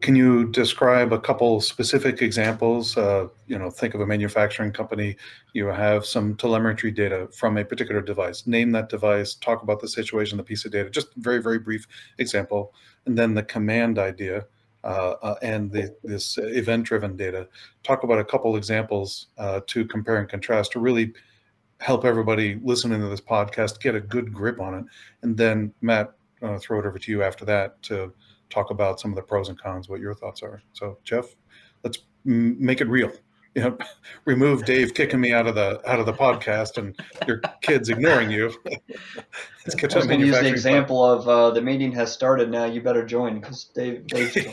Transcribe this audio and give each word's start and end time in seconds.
can 0.00 0.14
you 0.14 0.46
describe 0.50 1.12
a 1.12 1.18
couple 1.18 1.60
specific 1.60 2.22
examples? 2.22 2.96
Uh, 2.96 3.26
you 3.48 3.58
know, 3.58 3.68
think 3.68 3.94
of 3.94 4.00
a 4.00 4.06
manufacturing 4.06 4.72
company. 4.72 5.16
You 5.54 5.66
have 5.66 6.06
some 6.06 6.36
telemetry 6.36 6.92
data 6.92 7.28
from 7.32 7.58
a 7.58 7.64
particular 7.64 8.00
device. 8.00 8.46
Name 8.46 8.70
that 8.72 8.88
device. 8.88 9.34
Talk 9.34 9.62
about 9.62 9.80
the 9.80 9.88
situation, 9.88 10.38
the 10.38 10.44
piece 10.44 10.64
of 10.64 10.70
data. 10.70 10.88
Just 10.88 11.08
very, 11.16 11.42
very 11.42 11.58
brief 11.58 11.86
example, 12.18 12.74
and 13.06 13.18
then 13.18 13.34
the 13.34 13.42
command 13.42 13.98
idea 13.98 14.46
uh, 14.84 15.14
uh, 15.20 15.34
and 15.42 15.72
the, 15.72 15.92
this 16.04 16.38
event-driven 16.38 17.16
data. 17.16 17.48
Talk 17.82 18.04
about 18.04 18.20
a 18.20 18.24
couple 18.24 18.56
examples 18.56 19.26
uh, 19.36 19.60
to 19.66 19.84
compare 19.84 20.18
and 20.18 20.28
contrast 20.28 20.70
to 20.72 20.80
really 20.80 21.12
help 21.80 22.04
everybody 22.04 22.60
listening 22.62 23.00
to 23.00 23.08
this 23.08 23.20
podcast 23.20 23.80
get 23.80 23.96
a 23.96 24.00
good 24.00 24.32
grip 24.32 24.60
on 24.60 24.74
it. 24.74 24.84
And 25.22 25.36
then 25.36 25.72
Matt, 25.80 26.12
uh, 26.40 26.58
throw 26.58 26.78
it 26.78 26.86
over 26.86 27.00
to 27.00 27.10
you 27.10 27.24
after 27.24 27.44
that 27.46 27.82
to 27.82 28.12
talk 28.50 28.70
about 28.70 29.00
some 29.00 29.10
of 29.10 29.16
the 29.16 29.22
pros 29.22 29.48
and 29.48 29.60
cons, 29.60 29.88
what 29.88 30.00
your 30.00 30.14
thoughts 30.14 30.42
are. 30.42 30.62
So, 30.72 30.98
Jeff, 31.04 31.26
let's 31.82 31.98
make 32.24 32.80
it 32.80 32.88
real. 32.88 33.12
You 33.54 33.62
know, 33.62 33.78
remove 34.24 34.64
Dave 34.64 34.94
kicking 34.94 35.20
me 35.20 35.32
out 35.32 35.46
of 35.46 35.54
the 35.54 35.80
out 35.90 36.00
of 36.00 36.06
the 36.06 36.12
podcast 36.12 36.76
and 36.76 36.98
your 37.26 37.40
kids 37.62 37.88
ignoring 37.88 38.30
you. 38.30 38.52
let's 38.64 39.74
get 39.74 39.90
to 39.90 39.96
I 39.96 39.98
was 39.98 40.06
going 40.06 40.20
to 40.20 40.26
use 40.26 40.38
the 40.38 40.48
example 40.48 40.98
part. 40.98 41.20
of 41.20 41.28
uh, 41.28 41.50
the 41.50 41.62
meeting 41.62 41.92
has 41.92 42.12
started 42.12 42.50
now. 42.50 42.64
You 42.64 42.82
better 42.82 43.04
join 43.04 43.40
because 43.40 43.64
Dave. 43.64 44.06
Dave's 44.06 44.34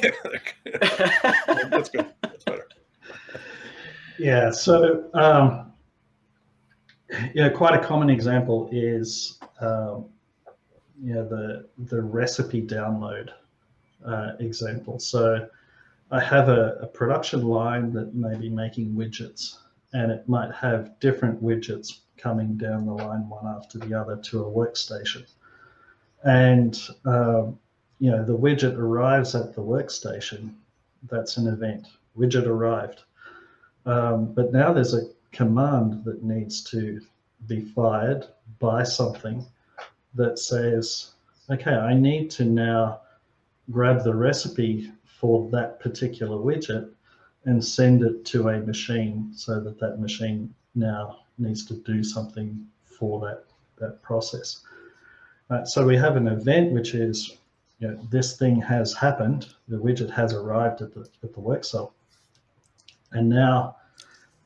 That's 1.69 1.89
good. 1.89 2.13
That's 2.21 2.43
better. 2.45 2.67
Yeah. 4.17 4.49
So, 4.51 5.09
um, 5.13 5.73
yeah, 7.33 7.49
quite 7.49 7.75
a 7.75 7.85
common 7.85 8.09
example 8.09 8.69
is, 8.71 9.39
um, 9.59 10.05
yeah, 11.03 11.21
the 11.21 11.67
the 11.77 12.01
recipe 12.01 12.61
download 12.61 13.29
uh, 14.05 14.33
example. 14.39 14.99
So 14.99 15.47
I 16.11 16.19
have 16.19 16.49
a, 16.49 16.77
a, 16.81 16.87
production 16.87 17.43
line 17.43 17.91
that 17.93 18.13
may 18.13 18.37
be 18.37 18.49
making 18.49 18.93
widgets, 18.93 19.57
and 19.93 20.11
it 20.11 20.27
might 20.29 20.53
have 20.53 20.99
different 20.99 21.43
widgets 21.43 21.99
coming 22.17 22.57
down 22.57 22.85
the 22.85 22.93
line 22.93 23.27
one 23.27 23.47
after 23.47 23.79
the 23.79 23.93
other 23.93 24.17
to 24.17 24.43
a 24.43 24.51
workstation. 24.51 25.25
And 26.23 26.79
um, 27.05 27.59
you 27.99 28.11
know 28.11 28.23
the 28.23 28.37
widget 28.37 28.77
arrives 28.77 29.35
at 29.35 29.55
the 29.55 29.61
workstation. 29.61 30.53
That's 31.09 31.37
an 31.37 31.47
event. 31.47 31.87
Widget 32.17 32.45
arrived. 32.45 33.03
Um, 33.85 34.33
but 34.33 34.51
now 34.51 34.73
there's 34.73 34.93
a 34.93 35.09
command 35.31 36.03
that 36.05 36.23
needs 36.23 36.63
to 36.63 37.01
be 37.47 37.61
fired 37.61 38.25
by 38.59 38.83
something 38.83 39.45
that 40.15 40.39
says, 40.39 41.11
okay, 41.49 41.73
I 41.73 41.93
need 41.93 42.31
to 42.31 42.45
now 42.45 43.01
grab 43.71 44.03
the 44.03 44.13
recipe 44.13 44.91
for 45.03 45.49
that 45.49 45.79
particular 45.79 46.37
widget 46.37 46.91
and 47.45 47.63
send 47.63 48.03
it 48.03 48.25
to 48.25 48.49
a 48.49 48.59
machine 48.59 49.31
so 49.33 49.59
that 49.59 49.79
that 49.79 49.99
machine 49.99 50.53
now 50.73 51.19
needs 51.37 51.65
to 51.65 51.75
do 51.75 52.03
something 52.03 52.65
for 52.83 53.19
that, 53.19 53.45
that 53.77 54.01
process. 54.01 54.61
Uh, 55.49 55.63
so 55.63 55.85
we 55.85 55.95
have 55.95 56.15
an 56.15 56.27
event 56.27 56.71
which 56.71 56.95
is, 56.95 57.37
you 57.79 57.87
know, 57.87 57.99
this 58.09 58.37
thing 58.37 58.59
has 58.61 58.93
happened, 58.93 59.47
the 59.67 59.77
widget 59.77 60.09
has 60.09 60.33
arrived 60.33 60.81
at 60.81 60.93
the, 60.93 61.07
at 61.23 61.33
the 61.33 61.39
work 61.39 61.63
cell. 61.63 61.93
And 63.11 63.29
now 63.29 63.77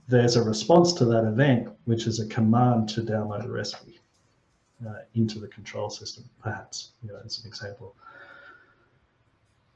there's 0.08 0.36
a 0.36 0.44
response 0.44 0.94
to 0.94 1.06
that 1.06 1.26
event, 1.26 1.70
which 1.86 2.06
is 2.06 2.20
a 2.20 2.28
command 2.28 2.90
to 2.90 3.02
download 3.02 3.46
a 3.46 3.50
recipe 3.50 4.00
uh, 4.86 5.00
into 5.14 5.40
the 5.40 5.48
control 5.48 5.90
system, 5.90 6.26
perhaps, 6.42 6.92
you 7.02 7.10
know, 7.10 7.20
as 7.24 7.40
an 7.40 7.48
example 7.48 7.96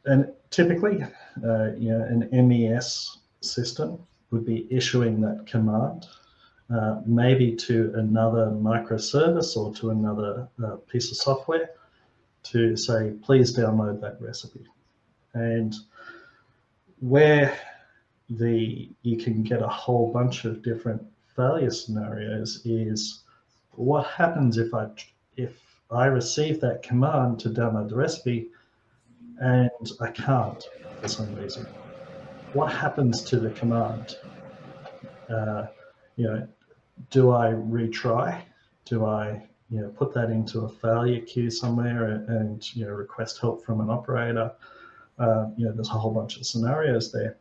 and 0.05 0.31
typically, 0.49 1.03
uh, 1.43 1.71
you 1.77 1.89
know, 1.89 2.01
an 2.01 2.29
MES 2.47 3.17
system 3.41 3.99
would 4.31 4.45
be 4.45 4.67
issuing 4.69 5.21
that 5.21 5.45
command, 5.45 6.07
uh, 6.73 7.01
maybe 7.05 7.55
to 7.55 7.93
another 7.95 8.47
microservice 8.47 9.55
or 9.55 9.73
to 9.75 9.91
another 9.91 10.47
uh, 10.63 10.75
piece 10.91 11.11
of 11.11 11.17
software 11.17 11.69
to 12.43 12.75
say, 12.75 13.13
please 13.21 13.55
download 13.55 14.01
that 14.01 14.19
recipe. 14.21 14.65
And 15.33 15.73
where 16.99 17.57
the 18.29 18.89
you 19.01 19.17
can 19.17 19.43
get 19.43 19.61
a 19.61 19.67
whole 19.67 20.11
bunch 20.11 20.45
of 20.45 20.61
different 20.61 21.01
failure 21.35 21.69
scenarios 21.69 22.61
is 22.65 23.23
what 23.71 24.05
happens 24.07 24.57
if 24.57 24.73
I 24.73 24.87
if 25.35 25.59
I 25.91 26.05
receive 26.05 26.61
that 26.61 26.83
command 26.83 27.39
to 27.41 27.49
download 27.49 27.89
the 27.89 27.95
recipe 27.95 28.49
and 29.39 29.91
I 30.01 30.11
can't 30.11 30.63
for 31.01 31.07
some 31.07 31.35
reason. 31.35 31.65
What 32.53 32.71
happens 32.71 33.21
to 33.23 33.39
the 33.39 33.49
command? 33.51 34.17
Uh, 35.29 35.67
you 36.15 36.25
know, 36.25 36.47
do 37.09 37.31
I 37.31 37.47
retry? 37.47 38.41
Do 38.85 39.05
I 39.05 39.41
you 39.69 39.81
know 39.81 39.89
put 39.89 40.13
that 40.13 40.29
into 40.29 40.61
a 40.61 40.69
failure 40.69 41.21
queue 41.21 41.49
somewhere 41.49 42.11
and, 42.11 42.29
and 42.29 42.75
you 42.75 42.85
know 42.85 42.91
request 42.91 43.39
help 43.39 43.65
from 43.65 43.81
an 43.81 43.89
operator? 43.89 44.51
Uh, 45.19 45.47
you 45.57 45.65
know, 45.65 45.71
there's 45.71 45.89
a 45.89 45.93
whole 45.93 46.11
bunch 46.11 46.37
of 46.37 46.45
scenarios 46.45 47.11
there. 47.11 47.37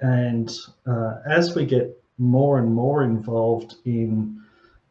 And 0.00 0.50
uh, 0.86 1.16
as 1.28 1.54
we 1.54 1.66
get 1.66 2.00
more 2.18 2.58
and 2.58 2.72
more 2.72 3.04
involved 3.04 3.76
in 3.84 4.42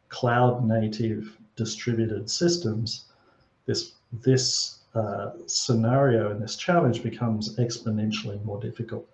cloud 0.09 0.65
native 0.65 1.37
distributed 1.55 2.29
systems, 2.29 3.05
this 3.65 3.93
this 4.11 4.76
uh, 4.97 5.31
scenario 5.45 6.31
and 6.31 6.41
this 6.41 6.55
challenge 6.55 7.03
becomes 7.03 7.55
exponentially 7.57 8.43
more 8.43 8.59
difficult. 8.59 9.07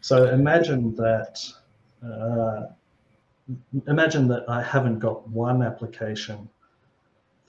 So 0.00 0.30
imagine 0.30 0.94
that 0.96 1.34
uh, 2.04 2.66
imagine 3.86 4.28
that 4.28 4.44
I 4.48 4.62
haven't 4.62 4.98
got 4.98 5.28
one 5.28 5.62
application 5.62 6.48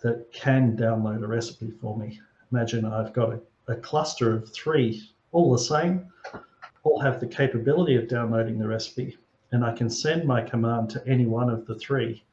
that 0.02 0.32
can 0.34 0.76
download 0.76 1.24
a 1.24 1.28
recipe 1.28 1.72
for 1.82 1.98
me. 1.98 2.20
Imagine 2.52 2.86
I've 2.86 3.14
got 3.14 3.30
a, 3.34 3.40
a 3.68 3.76
cluster 3.76 4.34
of 4.36 4.52
three, 4.52 5.10
all 5.32 5.52
the 5.52 5.60
same, 5.60 6.08
all 6.84 7.00
have 7.00 7.20
the 7.20 7.28
capability 7.28 7.96
of 7.96 8.08
downloading 8.08 8.58
the 8.60 8.68
recipe, 8.68 9.18
and 9.52 9.64
I 9.64 9.74
can 9.74 9.90
send 9.90 10.26
my 10.26 10.42
command 10.42 10.90
to 10.92 11.08
any 11.08 11.26
one 11.26 11.50
of 11.50 11.66
the 11.66 11.76
three. 11.76 12.24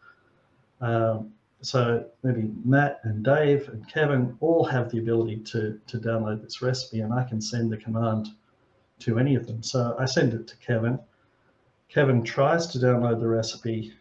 Um, 0.81 1.33
so 1.61 2.05
maybe 2.23 2.51
Matt 2.65 3.01
and 3.03 3.25
Dave 3.25 3.69
and 3.69 3.89
Kevin 3.93 4.37
all 4.41 4.65
have 4.65 4.91
the 4.91 4.99
ability 4.99 5.39
to, 5.39 5.81
to 5.89 5.99
download 5.99 6.43
this 6.43 6.63
recipe 6.63 7.01
and 7.01 7.13
I 7.13 7.25
can 7.25 7.41
send 7.41 7.73
the 7.73 7.77
command 7.77 8.29
to 9.01 9.19
any 9.19 9.35
of 9.35 9.47
them. 9.47 9.63
So 9.63 9.97
I 9.99 10.05
send 10.05 10.35
it 10.35 10.47
to 10.49 10.57
Kevin. 10.59 10.99
Kevin 11.89 12.23
tries 12.23 12.67
to 12.69 12.79
download 12.79 13.21
the 13.21 13.27
recipe, 13.27 13.93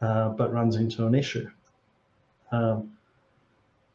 uh, 0.00 0.30
but 0.30 0.52
runs 0.52 0.76
into 0.76 1.06
an 1.06 1.14
issue. 1.14 1.48
Um, 2.52 2.92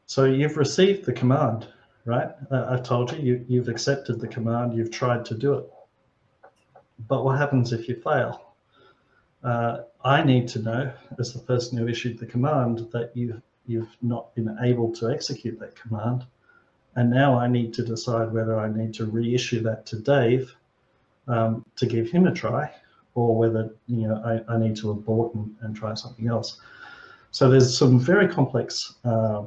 so 0.06 0.26
you've 0.26 0.58
received 0.58 1.06
the 1.06 1.14
command, 1.14 1.68
right? 2.06 2.30
Uh, 2.52 2.68
I've 2.70 2.84
told 2.84 3.12
you, 3.12 3.20
you, 3.20 3.46
you've 3.48 3.70
accepted 3.70 4.20
the 4.20 4.28
command, 4.28 4.76
you've 4.76 4.92
tried 4.92 5.26
to 5.26 5.36
do 5.36 5.54
it. 5.54 5.66
But 7.08 7.24
what 7.24 7.38
happens 7.38 7.74
if 7.74 7.88
you 7.88 7.96
fail? 7.96 8.49
Uh, 9.44 9.80
I 10.04 10.24
need 10.24 10.48
to 10.50 10.60
know, 10.60 10.92
as 11.18 11.34
the 11.34 11.40
person 11.40 11.78
who 11.78 11.88
issued 11.88 12.20
the 12.20 12.26
command, 12.26 12.88
that 12.92 13.12
you 13.16 13.42
you've 13.68 13.96
not 14.02 14.34
been 14.36 14.58
able 14.62 14.92
to 14.94 15.12
execute 15.12 15.60
that 15.60 15.76
command, 15.76 16.26
and 16.96 17.10
now 17.10 17.38
I 17.38 17.48
need 17.48 17.74
to 17.76 17.84
decide 17.84 18.32
whether 18.32 18.60
I 18.60 18.70
need 18.70 18.94
to 18.96 19.06
reissue 19.06 19.62
that 19.62 19.86
to 19.88 20.00
Dave 20.00 20.56
um, 21.28 21.64
to 21.76 21.86
give 21.86 22.10
him 22.10 22.28
a 22.28 22.34
try, 22.34 22.72
or 23.16 23.38
whether 23.38 23.76
you 23.88 24.08
know 24.08 24.22
I, 24.26 24.54
I 24.54 24.58
need 24.58 24.76
to 24.78 24.92
abort 24.92 25.34
and, 25.36 25.56
and, 25.62 25.76
try 25.76 25.94
something 25.94 26.28
else. 26.28 26.60
So 27.32 27.50
there's 27.50 27.78
some 27.78 28.00
very 28.00 28.28
complex 28.28 28.96
uh, 29.06 29.46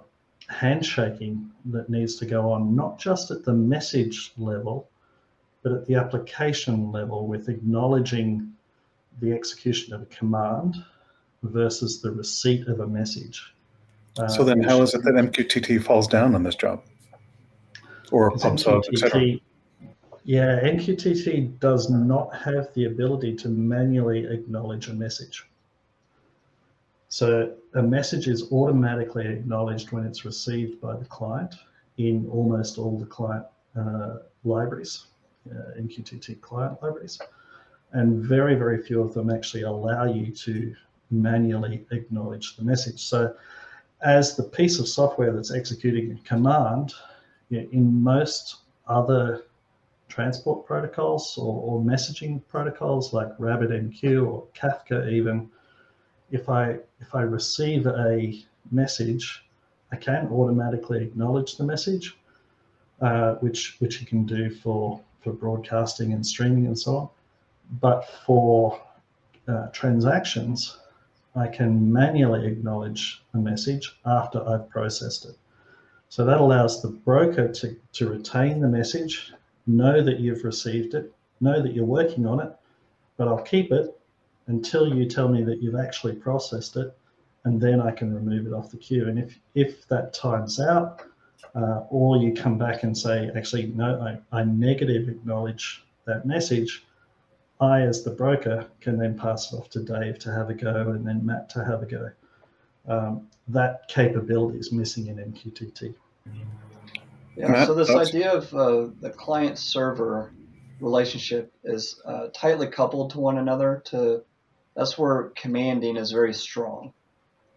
handshaking 0.49 1.51
that 1.67 1.91
needs 1.91 2.17
to 2.17 2.27
go 2.27 2.51
on, 2.53 2.75
not 2.75 2.99
just 2.99 3.31
at 3.31 3.45
the 3.45 3.53
message 3.53 4.33
level, 4.39 4.89
but 5.63 5.73
at 5.73 5.87
the 5.87 5.97
application 5.97 6.93
level 6.93 7.27
with 7.27 7.49
acknowledging 7.49 8.53
the 9.21 9.33
execution 9.33 9.95
of 9.95 10.03
a 10.03 10.07
command 10.07 10.77
versus 11.43 12.01
the 12.01 12.11
receipt 12.11 12.67
of 12.69 12.81
a 12.81 12.87
message. 12.87 13.55
Uh, 14.19 14.29
so 14.29 14.45
then, 14.45 14.63
how 14.63 14.83
is 14.83 14.95
it 14.95 15.03
that 15.05 15.15
MQTT 15.15 15.83
falls 15.83 16.07
down 16.07 16.35
on 16.35 16.43
this 16.43 16.55
job, 16.55 16.83
or 18.11 18.31
PubSub, 18.33 18.83
etc.? 18.93 19.41
Yeah, 20.25 20.61
MQTT 20.61 21.59
does 21.59 21.91
not 21.91 22.35
have 22.37 22.73
the 22.75 22.85
ability 22.85 23.35
to 23.37 23.49
manually 23.49 24.27
acknowledge 24.27 24.89
a 24.89 24.93
message. 24.93 25.47
So 27.09 27.55
a 27.75 27.83
message 27.83 28.29
is 28.29 28.51
automatically 28.53 29.27
acknowledged 29.27 29.91
when 29.93 30.07
it's 30.07 30.25
received 30.25 30.81
by 30.81 30.97
the 30.97 31.05
client 31.07 31.55
in 31.99 32.29
almost 32.31 32.79
all 32.79 32.99
the 32.99 33.07
client 33.07 33.45
uh, 33.77 34.19
libraries, 34.45 35.07
uh, 35.51 35.81
MQTT 35.81 36.41
client 36.41 36.81
libraries 36.83 37.19
and 37.93 38.25
very, 38.25 38.55
very 38.55 38.83
few 38.83 39.01
of 39.01 39.15
them 39.15 39.31
actually 39.31 39.63
allow 39.63 40.05
you 40.05 40.33
to 40.33 40.75
manually 41.11 41.85
acknowledge 41.91 42.57
the 42.57 42.65
message. 42.65 43.03
So 43.03 43.35
as 44.03 44.37
the 44.37 44.43
piece 44.43 44.79
of 44.79 44.89
software 44.89 45.33
that's 45.33 45.53
executing 45.53 46.13
a 46.13 46.29
command, 46.29 46.95
in 47.51 48.03
most 48.03 48.57
other 48.87 49.45
transport 50.09 50.67
protocols 50.67 51.37
or, 51.39 51.63
or, 51.63 51.81
messaging 51.81 52.41
protocols 52.49 53.13
like 53.13 53.37
RabbitMQ 53.39 54.27
or 54.27 54.47
Kafka 54.55 55.11
even, 55.11 55.51
if 56.31 56.49
I 56.49 56.79
if 57.01 57.15
I 57.15 57.23
receive 57.23 57.87
a 57.87 58.43
message, 58.71 59.45
I 59.91 59.97
can 59.97 60.29
automatically 60.29 61.03
acknowledge 61.03 61.57
the 61.57 61.65
message, 61.65 62.17
uh, 63.01 63.35
which 63.37 63.77
which 63.81 64.01
you 64.01 64.07
can 64.07 64.25
do 64.25 64.51
for 64.51 65.01
for 65.21 65.33
broadcasting 65.33 66.13
and 66.13 66.27
streaming 66.27 66.67
and 66.67 66.79
so 66.79 66.97
on. 66.97 67.09
But 67.71 68.09
for 68.27 68.81
uh, 69.49 69.69
transactions, 69.69 70.79
I 71.35 71.49
can 71.49 71.93
manually 71.93 72.47
acknowledge 72.47 73.25
a 73.35 73.39
message 73.39 73.99
after 74.05 74.47
I've 74.47 74.69
processed 74.69 75.25
it. 75.25 75.37
So 76.09 76.27
that 76.27 76.41
allows 76.41 76.83
the 76.83 76.91
broker 76.91 77.49
to, 77.49 77.77
to 77.95 78.11
retain 78.11 78.61
the 78.61 78.69
message, 78.69 79.33
know 79.67 80.03
that 80.03 80.21
you've 80.21 80.45
received 80.45 80.95
it, 80.95 81.11
know 81.41 81.63
that 81.63 81.73
you're 81.73 81.87
working 81.87 82.27
on 82.27 82.41
it, 82.41 82.53
but 83.17 83.29
I'll 83.29 83.43
keep 83.43 83.73
it 83.73 83.99
until 84.49 84.95
you 84.95 85.09
tell 85.09 85.29
me 85.29 85.43
that 85.45 85.63
you've 85.63 85.81
actually 85.81 86.15
processed 86.15 86.77
it, 86.77 86.95
and 87.45 87.61
then 87.61 87.81
I 87.81 87.93
can 87.93 88.15
remove 88.15 88.47
it 88.47 88.53
off 88.53 88.71
the 88.71 88.77
queue. 88.77 89.09
And 89.09 89.19
if, 89.19 89.39
if 89.55 89.89
that 89.89 90.13
times 90.13 90.61
out, 90.61 91.03
uh, 91.55 91.85
or 91.91 92.19
you 92.19 92.35
come 92.35 92.59
back 92.59 92.83
and 92.83 92.97
say, 92.97 93.31
actually, 93.35 93.67
no, 93.67 94.01
I, 94.01 94.39
I 94.39 94.45
negative 94.45 95.09
acknowledge 95.09 95.85
that 96.05 96.27
message, 96.27 96.85
I, 97.63 97.83
as 97.83 98.03
the 98.03 98.11
broker, 98.11 98.67
can 98.81 98.99
then 98.99 99.17
pass 99.17 99.53
it 99.53 99.57
off 99.57 99.71
to 99.71 99.81
Dave 99.81 100.19
to 100.21 100.33
have 100.33 100.51
a 100.51 100.55
go 100.55 100.91
and 100.91 101.07
then 101.07 101.25
Matt 101.25 101.49
to 101.51 101.65
have 101.65 101.83
a 101.83 101.87
go. 101.87 102.11
Um, 102.89 103.29
that 103.49 103.87
capability 103.87 104.59
is 104.59 104.73
missing 104.73 105.07
in 105.07 105.17
MQTT. 105.17 105.95
Yeah, 107.37 107.65
so 107.65 107.75
this 107.75 107.91
idea 107.91 108.33
of 108.33 108.53
uh, 108.53 108.89
the 109.01 109.11
client 109.11 109.59
server 109.59 110.33
relationship 110.81 111.53
is 111.63 112.01
uh, 112.05 112.27
tightly 112.35 112.67
coupled 112.67 113.11
to 113.11 113.21
one 113.21 113.39
another. 113.39 113.81
To 113.87 114.25
that's 114.75 114.99
where 114.99 115.33
commanding 115.37 115.97
is 115.97 116.11
very 116.11 116.35
strong, 116.35 116.93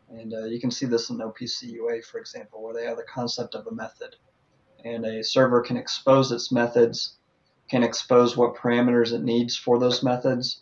and 0.10 0.34
uh, 0.34 0.46
you 0.46 0.60
can 0.62 0.70
see 0.70 0.86
this 0.86 1.10
in 1.10 1.18
OPC 1.18 1.64
UA, 1.64 2.04
for 2.04 2.20
example, 2.20 2.64
where 2.64 2.74
they 2.74 2.86
have 2.86 2.98
the 2.98 3.04
concept 3.04 3.56
of 3.56 3.66
a 3.68 3.72
method, 3.72 4.16
and 4.86 5.04
a 5.04 5.24
server 5.24 5.62
can 5.62 5.78
expose 5.78 6.32
its 6.32 6.52
methods 6.52 7.16
can 7.70 7.84
expose 7.84 8.38
what 8.38 8.56
parameters 8.56 9.14
it 9.14 9.24
needs 9.24 9.56
for 9.56 9.80
those 9.80 10.04
methods. 10.04 10.62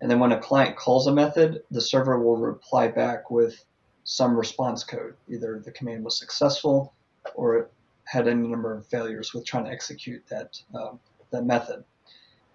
And 0.00 0.10
then 0.10 0.18
when 0.20 0.32
a 0.32 0.40
client 0.40 0.76
calls 0.76 1.06
a 1.06 1.12
method, 1.12 1.62
the 1.70 1.80
server 1.80 2.18
will 2.18 2.36
reply 2.36 2.88
back 2.88 3.30
with 3.30 3.64
some 4.04 4.36
response 4.36 4.84
code. 4.84 5.14
Either 5.28 5.60
the 5.62 5.72
command 5.72 6.04
was 6.04 6.18
successful 6.18 6.94
or 7.34 7.58
it 7.58 7.72
had 8.04 8.26
any 8.26 8.48
number 8.48 8.74
of 8.74 8.86
failures 8.86 9.34
with 9.34 9.44
trying 9.44 9.64
to 9.64 9.70
execute 9.70 10.24
that, 10.28 10.58
um, 10.74 10.98
that 11.30 11.44
method. 11.44 11.84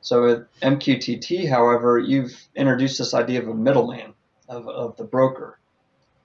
So 0.01 0.23
with 0.23 0.47
MQTT, 0.61 1.47
however, 1.47 1.99
you've 1.99 2.35
introduced 2.55 2.97
this 2.97 3.13
idea 3.13 3.41
of 3.41 3.47
a 3.47 3.53
middleman, 3.53 4.13
of, 4.49 4.67
of 4.67 4.97
the 4.97 5.03
broker. 5.03 5.59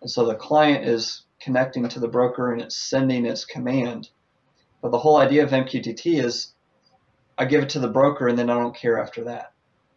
And 0.00 0.10
so 0.10 0.24
the 0.24 0.34
client 0.34 0.84
is 0.84 1.22
connecting 1.40 1.88
to 1.88 2.00
the 2.00 2.08
broker 2.08 2.52
and 2.52 2.62
it's 2.62 2.76
sending 2.76 3.26
its 3.26 3.44
command. 3.44 4.08
But 4.80 4.90
the 4.90 4.98
whole 4.98 5.18
idea 5.18 5.44
of 5.44 5.50
MQTT 5.50 6.24
is 6.24 6.54
I 7.38 7.44
give 7.44 7.62
it 7.62 7.68
to 7.70 7.78
the 7.78 7.88
broker 7.88 8.26
and 8.26 8.36
then 8.36 8.50
I 8.50 8.54
don't 8.54 8.74
care 8.74 8.98
after 8.98 9.24
that. 9.24 9.52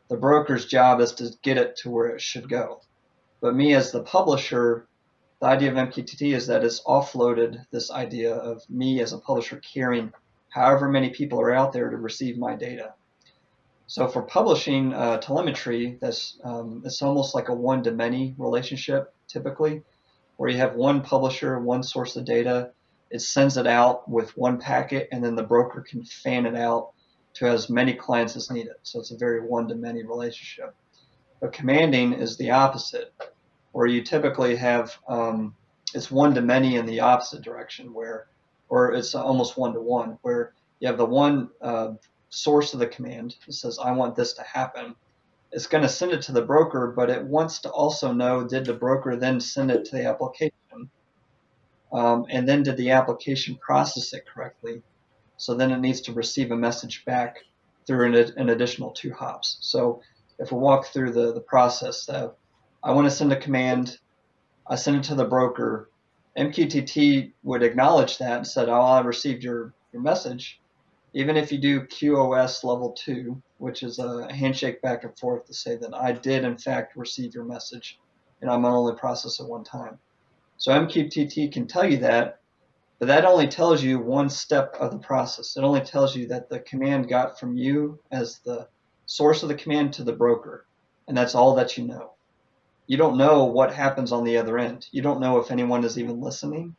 The 0.09 0.17
broker's 0.17 0.65
job 0.67 1.01
is 1.01 1.13
to 1.13 1.31
get 1.41 1.57
it 1.57 1.75
to 1.77 1.89
where 1.89 2.07
it 2.09 2.21
should 2.21 2.47
go. 2.47 2.81
But 3.41 3.55
me 3.55 3.73
as 3.73 3.91
the 3.91 4.03
publisher, 4.03 4.87
the 5.39 5.47
idea 5.47 5.71
of 5.71 5.75
MQTT 5.75 6.35
is 6.35 6.45
that 6.47 6.63
it's 6.63 6.83
offloaded 6.83 7.65
this 7.71 7.89
idea 7.89 8.35
of 8.35 8.61
me 8.69 9.01
as 9.01 9.11
a 9.11 9.17
publisher 9.17 9.57
caring 9.57 10.13
however 10.49 10.87
many 10.87 11.09
people 11.09 11.41
are 11.41 11.53
out 11.53 11.73
there 11.73 11.89
to 11.89 11.97
receive 11.97 12.37
my 12.37 12.55
data. 12.55 12.93
So 13.87 14.07
for 14.07 14.21
publishing 14.21 14.93
uh, 14.93 15.17
telemetry, 15.17 15.97
that's 15.99 16.37
um, 16.43 16.83
it's 16.85 17.01
almost 17.01 17.33
like 17.33 17.49
a 17.49 17.53
one-to-many 17.53 18.35
relationship 18.37 19.13
typically, 19.27 19.81
where 20.37 20.49
you 20.49 20.57
have 20.57 20.75
one 20.75 21.01
publisher, 21.01 21.59
one 21.59 21.83
source 21.83 22.15
of 22.15 22.25
data, 22.25 22.71
it 23.09 23.21
sends 23.21 23.57
it 23.57 23.67
out 23.67 24.07
with 24.09 24.37
one 24.37 24.59
packet, 24.59 25.09
and 25.11 25.23
then 25.23 25.35
the 25.35 25.43
broker 25.43 25.81
can 25.81 26.03
fan 26.03 26.45
it 26.45 26.55
out 26.55 26.91
to 27.33 27.47
as 27.47 27.69
many 27.69 27.93
clients 27.93 28.35
as 28.35 28.51
needed. 28.51 28.73
So 28.83 28.99
it's 28.99 29.11
a 29.11 29.17
very 29.17 29.41
one-to-many 29.41 30.03
relationship. 30.03 30.75
But 31.39 31.53
commanding 31.53 32.13
is 32.13 32.37
the 32.37 32.51
opposite, 32.51 33.13
where 33.71 33.87
you 33.87 34.03
typically 34.03 34.55
have 34.57 34.97
um, 35.07 35.55
it's 35.93 36.11
one-to-many 36.11 36.75
in 36.75 36.85
the 36.85 36.99
opposite 36.99 37.41
direction, 37.41 37.93
where 37.93 38.27
or 38.69 38.93
it's 38.93 39.15
almost 39.15 39.57
one-to-one, 39.57 40.17
where 40.21 40.53
you 40.79 40.87
have 40.87 40.97
the 40.97 41.05
one 41.05 41.49
uh, 41.61 41.93
source 42.29 42.73
of 42.73 42.79
the 42.79 42.87
command 42.87 43.35
that 43.45 43.53
says 43.53 43.79
I 43.79 43.91
want 43.91 44.15
this 44.15 44.33
to 44.33 44.43
happen. 44.43 44.95
It's 45.51 45.67
going 45.67 45.83
to 45.83 45.89
send 45.89 46.13
it 46.13 46.21
to 46.23 46.31
the 46.31 46.41
broker, 46.41 46.93
but 46.95 47.09
it 47.09 47.23
wants 47.23 47.59
to 47.59 47.69
also 47.69 48.13
know 48.13 48.47
did 48.47 48.65
the 48.65 48.73
broker 48.73 49.17
then 49.17 49.39
send 49.39 49.71
it 49.71 49.83
to 49.85 49.95
the 49.97 50.05
application, 50.05 50.89
um, 51.91 52.25
and 52.29 52.47
then 52.47 52.63
did 52.63 52.77
the 52.77 52.91
application 52.91 53.55
process 53.55 54.13
it 54.13 54.25
correctly 54.25 54.81
so 55.41 55.55
then 55.55 55.71
it 55.71 55.79
needs 55.79 56.01
to 56.01 56.13
receive 56.13 56.51
a 56.51 56.55
message 56.55 57.03
back 57.03 57.37
through 57.87 58.05
an, 58.05 58.31
an 58.37 58.49
additional 58.49 58.91
two 58.91 59.11
hops. 59.11 59.57
So 59.61 59.99
if 60.37 60.51
we 60.51 60.59
walk 60.59 60.85
through 60.85 61.13
the, 61.13 61.33
the 61.33 61.41
process, 61.41 62.07
uh, 62.07 62.29
I 62.83 62.91
want 62.91 63.07
to 63.07 63.11
send 63.11 63.33
a 63.33 63.39
command, 63.39 63.97
I 64.67 64.75
send 64.75 64.97
it 64.97 65.03
to 65.05 65.15
the 65.15 65.25
broker. 65.25 65.89
MQTT 66.37 67.31
would 67.41 67.63
acknowledge 67.63 68.19
that 68.19 68.37
and 68.37 68.45
said, 68.47 68.69
oh, 68.69 68.81
I 68.81 69.01
received 69.01 69.43
your, 69.43 69.73
your 69.91 70.03
message. 70.03 70.61
Even 71.15 71.35
if 71.35 71.51
you 71.51 71.57
do 71.57 71.87
QoS 71.87 72.63
level 72.63 72.91
two, 72.91 73.41
which 73.57 73.81
is 73.81 73.97
a 73.97 74.31
handshake 74.31 74.79
back 74.83 75.05
and 75.05 75.17
forth 75.17 75.47
to 75.47 75.55
say 75.55 75.75
that 75.75 75.95
I 75.95 76.11
did 76.11 76.43
in 76.43 76.59
fact 76.59 76.95
receive 76.95 77.33
your 77.33 77.45
message 77.45 77.97
and 78.41 78.49
I'm 78.51 78.63
only 78.63 78.93
process 78.93 79.39
it 79.39 79.47
one 79.47 79.63
time. 79.63 79.97
So 80.57 80.71
MQTT 80.71 81.51
can 81.51 81.65
tell 81.65 81.89
you 81.89 81.97
that 81.97 82.40
but 83.01 83.07
that 83.07 83.25
only 83.25 83.47
tells 83.47 83.81
you 83.81 83.97
one 83.97 84.29
step 84.29 84.75
of 84.79 84.91
the 84.91 84.99
process. 84.99 85.57
It 85.57 85.63
only 85.63 85.81
tells 85.81 86.15
you 86.15 86.27
that 86.27 86.49
the 86.49 86.59
command 86.59 87.09
got 87.09 87.39
from 87.39 87.57
you 87.57 87.97
as 88.11 88.37
the 88.45 88.67
source 89.07 89.41
of 89.41 89.49
the 89.49 89.55
command 89.55 89.93
to 89.93 90.03
the 90.03 90.13
broker. 90.13 90.67
And 91.07 91.17
that's 91.17 91.33
all 91.33 91.55
that 91.55 91.79
you 91.79 91.87
know. 91.87 92.11
You 92.85 92.97
don't 92.97 93.17
know 93.17 93.45
what 93.45 93.73
happens 93.73 94.11
on 94.11 94.23
the 94.23 94.37
other 94.37 94.59
end. 94.59 94.87
You 94.91 95.01
don't 95.01 95.19
know 95.19 95.39
if 95.39 95.49
anyone 95.49 95.83
is 95.83 95.97
even 95.97 96.21
listening 96.21 96.75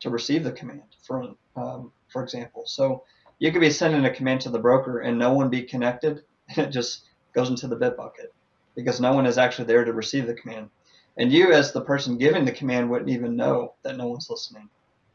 to 0.00 0.10
receive 0.10 0.42
the 0.42 0.50
command, 0.50 0.96
for, 1.04 1.36
um, 1.54 1.92
for 2.08 2.24
example. 2.24 2.64
So 2.66 3.04
you 3.38 3.52
could 3.52 3.60
be 3.60 3.70
sending 3.70 4.04
a 4.04 4.12
command 4.12 4.40
to 4.40 4.50
the 4.50 4.58
broker 4.58 4.98
and 4.98 5.20
no 5.20 5.32
one 5.34 5.50
be 5.50 5.62
connected, 5.62 6.24
and 6.48 6.66
it 6.66 6.70
just 6.70 7.04
goes 7.32 7.48
into 7.48 7.68
the 7.68 7.76
bit 7.76 7.96
bucket 7.96 8.34
because 8.74 9.00
no 9.00 9.12
one 9.12 9.24
is 9.24 9.38
actually 9.38 9.66
there 9.66 9.84
to 9.84 9.92
receive 9.92 10.26
the 10.26 10.34
command. 10.34 10.68
And 11.16 11.32
you, 11.32 11.52
as 11.52 11.70
the 11.70 11.80
person 11.80 12.18
giving 12.18 12.44
the 12.44 12.50
command, 12.50 12.90
wouldn't 12.90 13.10
even 13.10 13.36
know 13.36 13.74
that 13.84 13.96
no 13.96 14.08
one's 14.08 14.28
listening 14.28 14.68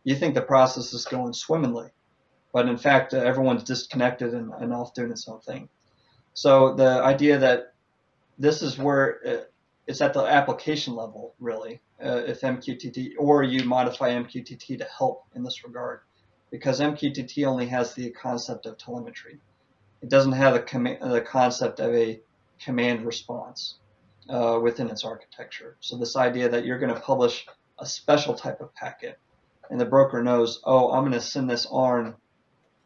you 0.05 0.15
think 0.15 0.35
the 0.35 0.41
process 0.41 0.93
is 0.93 1.03
going 1.03 1.33
swimmingly, 1.33 1.89
but 2.53 2.69
in 2.69 2.77
fact, 2.77 3.13
uh, 3.13 3.17
everyone's 3.17 3.63
disconnected 3.63 4.33
and, 4.33 4.53
and 4.59 4.71
off 4.71 4.93
doing 4.93 5.11
its 5.11 5.27
own 5.27 5.41
thing. 5.41 5.67
So 6.33 6.73
the 6.75 7.03
idea 7.03 7.39
that 7.39 7.73
this 8.37 8.61
is 8.61 8.77
where 8.77 9.19
it, 9.25 9.39
uh, 9.39 9.43
it's 9.87 10.01
at 10.01 10.13
the 10.13 10.21
application 10.21 10.95
level, 10.95 11.35
really, 11.39 11.81
uh, 12.03 12.21
if 12.25 12.41
MQTT, 12.41 13.13
or 13.19 13.43
you 13.43 13.65
modify 13.65 14.11
MQTT 14.11 14.79
to 14.79 14.85
help 14.85 15.25
in 15.35 15.43
this 15.43 15.63
regard, 15.63 15.99
because 16.49 16.79
MQTT 16.79 17.45
only 17.45 17.67
has 17.67 17.93
the 17.93 18.09
concept 18.11 18.65
of 18.65 18.77
telemetry. 18.77 19.39
It 20.01 20.09
doesn't 20.09 20.31
have 20.31 20.53
the, 20.53 20.97
the 21.01 21.21
concept 21.21 21.79
of 21.79 21.93
a 21.93 22.19
command 22.59 23.05
response 23.05 23.75
uh, 24.29 24.59
within 24.61 24.89
its 24.89 25.03
architecture. 25.03 25.77
So 25.81 25.97
this 25.97 26.15
idea 26.15 26.49
that 26.49 26.65
you're 26.65 26.79
going 26.79 26.93
to 26.93 26.99
publish 26.99 27.45
a 27.79 27.85
special 27.85 28.33
type 28.33 28.61
of 28.61 28.73
packet 28.73 29.19
and 29.69 29.79
the 29.79 29.85
broker 29.85 30.21
knows, 30.23 30.61
oh, 30.63 30.91
I'm 30.91 31.03
going 31.03 31.13
to 31.13 31.21
send 31.21 31.49
this 31.49 31.65
ARN, 31.65 32.15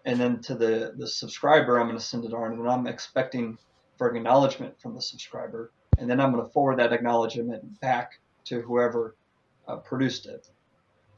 and 0.06 0.20
then 0.20 0.42
to 0.42 0.56
the, 0.56 0.94
the 0.98 1.08
subscriber, 1.08 1.80
I'm 1.80 1.88
going 1.88 1.98
to 1.98 2.04
send 2.04 2.26
it 2.26 2.34
ARN, 2.34 2.54
and 2.54 2.70
I'm 2.70 2.88
expecting 2.88 3.58
for 3.98 4.16
acknowledgement 4.16 4.80
from 4.80 4.96
the 4.96 5.02
subscriber, 5.02 5.72
and 5.98 6.10
then 6.10 6.20
I'm 6.20 6.32
going 6.32 6.46
to 6.46 6.52
forward 6.52 6.80
that 6.80 6.94
acknowledgement 6.94 7.80
back 7.82 8.20
to 8.46 8.62
whoever 8.62 9.16
uh, 9.68 9.78
produced 9.78 10.26
it. 10.26 10.48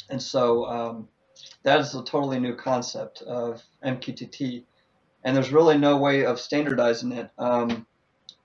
And 0.10 0.22
so 0.22 0.66
um, 0.66 1.08
that 1.64 1.80
is 1.80 1.96
a 1.96 2.04
totally 2.04 2.40
new 2.40 2.56
concept 2.56 3.22
of 3.22 3.62
MQTT, 3.86 4.64
and 5.24 5.36
there's 5.36 5.54
really 5.54 5.78
no 5.78 5.98
way 5.98 6.26
of 6.26 6.40
standardizing 6.40 7.12
it. 7.12 7.30
Um, 7.38 7.86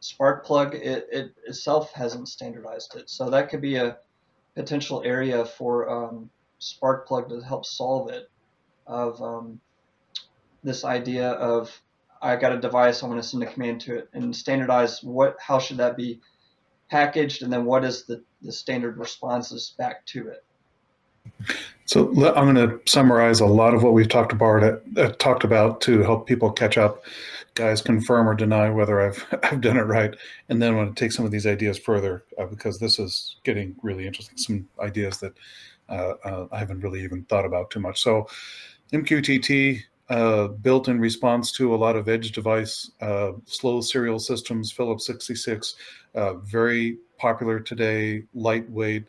Sparkplug 0.03 0.75
it, 0.75 1.09
it 1.11 1.35
itself 1.47 1.93
hasn't 1.93 2.29
standardized 2.29 2.95
it, 2.97 3.09
so 3.09 3.31
that 3.31 3.49
could 3.49 3.63
be 3.63 3.77
a 3.77 3.97
potential 4.55 5.03
area 5.05 5.45
for 5.45 5.89
um, 5.89 6.31
Sparkplug 6.67 7.29
to 7.29 7.41
help 7.41 7.65
solve 7.65 8.11
it 8.11 8.31
of 8.87 9.21
um, 9.23 9.61
this 10.63 10.85
idea 10.85 11.31
of 11.31 11.81
I 12.23 12.37
got 12.37 12.53
a 12.53 12.59
device, 12.59 13.03
I 13.03 13.07
want 13.07 13.23
to 13.23 13.29
send 13.29 13.43
a 13.43 13.47
command 13.47 13.81
to 13.83 13.97
it 13.97 14.09
and 14.13 14.35
standardize 14.35 15.03
what 15.03 15.37
how 15.41 15.59
should 15.59 15.77
that 15.79 15.97
be 15.97 16.21
packaged 16.91 17.43
and 17.43 17.53
then 17.53 17.65
what 17.65 17.85
is 17.85 18.05
the, 18.05 18.23
the 18.43 18.53
standard 18.53 18.97
responses 18.97 19.75
back 19.77 20.07
to 20.07 20.29
it. 20.29 20.45
So 21.87 22.09
I'm 22.35 22.53
going 22.53 22.69
to 22.69 22.81
summarize 22.91 23.41
a 23.41 23.47
lot 23.47 23.75
of 23.75 23.83
what 23.83 23.93
we've 23.93 24.09
talked 24.09 24.33
about, 24.33 24.83
uh, 24.97 25.11
talked 25.19 25.45
about 25.45 25.81
to 25.83 26.03
help 26.03 26.27
people 26.27 26.51
catch 26.51 26.77
up. 26.77 27.05
Guys, 27.55 27.81
confirm 27.81 28.29
or 28.29 28.35
deny 28.35 28.69
whether 28.71 29.01
I've 29.01 29.25
I've 29.43 29.61
done 29.61 29.77
it 29.77 29.83
right, 29.83 30.15
and 30.49 30.61
then 30.61 30.75
I 30.75 30.77
want 30.77 30.95
to 30.95 31.05
take 31.05 31.13
some 31.13 31.25
of 31.25 31.31
these 31.31 31.47
ideas 31.47 31.79
further 31.79 32.25
uh, 32.39 32.45
because 32.47 32.79
this 32.79 32.99
is 32.99 33.37
getting 33.45 33.77
really 33.83 34.07
interesting. 34.07 34.37
Some 34.37 34.69
ideas 34.79 35.19
that 35.19 35.33
uh, 35.33 35.33
uh 35.33 35.37
I 35.89 36.59
haven't 36.59 36.81
really 36.81 37.03
even 37.03 37.25
thought 37.25 37.45
about 37.45 37.71
too 37.71 37.81
much. 37.81 38.03
So, 38.03 38.29
MQTT 38.93 39.83
uh, 40.09 40.49
built 40.49 40.89
in 40.89 41.01
response 41.01 41.51
to 41.53 41.75
a 41.75 41.77
lot 41.77 41.97
of 41.97 42.09
edge 42.09 42.33
device 42.33 42.91
uh, 43.01 43.33
slow 43.47 43.81
serial 43.81 44.19
systems, 44.19 44.71
Phillips 44.71 45.07
66, 45.07 45.75
very 46.45 46.99
popular 47.19 47.59
today, 47.61 48.23
lightweight 48.35 49.05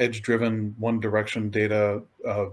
edge 0.00 0.22
driven 0.22 0.74
one 0.78 0.98
direction 0.98 1.50
data 1.50 2.02
uh, 2.26 2.46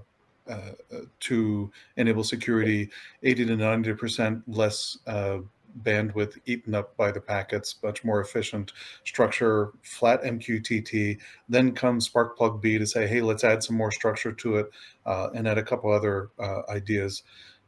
uh, 0.50 0.72
to 1.20 1.72
enable 1.96 2.24
security 2.24 2.89
80 3.24 3.46
to 3.46 3.58
90 3.58 3.94
percent 3.94 4.44
less 4.48 4.98
uh, 5.08 5.39
bandwidth 5.84 6.38
eaten 6.46 6.74
up 6.75 6.96
by 6.98 7.12
the 7.12 7.22
packets 7.22 7.75
much 7.84 8.03
more 8.03 8.22
efficient 8.22 8.74
structure 9.03 9.72
flat 9.84 10.22
mqtt 10.24 11.17
then 11.50 11.72
comes 11.72 12.10
sparkplug 12.10 12.62
b 12.62 12.77
to 12.77 12.86
say 12.88 13.07
hey 13.07 13.22
let's 13.22 13.43
add 13.43 13.63
some 13.63 13.75
more 13.75 13.91
structure 13.91 14.31
to 14.31 14.57
it 14.57 14.69
uh, 15.05 15.29
and 15.36 15.48
add 15.48 15.57
a 15.57 15.63
couple 15.63 15.91
other 15.91 16.29
uh, 16.39 16.62
ideas 16.69 17.24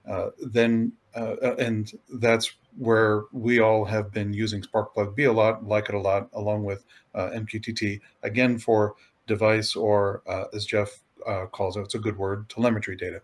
uh, 0.10 0.30
then 0.40 0.92
and 1.16 1.92
that's 2.16 2.54
where 2.78 3.24
we 3.34 3.60
all 3.60 3.84
have 3.84 4.12
been 4.12 4.34
using 4.34 4.62
sparkplug 4.62 5.16
b 5.16 5.24
a 5.24 5.32
lot 5.34 5.66
like 5.66 5.90
it 5.90 5.96
a 5.96 6.00
lot 6.00 6.30
along 6.34 6.64
with 6.64 6.86
mqtt 7.16 8.00
again 8.24 8.58
for 8.58 8.96
device, 9.30 9.78
or 9.78 10.22
uh, 10.28 10.46
as 10.54 10.66
Jeff 10.66 11.00
uh, 11.26 11.46
calls 11.46 11.78
it, 11.78 11.82
it's 11.82 11.96
a 11.96 12.00
good 12.00 12.18
word, 12.18 12.50
telemetry 12.50 12.98
data. 12.98 13.22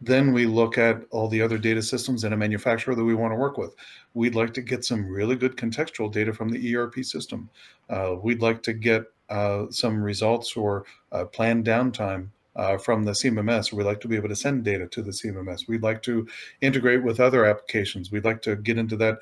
Then 0.00 0.32
we 0.32 0.46
look 0.46 0.78
at 0.78 1.02
all 1.10 1.28
the 1.28 1.42
other 1.42 1.58
data 1.58 1.82
systems 1.82 2.24
in 2.24 2.32
a 2.32 2.36
manufacturer 2.36 2.94
that 2.94 3.04
we 3.04 3.14
want 3.14 3.32
to 3.32 3.36
work 3.36 3.58
with. 3.58 3.74
We'd 4.14 4.34
like 4.34 4.54
to 4.54 4.62
get 4.62 4.84
some 4.84 5.06
really 5.06 5.36
good 5.36 5.56
contextual 5.56 6.12
data 6.12 6.32
from 6.32 6.48
the 6.48 6.76
ERP 6.76 7.04
system. 7.04 7.50
Uh, 7.90 8.16
we'd 8.22 8.42
like 8.42 8.62
to 8.62 8.72
get 8.72 9.04
uh, 9.28 9.66
some 9.70 10.00
results 10.02 10.56
or 10.56 10.84
uh, 11.12 11.24
planned 11.24 11.66
downtime 11.66 12.28
uh, 12.56 12.78
from 12.78 13.04
the 13.04 13.12
CMMS. 13.12 13.72
We'd 13.72 13.84
like 13.84 14.00
to 14.00 14.08
be 14.08 14.16
able 14.16 14.28
to 14.28 14.36
send 14.36 14.64
data 14.64 14.86
to 14.86 15.02
the 15.02 15.10
CMMS. 15.10 15.68
We'd 15.68 15.82
like 15.82 16.02
to 16.02 16.26
integrate 16.60 17.02
with 17.02 17.20
other 17.20 17.44
applications. 17.44 18.10
We'd 18.10 18.24
like 18.24 18.42
to 18.42 18.56
get 18.56 18.78
into 18.78 18.96
that 18.96 19.18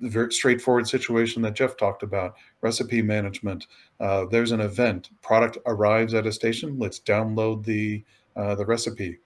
very 0.00 0.32
straightforward 0.32 0.88
situation 0.88 1.42
that 1.42 1.54
Jeff 1.54 1.76
talked 1.76 2.02
about, 2.02 2.34
recipe 2.60 3.02
management. 3.02 3.66
Uh, 4.00 4.26
there's 4.26 4.52
an 4.52 4.60
event, 4.60 5.10
product 5.22 5.58
arrives 5.66 6.14
at 6.14 6.26
a 6.26 6.32
station, 6.32 6.78
let's 6.78 7.00
download 7.00 7.64
the 7.64 8.02
uh, 8.36 8.54
the 8.56 8.66
recipe. 8.66 9.18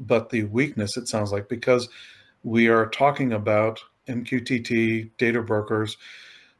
But 0.00 0.30
the 0.30 0.44
weakness, 0.44 0.96
it 0.96 1.08
sounds 1.08 1.32
like, 1.32 1.48
because 1.48 1.88
we 2.42 2.68
are 2.68 2.86
talking 2.86 3.32
about 3.32 3.80
MQTT 4.08 5.10
data 5.18 5.42
brokers, 5.42 5.96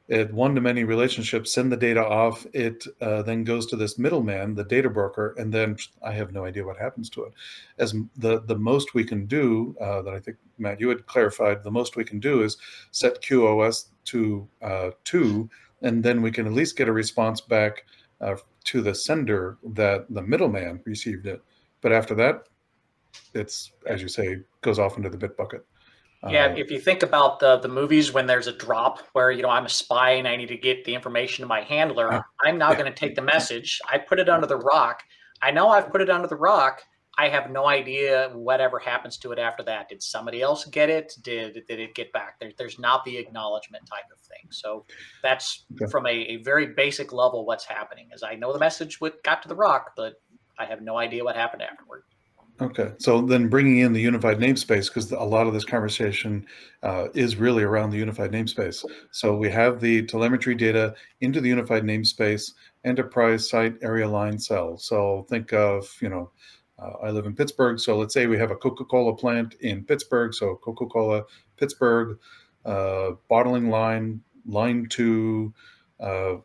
it 0.09 0.33
one-to-many 0.33 0.85
relationship, 0.85 1.47
send 1.47 1.71
the 1.71 1.76
data 1.76 2.05
off. 2.05 2.45
It 2.52 2.85
uh, 3.00 3.23
then 3.23 3.45
goes 3.45 3.67
to 3.67 3.76
this 3.76 3.99
middleman, 3.99 4.55
the 4.55 4.64
data 4.64 4.91
broker, 4.91 5.35
and 5.38 5.52
then 5.52 5.76
I 6.02 6.12
have 6.12 6.33
no 6.33 6.45
idea 6.45 6.64
what 6.64 6.76
happens 6.76 7.09
to 7.11 7.23
it. 7.25 7.33
As 7.79 7.95
the 8.17 8.41
the 8.43 8.59
most 8.59 8.95
we 8.95 9.05
can 9.05 9.26
do, 9.26 9.76
uh, 9.81 10.02
that 10.02 10.12
I 10.12 10.19
think 10.19 10.37
Matt 10.59 10.81
you 10.81 10.88
had 10.88 11.07
clarified, 11.07 11.62
the 11.62 11.71
most 11.71 11.97
we 11.97 12.05
can 12.05 12.19
do 12.19 12.43
is 12.43 12.59
set 12.91 13.23
QoS 13.23 13.87
to 14.07 14.49
uh, 14.61 14.91
two, 15.05 15.49
and 15.83 16.02
then 16.02 16.21
we 16.21 16.33
can 16.33 16.47
at 16.47 16.52
least 16.52 16.76
get 16.76 16.88
a 16.88 16.93
response 16.93 17.41
back 17.41 17.87
uh, 18.21 18.37
to 18.64 18.83
the 18.83 18.95
sender 18.95 19.57
that 19.64 20.07
the 20.11 20.23
middleman 20.23 20.81
received 20.85 21.26
it. 21.26 21.43
But 21.81 21.93
after 21.93 22.14
that, 22.17 22.49
it's 23.35 23.73
as 23.87 24.02
you 24.02 24.09
say, 24.09 24.38
goes 24.61 24.78
off 24.78 24.97
into 24.97 25.09
the 25.09 25.19
bit 25.19 25.37
bucket. 25.37 25.64
Yeah, 26.28 26.47
um, 26.47 26.57
if 26.57 26.71
you 26.71 26.78
think 26.78 27.02
about 27.02 27.40
the 27.40 27.59
the 27.59 27.69
movies 27.69 28.12
when 28.12 28.26
there's 28.26 28.47
a 28.47 28.52
drop 28.52 29.00
where 29.12 29.31
you 29.31 29.42
know 29.42 29.50
I'm 29.50 29.66
a 29.66 29.71
spy 29.71 30.12
and 30.12 30.28
I 30.28 30.37
need 30.37 30.49
to 30.49 30.57
get 30.57 30.85
the 30.85 30.95
information 30.95 31.42
to 31.42 31.49
my 31.49 31.62
handler, 31.62 32.12
uh, 32.12 32.23
I'm 32.45 32.59
now 32.59 32.71
yeah. 32.71 32.78
going 32.78 32.92
to 32.92 32.99
take 32.99 33.16
the 33.16 33.23
message. 33.23 33.81
I 33.90 33.99
put 33.99 34.21
it 34.21 34.28
under 34.28 34.47
the 34.47 34.59
rock. 34.59 35.02
I 35.40 35.50
know 35.50 35.69
I've 35.69 35.90
put 35.90 36.00
it 36.00 36.11
under 36.11 36.28
the 36.28 36.37
rock. 36.37 36.83
I 37.19 37.28
have 37.28 37.50
no 37.50 37.66
idea 37.66 38.31
whatever 38.35 38.78
happens 38.78 39.19
to 39.19 39.33
it 39.33 39.38
after 39.38 39.62
that. 39.64 39.88
Did 39.88 40.02
somebody 40.02 40.40
else 40.40 40.64
get 40.66 40.88
it? 40.88 41.12
Did 41.23 41.61
did 41.69 41.81
it 41.81 41.95
get 41.95 42.12
back? 42.12 42.38
There, 42.38 42.52
there's 42.57 42.78
not 42.78 43.04
the 43.04 43.19
acknowledgement 43.19 43.85
type 43.87 44.04
of 44.12 44.21
thing. 44.21 44.50
So 44.50 44.87
that's 45.23 45.64
okay. 45.75 45.90
from 45.90 46.07
a, 46.07 46.11
a 46.11 46.37
very 46.37 46.69
basic 46.69 47.12
level 47.12 47.45
what's 47.45 47.64
happening. 47.64 48.09
Is 48.14 48.23
I 48.23 48.37
know 48.37 48.52
the 48.52 48.61
message 48.61 49.00
what 49.00 49.23
got 49.25 49.42
to 49.42 49.49
the 49.49 49.57
rock, 49.57 49.92
but 49.97 50.14
I 50.59 50.66
have 50.66 50.81
no 50.81 50.97
idea 50.97 51.25
what 51.25 51.37
happened 51.37 51.62
afterward. 51.62 52.04
Okay, 52.62 52.92
so 52.99 53.21
then 53.21 53.49
bringing 53.49 53.78
in 53.78 53.92
the 53.92 54.00
unified 54.00 54.38
namespace 54.38 54.87
because 54.87 55.11
a 55.11 55.19
lot 55.19 55.49
of 55.49 55.52
this 55.52 55.64
conversation 55.64 56.47
uh, 56.85 57.09
is 57.12 57.35
really 57.35 57.64
around 57.64 57.90
the 57.90 57.99
unified 57.99 58.31
namespace. 58.31 58.85
So 59.11 59.37
we 59.37 59.50
have 59.50 59.81
the 59.81 60.07
telemetry 60.07 60.54
data 60.54 60.95
into 61.23 61.40
the 61.40 61.49
unified 61.49 61.83
namespace, 61.83 62.52
enterprise 62.85 63.50
site 63.50 63.75
area 63.83 64.09
line 64.09 64.38
cell. 64.38 64.76
So 64.78 65.26
think 65.28 65.52
of 65.52 65.92
you 66.00 66.09
know, 66.09 66.31
uh, 66.78 66.92
I 67.02 67.11
live 67.11 67.26
in 67.26 67.35
Pittsburgh, 67.35 67.81
so 67.81 67.99
let's 67.99 68.14
say 68.14 68.26
we 68.26 68.38
have 68.38 68.52
a 68.52 68.57
Coca-Cola 68.57 69.16
plant 69.16 69.54
in 69.54 69.85
Pittsburgh. 69.85 70.33
So 70.33 70.54
Coca-Cola 70.62 71.25
Pittsburgh 71.57 72.16
uh, 72.64 73.12
bottling 73.28 73.71
line, 73.71 74.21
line 74.47 74.87
two, 74.88 75.52
uh, 75.99 76.37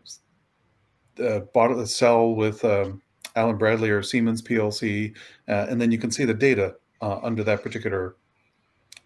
bottle 1.54 1.86
cell 1.86 2.34
with. 2.34 2.66
Um, 2.66 3.04
Allen 3.38 3.58
Bradley 3.58 3.90
or 3.90 4.02
Siemens 4.04 4.42
PLC, 4.42 5.16
uh, 5.48 5.68
and 5.70 5.80
then 5.80 5.92
you 5.92 5.98
can 5.98 6.12
see 6.12 6.26
the 6.26 6.34
data 6.34 6.76
uh, 7.02 7.20
under 7.22 7.44
that 7.44 7.64
particular 7.64 8.16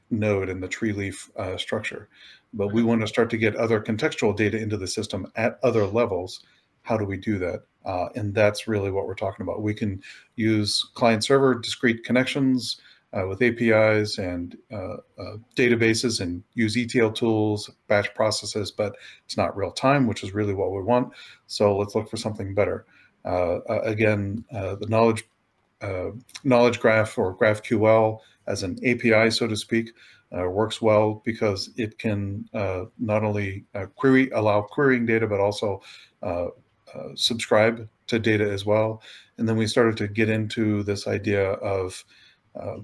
node 0.09 0.49
in 0.49 0.59
the 0.59 0.67
tree 0.67 0.93
leaf 0.93 1.29
uh, 1.35 1.57
structure. 1.57 2.09
But 2.53 2.73
we 2.73 2.83
want 2.83 3.01
to 3.01 3.07
start 3.07 3.29
to 3.31 3.37
get 3.37 3.55
other 3.55 3.79
contextual 3.79 4.35
data 4.35 4.57
into 4.57 4.77
the 4.77 4.87
system 4.87 5.31
at 5.35 5.59
other 5.63 5.85
levels. 5.85 6.41
How 6.83 6.97
do 6.97 7.05
we 7.05 7.17
do 7.17 7.37
that? 7.39 7.61
Uh, 7.85 8.09
and 8.15 8.33
that's 8.33 8.67
really 8.67 8.91
what 8.91 9.07
we're 9.07 9.15
talking 9.15 9.43
about. 9.43 9.61
We 9.61 9.73
can 9.73 10.01
use 10.35 10.89
client 10.93 11.23
server 11.23 11.55
discrete 11.55 12.03
connections 12.03 12.79
uh, 13.13 13.27
with 13.27 13.41
APIs 13.41 14.17
and 14.17 14.57
uh, 14.71 14.97
databases 15.55 16.21
and 16.21 16.43
use 16.53 16.77
ETL 16.77 17.11
tools, 17.11 17.69
batch 17.87 18.13
processes, 18.15 18.71
but 18.71 18.95
it's 19.25 19.37
not 19.37 19.55
real 19.57 19.71
time, 19.71 20.07
which 20.07 20.23
is 20.23 20.33
really 20.33 20.53
what 20.53 20.71
we 20.71 20.81
want. 20.81 21.11
So 21.47 21.77
let's 21.77 21.95
look 21.95 22.09
for 22.09 22.17
something 22.17 22.53
better. 22.53 22.85
Uh, 23.25 23.57
uh, 23.69 23.81
again, 23.83 24.43
uh, 24.53 24.75
the 24.75 24.87
knowledge 24.87 25.23
knowledge 26.43 26.79
graph 26.79 27.17
or 27.17 27.35
GraphQL 27.35 28.19
as 28.45 28.61
an 28.61 28.77
API, 28.85 29.31
so 29.31 29.47
to 29.47 29.55
speak, 29.55 29.91
works 30.31 30.79
well 30.79 31.23
because 31.25 31.71
it 31.75 31.97
can 31.97 32.47
not 32.53 33.23
only 33.23 33.65
query 33.95 34.29
allow 34.29 34.61
querying 34.61 35.07
data, 35.07 35.25
but 35.25 35.39
also 35.39 35.81
subscribe 37.15 37.89
to 38.05 38.19
data 38.19 38.47
as 38.47 38.63
well. 38.63 39.01
And 39.39 39.49
then 39.49 39.57
we 39.57 39.65
started 39.65 39.97
to 39.97 40.07
get 40.07 40.29
into 40.29 40.83
this 40.83 41.07
idea 41.07 41.53
of 41.53 42.05
uh, 42.59 42.77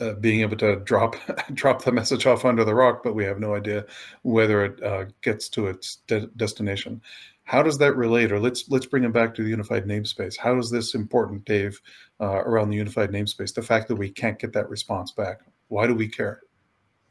uh, 0.00 0.14
being 0.14 0.40
able 0.40 0.56
to 0.56 0.76
drop 0.80 1.14
drop 1.54 1.84
the 1.84 1.92
message 1.92 2.26
off 2.26 2.44
under 2.44 2.64
the 2.64 2.74
rock, 2.74 3.02
but 3.04 3.14
we 3.14 3.24
have 3.24 3.38
no 3.38 3.54
idea 3.54 3.84
whether 4.22 4.64
it 4.64 4.82
uh, 4.82 5.04
gets 5.20 5.48
to 5.50 5.68
its 5.68 5.96
de- 6.08 6.26
destination. 6.36 7.00
How 7.44 7.62
does 7.62 7.78
that 7.78 7.96
relate? 7.96 8.32
Or 8.32 8.38
let's 8.38 8.68
let's 8.68 8.86
bring 8.86 9.04
it 9.04 9.12
back 9.12 9.34
to 9.34 9.42
the 9.42 9.50
unified 9.50 9.86
namespace. 9.86 10.38
How 10.38 10.58
is 10.58 10.70
this 10.70 10.94
important, 10.94 11.44
Dave, 11.44 11.80
uh, 12.20 12.42
around 12.44 12.70
the 12.70 12.76
unified 12.76 13.10
namespace? 13.10 13.54
The 13.54 13.62
fact 13.62 13.88
that 13.88 13.96
we 13.96 14.10
can't 14.10 14.38
get 14.38 14.52
that 14.52 14.68
response 14.68 15.12
back. 15.12 15.40
Why 15.68 15.86
do 15.86 15.94
we 15.94 16.08
care? 16.08 16.42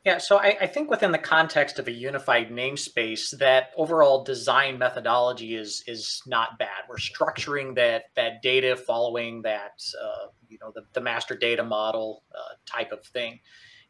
Yeah, 0.06 0.18
so 0.18 0.38
I, 0.38 0.58
I, 0.62 0.66
think 0.66 0.90
within 0.90 1.12
the 1.12 1.20
context 1.20 1.78
of 1.78 1.88
a 1.88 1.92
unified 1.92 2.50
namespace, 2.50 3.38
that 3.38 3.70
overall 3.78 4.24
design 4.24 4.80
methodology 4.80 5.54
is 5.54 5.84
is 5.86 6.24
not 6.26 6.58
bad. 6.58 6.86
We're 6.90 6.96
structuring 6.96 7.76
that 7.76 8.06
that 8.16 8.42
data 8.42 8.76
following 8.76 9.44
that 9.44 9.80
uh, 10.02 10.28
you 10.48 10.58
know 10.60 10.72
the, 10.74 10.86
the 10.94 11.02
master 11.02 11.36
data 11.36 11.64
model 11.64 12.24
uh, 12.34 12.56
type 12.66 12.92
of 12.92 13.06
thing 13.06 13.42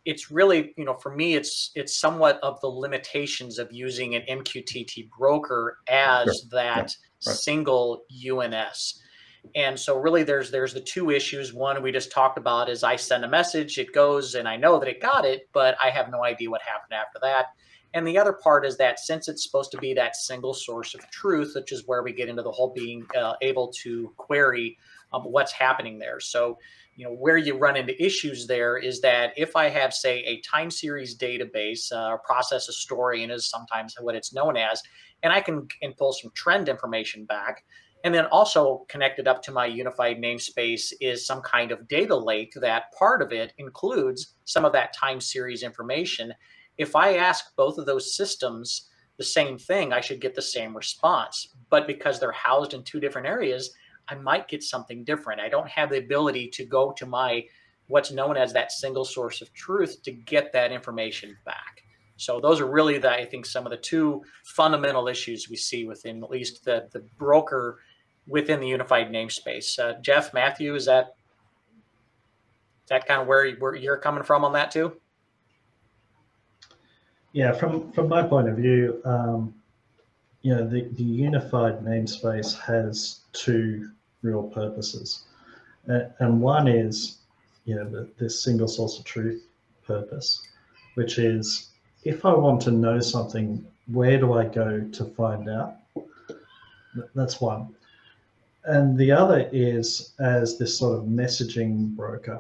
it's 0.06 0.32
really 0.32 0.74
you 0.78 0.86
know 0.86 0.96
for 0.96 1.16
me 1.16 1.36
it's 1.36 1.72
it's 1.76 1.96
somewhat 1.96 2.40
of 2.42 2.60
the 2.62 2.68
limitations 2.68 3.60
of 3.60 3.72
using 3.72 4.16
an 4.16 4.24
mqtt 4.30 5.10
broker 5.18 5.78
as 5.88 6.26
sure. 6.26 6.34
that 6.52 6.78
right. 6.78 6.96
single 7.20 8.04
uns 8.12 9.02
and 9.56 9.80
so 9.80 9.98
really 9.98 10.24
there's 10.24 10.50
there's 10.52 10.74
the 10.74 10.82
two 10.82 11.12
issues 11.12 11.54
one 11.54 11.82
we 11.82 11.92
just 11.92 12.12
talked 12.12 12.38
about 12.38 12.70
is 12.70 12.84
i 12.84 12.96
send 12.96 13.24
a 13.24 13.30
message 13.30 13.78
it 13.78 13.94
goes 13.94 14.36
and 14.36 14.48
i 14.48 14.56
know 14.56 14.80
that 14.80 14.90
it 14.90 15.02
got 15.02 15.26
it 15.26 15.48
but 15.54 15.76
i 15.84 15.90
have 15.90 16.10
no 16.10 16.24
idea 16.24 16.50
what 16.50 16.62
happened 16.62 16.94
after 16.94 17.20
that 17.22 17.48
and 17.94 18.08
the 18.08 18.18
other 18.18 18.34
part 18.34 18.66
is 18.66 18.78
that 18.78 19.00
since 19.00 19.28
it's 19.28 19.44
supposed 19.44 19.70
to 19.72 19.78
be 19.78 19.94
that 19.94 20.16
single 20.16 20.54
source 20.54 20.96
of 20.96 21.10
truth 21.12 21.54
which 21.56 21.72
is 21.72 21.88
where 21.88 22.04
we 22.04 22.14
get 22.14 22.30
into 22.30 22.42
the 22.42 22.52
whole 22.52 22.74
being 22.74 23.06
uh, 23.20 23.34
able 23.42 23.68
to 23.68 24.12
query 24.18 24.78
um, 25.14 25.24
what's 25.24 25.52
happening 25.52 26.00
there 26.00 26.20
so 26.20 26.58
you 26.96 27.06
know 27.06 27.14
where 27.14 27.38
you 27.38 27.58
run 27.58 27.78
into 27.78 28.00
issues 28.04 28.46
there 28.48 28.78
is 28.78 29.02
that 29.02 29.34
if 29.38 29.56
I 29.56 29.70
have 29.70 29.94
say 29.94 30.20
a 30.20 30.42
time 30.42 30.70
series 30.70 31.18
database 31.18 31.92
uh, 31.92 32.10
or 32.10 32.20
process 32.20 32.66
historian 32.66 33.32
is 33.32 33.50
sometimes 33.50 33.96
what 34.00 34.16
it's 34.16 34.34
known 34.34 34.58
as, 34.58 34.82
and 35.24 35.32
I 35.32 35.42
can, 35.42 35.68
can 35.82 35.94
pull 35.94 36.14
some 36.14 36.32
trend 36.36 36.70
information 36.70 37.26
back. 37.26 37.64
And 38.04 38.14
then 38.14 38.26
also 38.26 38.86
connected 38.90 39.28
up 39.28 39.44
to 39.44 39.52
my 39.52 39.68
unified 39.68 40.18
namespace 40.18 40.92
is 41.00 41.26
some 41.26 41.42
kind 41.42 41.72
of 41.72 41.88
data 41.88 42.16
lake 42.16 42.54
that 42.56 42.92
part 42.98 43.22
of 43.22 43.32
it 43.32 43.54
includes 43.60 44.36
some 44.46 44.66
of 44.66 44.74
that 44.74 44.94
time 44.94 45.22
series 45.22 45.62
information. 45.62 46.34
If 46.78 46.96
I 46.96 47.18
ask 47.18 47.56
both 47.56 47.78
of 47.78 47.86
those 47.86 48.16
systems 48.16 48.90
the 49.18 49.24
same 49.24 49.60
thing, 49.60 49.94
I 49.94 50.02
should 50.02 50.20
get 50.20 50.34
the 50.34 50.42
same 50.42 50.76
response. 50.76 51.56
But 51.70 51.86
because 51.86 52.20
they're 52.20 52.32
housed 52.32 52.74
in 52.74 52.84
two 52.84 53.00
different 53.00 53.28
areas, 53.28 53.72
I 54.08 54.16
might 54.16 54.48
get 54.48 54.64
something 54.64 55.04
different. 55.04 55.42
I 55.42 55.50
don't 55.50 55.70
have 55.70 55.90
the 55.90 55.98
ability 55.98 56.50
to 56.50 56.66
go 56.66 56.92
to 56.94 57.06
my 57.06 57.46
what's 57.88 58.12
known 58.12 58.38
as 58.38 58.54
that 58.54 58.72
single 58.72 59.06
source 59.06 59.42
of 59.42 59.54
truth 59.54 60.02
to 60.04 60.12
get 60.12 60.54
that 60.54 60.72
information 60.72 61.36
back. 61.46 61.84
So 62.18 62.40
those 62.40 62.62
are 62.62 62.68
really 62.68 62.98
the 63.00 63.12
I 63.12 63.26
think 63.26 63.46
some 63.46 63.66
of 63.66 63.72
the 63.72 63.78
two 63.78 64.24
fundamental 64.44 65.08
issues 65.08 65.50
we 65.50 65.56
see 65.56 65.86
within 65.86 66.24
at 66.24 66.30
least 66.30 66.64
the 66.66 66.88
the 66.92 67.04
broker 67.18 67.80
within 68.28 68.60
the 68.60 68.68
unified 68.68 69.10
namespace. 69.10 69.80
Uh, 69.80 70.00
Jeff, 70.02 70.34
Matthew, 70.34 70.76
is 70.76 70.86
that 70.86 71.16
is 72.84 72.90
that 72.90 73.08
kind 73.08 73.22
of 73.22 73.28
where, 73.28 73.52
where 73.56 73.76
you're 73.76 73.98
coming 73.98 74.24
from 74.24 74.46
on 74.46 74.54
that 74.54 74.72
too? 74.72 74.94
Yeah, 77.34 77.54
from 77.54 77.92
from 77.92 78.08
my 78.08 78.24
point 78.24 78.50
of 78.50 78.58
view, 78.58 79.02
um, 79.06 79.54
you 80.42 80.54
know, 80.54 80.68
the, 80.68 80.90
the 80.94 81.04
unified 81.04 81.84
namespace 81.84 82.60
has 82.60 83.21
two 83.34 83.92
real 84.22 84.44
purposes. 84.44 85.24
And 85.86 86.42
one 86.42 86.68
is, 86.68 87.18
you 87.66 87.76
know, 87.76 88.08
this 88.18 88.44
single 88.44 88.68
source 88.68 89.00
of 89.00 89.06
truth 89.06 89.44
purpose, 89.86 90.42
which 90.96 91.18
is 91.18 91.70
if 92.04 92.26
I 92.26 92.34
want 92.34 92.62
to 92.62 92.72
know 92.72 93.00
something, 93.00 93.66
where 93.88 94.18
do 94.18 94.34
I 94.34 94.46
go 94.46 94.82
to 94.82 95.06
find 95.06 95.50
out? 95.50 95.76
That's 97.16 97.40
one. 97.42 97.76
And 98.66 98.98
the 98.98 99.12
other 99.12 99.50
is 99.52 100.14
as 100.20 100.58
this 100.58 100.78
sort 100.78 101.00
of 101.00 101.06
messaging 101.06 101.96
broker 101.96 102.40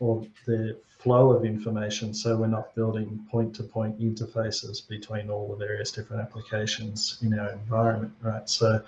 or 0.00 0.26
the 0.46 0.78
flow 0.98 1.30
of 1.30 1.44
information 1.44 2.12
so 2.12 2.36
we're 2.36 2.48
not 2.48 2.74
building 2.74 3.24
point-to-point 3.30 4.00
interfaces 4.00 4.86
between 4.88 5.30
all 5.30 5.48
the 5.48 5.56
various 5.56 5.92
different 5.92 6.20
applications 6.20 7.18
in 7.22 7.38
our 7.38 7.52
environment, 7.52 8.12
right? 8.20 8.48
So 8.48 8.82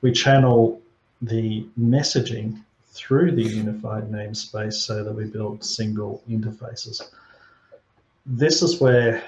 we 0.00 0.10
channel 0.10 0.81
the 1.22 1.66
messaging 1.78 2.60
through 2.86 3.32
the 3.32 3.42
unified 3.42 4.10
namespace 4.10 4.74
so 4.74 5.02
that 5.02 5.14
we 5.14 5.24
build 5.24 5.64
single 5.64 6.22
interfaces. 6.28 7.10
This 8.26 8.62
is 8.62 8.80
where 8.80 9.22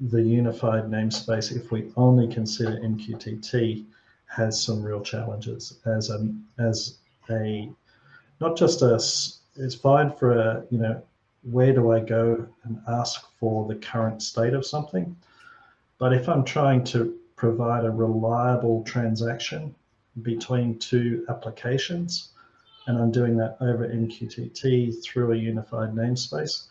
the 0.00 0.22
unified 0.22 0.84
namespace, 0.84 1.54
if 1.54 1.70
we 1.70 1.92
only 1.96 2.26
consider 2.26 2.78
MQTT, 2.78 3.84
has 4.26 4.60
some 4.60 4.82
real 4.82 5.00
challenges 5.00 5.78
as 5.86 6.10
a 6.10 6.28
as 6.58 6.98
a 7.30 7.70
not 8.40 8.56
just 8.56 8.82
a 8.82 8.94
it's 9.56 9.74
fine 9.76 10.10
for 10.10 10.32
a 10.32 10.64
you 10.70 10.78
know 10.78 11.00
where 11.42 11.72
do 11.72 11.92
I 11.92 12.00
go 12.00 12.46
and 12.64 12.80
ask 12.88 13.26
for 13.38 13.68
the 13.68 13.76
current 13.76 14.22
state 14.22 14.54
of 14.54 14.66
something? 14.66 15.14
But 15.98 16.12
if 16.12 16.28
I'm 16.28 16.44
trying 16.44 16.82
to 16.84 17.16
provide 17.36 17.84
a 17.84 17.90
reliable 17.90 18.82
transaction 18.84 19.74
between 20.22 20.78
two 20.78 21.24
applications, 21.28 22.30
and 22.86 22.98
I'm 22.98 23.10
doing 23.10 23.36
that 23.38 23.56
over 23.60 23.88
MQTT 23.88 25.02
through 25.02 25.32
a 25.32 25.36
unified 25.36 25.94
namespace, 25.94 26.66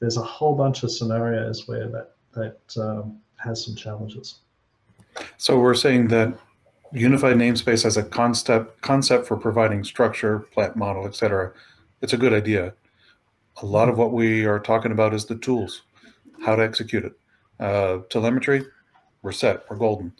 there's 0.00 0.16
a 0.16 0.22
whole 0.22 0.54
bunch 0.54 0.82
of 0.82 0.90
scenarios 0.90 1.68
where 1.68 1.88
that 1.88 2.14
that 2.32 2.82
um, 2.82 3.18
has 3.36 3.64
some 3.64 3.76
challenges. 3.76 4.40
So 5.36 5.58
we're 5.58 5.74
saying 5.74 6.08
that 6.08 6.36
unified 6.92 7.36
namespace 7.36 7.84
as 7.84 7.96
a 7.96 8.02
concept 8.02 8.80
concept 8.82 9.26
for 9.26 9.36
providing 9.36 9.84
structure, 9.84 10.40
plant 10.40 10.76
model, 10.76 11.06
etc. 11.06 11.52
It's 12.00 12.12
a 12.12 12.16
good 12.16 12.32
idea 12.32 12.74
a 13.60 13.66
lot 13.66 13.88
of 13.88 13.98
what 13.98 14.12
we 14.12 14.44
are 14.44 14.58
talking 14.58 14.92
about 14.92 15.12
is 15.12 15.26
the 15.26 15.36
tools, 15.36 15.82
how 16.44 16.56
to 16.56 16.62
execute 16.62 17.04
it. 17.04 17.12
Uh, 17.60 17.98
telemetry, 18.08 18.64
we're 19.22 19.32
set, 19.32 19.64
we're 19.68 19.76
golden. 19.76 20.12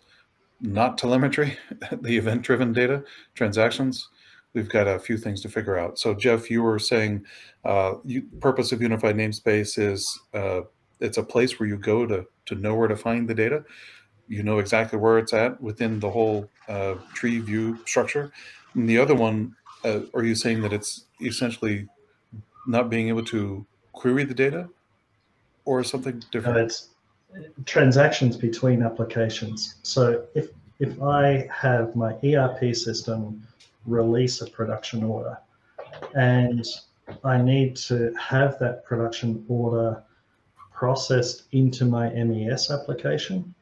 Not 0.63 0.97
telemetry, 0.97 1.59
the 2.01 2.17
event 2.17 2.43
driven 2.43 2.73
data, 2.73 3.05
transactions, 3.35 4.09
we've 4.55 4.69
got 4.69 4.87
a 4.87 4.99
few 4.99 5.17
things 5.17 5.41
to 5.43 5.49
figure 5.49 5.79
out. 5.79 5.99
So, 5.99 6.15
Jeff, 6.15 6.51
you 6.51 6.63
were 6.63 6.79
saying 6.79 7.25
uh, 7.65 7.95
you, 8.05 8.23
purpose 8.41 8.73
of 8.73 8.83
unified 8.83 9.17
namespace 9.17 9.79
is 9.79 10.21
uh, 10.35 10.63
it's 11.01 11.19
a 11.19 11.23
place 11.23 11.59
where 11.59 11.69
you 11.69 11.77
go 11.77 12.07
to, 12.07 12.27
to 12.47 12.55
know 12.55 12.75
where 12.75 12.89
to 12.89 12.97
find 12.97 13.29
the 13.29 13.35
data. 13.35 13.65
You 14.29 14.43
know 14.43 14.59
exactly 14.59 14.99
where 14.99 15.19
it's 15.19 15.33
at 15.33 15.61
within 15.61 16.01
the 16.01 16.11
whole 16.11 16.49
uh, 16.69 16.95
tree 17.13 17.39
view 17.39 17.79
structure. 17.87 18.33
And 18.75 18.89
the 18.89 18.99
other 18.99 19.15
one, 19.15 19.55
uh, 19.85 20.01
are 20.15 20.25
you 20.25 20.35
saying 20.35 20.63
that 20.63 20.73
it's 20.73 21.07
essentially 21.21 21.89
not 22.67 22.89
being 22.89 23.09
able 23.09 23.25
to 23.25 23.67
query 23.93 24.25
the 24.25 24.35
data 24.35 24.69
or 25.65 25.83
something 25.83 26.23
different? 26.31 26.57
No, 26.57 26.65
it's 26.65 26.89
transactions 27.65 28.37
between 28.37 28.83
applications. 28.83 29.77
So 29.83 30.27
if 30.35 30.51
if 30.79 31.01
I 31.01 31.49
have 31.55 31.95
my 31.95 32.17
ERP 32.25 32.75
system 32.75 33.47
release 33.87 34.41
a 34.41 34.47
production 34.47 35.05
order 35.05 35.39
and 36.15 36.67
I 37.25 37.41
need 37.41 37.77
to 37.89 38.13
have 38.15 38.59
that 38.59 38.85
production 38.85 39.45
order 39.49 40.03
processed 40.73 41.45
into 41.53 41.85
my 41.85 42.09
MES 42.11 42.71
application, 42.71 43.55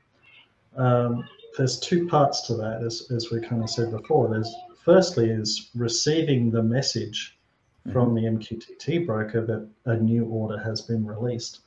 um, 0.76 1.28
there's 1.58 1.78
two 1.78 2.06
parts 2.06 2.46
to 2.46 2.54
that, 2.54 2.82
as, 2.82 3.10
as 3.10 3.30
we 3.30 3.40
kind 3.40 3.62
of 3.62 3.68
said 3.68 3.90
before. 3.90 4.28
There's 4.28 4.54
firstly 4.82 5.28
is 5.28 5.70
receiving 5.74 6.50
the 6.50 6.62
message 6.62 7.36
from 7.92 8.14
the 8.14 8.22
MQTT 8.22 9.06
broker 9.06 9.44
that 9.44 9.68
a 9.84 9.96
new 9.96 10.24
order 10.26 10.58
has 10.62 10.80
been 10.80 11.04
released. 11.04 11.60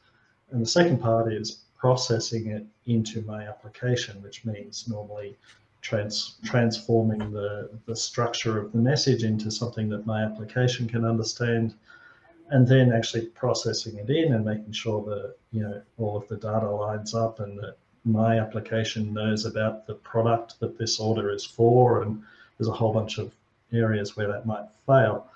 And 0.51 0.61
the 0.61 0.69
second 0.69 0.99
part 0.99 1.31
is 1.33 1.62
processing 1.83 2.47
it 2.47 2.65
into 2.85 3.21
my 3.23 3.45
application, 3.45 4.21
which 4.21 4.45
means 4.45 4.87
normally 4.87 5.35
trans 5.81 6.35
transforming 6.45 7.19
the, 7.29 7.69
the 7.87 7.95
structure 8.09 8.57
of 8.57 8.71
the 8.71 8.77
message 8.77 9.25
into 9.25 9.51
something 9.51 9.89
that 9.89 10.05
my 10.05 10.23
application 10.23 10.87
can 10.87 11.03
understand, 11.03 11.73
and 12.51 12.65
then 12.65 12.93
actually 12.93 13.25
processing 13.25 13.97
it 13.97 14.09
in 14.09 14.31
and 14.31 14.45
making 14.45 14.71
sure 14.71 15.03
that 15.03 15.35
you 15.51 15.61
know 15.61 15.81
all 15.97 16.15
of 16.15 16.25
the 16.29 16.37
data 16.37 16.71
lines 16.71 17.13
up 17.13 17.41
and 17.41 17.59
that 17.59 17.75
my 18.05 18.39
application 18.39 19.13
knows 19.13 19.43
about 19.45 19.85
the 19.85 19.95
product 19.95 20.61
that 20.61 20.77
this 20.77 21.01
order 21.01 21.31
is 21.31 21.43
for, 21.43 22.01
and 22.01 22.23
there's 22.57 22.69
a 22.69 22.79
whole 22.79 22.93
bunch 22.93 23.17
of 23.17 23.35
areas 23.73 24.15
where 24.15 24.29
that 24.29 24.45
might 24.45 24.69
fail. 24.87 25.27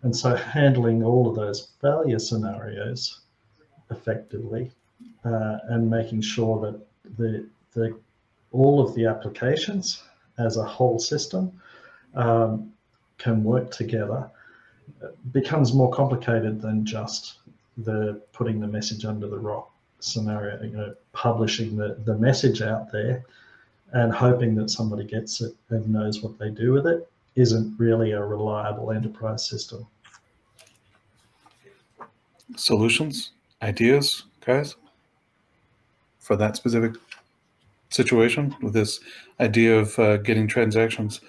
And 0.00 0.16
so 0.16 0.34
handling 0.34 1.02
all 1.04 1.28
of 1.28 1.36
those 1.36 1.68
failure 1.82 2.18
scenarios 2.18 3.20
effectively 3.90 4.72
uh, 5.24 5.58
and 5.68 5.88
making 5.88 6.20
sure 6.20 6.60
that 6.60 7.16
the, 7.16 7.46
the, 7.72 7.98
all 8.52 8.80
of 8.80 8.94
the 8.94 9.06
applications 9.06 10.02
as 10.38 10.56
a 10.56 10.64
whole 10.64 10.98
system 10.98 11.52
um, 12.14 12.72
can 13.18 13.42
work 13.42 13.70
together 13.70 14.30
becomes 15.32 15.72
more 15.72 15.90
complicated 15.90 16.60
than 16.60 16.84
just 16.84 17.38
the 17.78 18.20
putting 18.32 18.60
the 18.60 18.66
message 18.66 19.04
under 19.04 19.28
the 19.28 19.38
rock 19.38 19.70
scenario, 20.00 20.62
you 20.62 20.70
know, 20.70 20.94
publishing 21.12 21.76
the, 21.76 21.96
the 22.04 22.16
message 22.16 22.62
out 22.62 22.92
there 22.92 23.24
and 23.92 24.12
hoping 24.12 24.54
that 24.54 24.70
somebody 24.70 25.04
gets 25.04 25.40
it 25.40 25.54
and 25.70 25.88
knows 25.88 26.22
what 26.22 26.38
they 26.38 26.50
do 26.50 26.72
with 26.72 26.86
it 26.86 27.08
isn't 27.36 27.74
really 27.78 28.12
a 28.12 28.22
reliable 28.22 28.90
enterprise 28.92 29.48
system. 29.48 29.86
Solutions, 32.56 33.32
ideas, 33.62 34.24
guys, 34.44 34.76
for 36.24 36.36
that 36.36 36.56
specific 36.56 36.94
situation 37.90 38.56
with 38.62 38.72
this 38.72 39.00
idea 39.38 39.78
of 39.78 39.96
uh, 39.98 40.16
getting 40.16 40.48
transactions 40.48 41.20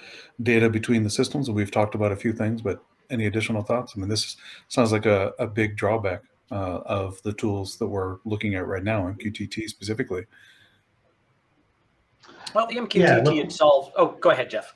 data 0.41 0.69
between 0.69 1.03
the 1.03 1.09
systems? 1.09 1.49
We've 1.51 1.71
talked 1.71 1.95
about 1.95 2.11
a 2.11 2.15
few 2.15 2.33
things, 2.33 2.61
but 2.61 2.83
any 3.09 3.25
additional 3.27 3.61
thoughts? 3.61 3.93
I 3.95 3.99
mean, 3.99 4.09
this 4.09 4.37
sounds 4.69 4.91
like 4.91 5.05
a, 5.05 5.33
a 5.37 5.45
big 5.45 5.75
drawback 5.75 6.23
uh, 6.51 6.79
of 6.85 7.21
the 7.23 7.33
tools 7.33 7.77
that 7.77 7.87
we're 7.87 8.17
looking 8.25 8.55
at 8.55 8.65
right 8.67 8.83
now, 8.83 9.01
MQTT 9.01 9.67
specifically. 9.67 10.25
Well, 12.53 12.67
the 12.67 12.75
MQTT 12.75 12.95
yeah, 12.95 13.21
well, 13.21 13.37
itself. 13.37 13.91
Oh, 13.97 14.17
go 14.21 14.29
ahead, 14.29 14.49
Jeff. 14.49 14.75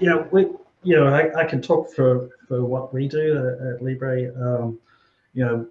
Yeah, 0.00 0.24
we, 0.32 0.48
you 0.82 0.96
know, 0.96 1.06
I, 1.06 1.42
I 1.42 1.44
can 1.44 1.60
talk 1.60 1.92
for, 1.92 2.30
for 2.48 2.64
what 2.64 2.94
we 2.94 3.06
do 3.06 3.36
at, 3.36 3.74
at 3.74 3.82
Libre. 3.82 4.32
Um, 4.34 4.78
you 5.34 5.44
know, 5.44 5.66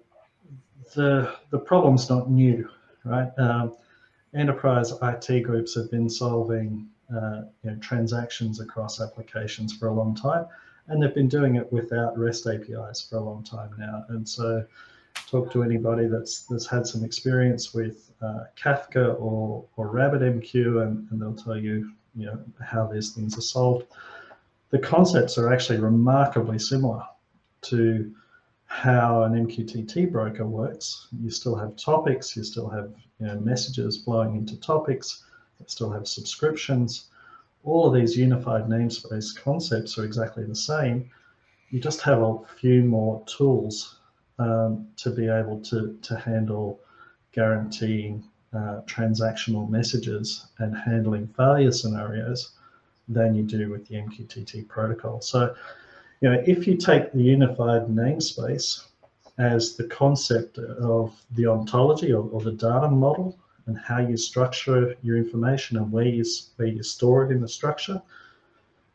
the 0.94 1.34
the 1.50 1.58
problem's 1.58 2.08
not 2.10 2.30
new, 2.30 2.68
right? 3.04 3.30
Um, 3.38 3.74
enterprise 4.34 4.92
IT 5.02 5.42
groups 5.42 5.74
have 5.74 5.90
been 5.90 6.08
solving 6.08 6.88
uh, 7.14 7.42
you 7.62 7.70
know, 7.70 7.76
transactions 7.80 8.60
across 8.60 9.00
applications 9.00 9.76
for 9.76 9.88
a 9.88 9.92
long 9.92 10.14
time, 10.14 10.46
and 10.88 11.02
they've 11.02 11.14
been 11.14 11.28
doing 11.28 11.56
it 11.56 11.72
without 11.72 12.18
REST 12.18 12.46
APIs 12.46 13.06
for 13.08 13.16
a 13.16 13.20
long 13.20 13.42
time 13.42 13.70
now. 13.78 14.04
And 14.08 14.28
so, 14.28 14.64
talk 15.28 15.52
to 15.52 15.62
anybody 15.62 16.06
that's 16.06 16.44
that's 16.44 16.66
had 16.66 16.86
some 16.86 17.04
experience 17.04 17.74
with 17.74 18.10
uh, 18.22 18.44
Kafka 18.56 19.20
or 19.20 19.64
or 19.76 19.92
RabbitMQ, 19.92 20.82
and, 20.82 21.06
and 21.10 21.20
they'll 21.20 21.34
tell 21.34 21.58
you 21.58 21.92
you 22.14 22.26
know 22.26 22.38
how 22.64 22.86
these 22.86 23.12
things 23.12 23.36
are 23.36 23.42
solved. 23.42 23.86
The 24.70 24.78
concepts 24.78 25.38
are 25.38 25.52
actually 25.52 25.78
remarkably 25.78 26.58
similar 26.58 27.02
to 27.62 28.12
how 28.66 29.22
an 29.22 29.46
MQTT 29.46 30.10
broker 30.10 30.46
works. 30.46 31.08
You 31.22 31.30
still 31.30 31.54
have 31.54 31.76
topics, 31.76 32.36
you 32.36 32.44
still 32.44 32.68
have 32.68 32.92
you 33.20 33.26
know, 33.26 33.38
messages 33.40 34.02
flowing 34.02 34.36
into 34.36 34.60
topics, 34.60 35.24
you 35.60 35.66
still 35.68 35.90
have 35.90 36.08
subscriptions. 36.08 37.08
All 37.62 37.86
of 37.86 37.94
these 37.94 38.16
unified 38.16 38.64
namespace 38.64 39.34
concepts 39.36 39.96
are 39.98 40.04
exactly 40.04 40.44
the 40.44 40.56
same. 40.56 41.10
You 41.70 41.80
just 41.80 42.02
have 42.02 42.20
a 42.20 42.38
few 42.60 42.84
more 42.84 43.24
tools 43.26 43.98
um, 44.38 44.88
to 44.96 45.10
be 45.10 45.28
able 45.28 45.60
to, 45.62 45.98
to 46.02 46.16
handle 46.16 46.80
guaranteeing 47.32 48.24
uh, 48.52 48.80
transactional 48.86 49.68
messages 49.68 50.46
and 50.58 50.76
handling 50.76 51.26
failure 51.28 51.72
scenarios 51.72 52.50
than 53.08 53.34
you 53.34 53.42
do 53.42 53.70
with 53.70 53.86
the 53.88 53.96
MQTT 53.96 54.68
protocol. 54.68 55.20
So, 55.20 55.54
you 56.24 56.30
know, 56.30 56.42
if 56.46 56.66
you 56.66 56.74
take 56.74 57.12
the 57.12 57.22
unified 57.22 57.88
namespace 57.88 58.86
as 59.36 59.76
the 59.76 59.84
concept 59.88 60.56
of 60.56 61.12
the 61.32 61.46
ontology 61.46 62.14
or, 62.14 62.26
or 62.30 62.40
the 62.40 62.52
data 62.52 62.88
model 62.88 63.38
and 63.66 63.76
how 63.76 63.98
you 63.98 64.16
structure 64.16 64.94
your 65.02 65.18
information 65.18 65.76
and 65.76 65.92
where 65.92 66.06
you, 66.06 66.24
where 66.56 66.68
you 66.68 66.82
store 66.82 67.26
it 67.26 67.30
in 67.30 67.42
the 67.42 67.48
structure, 67.48 68.00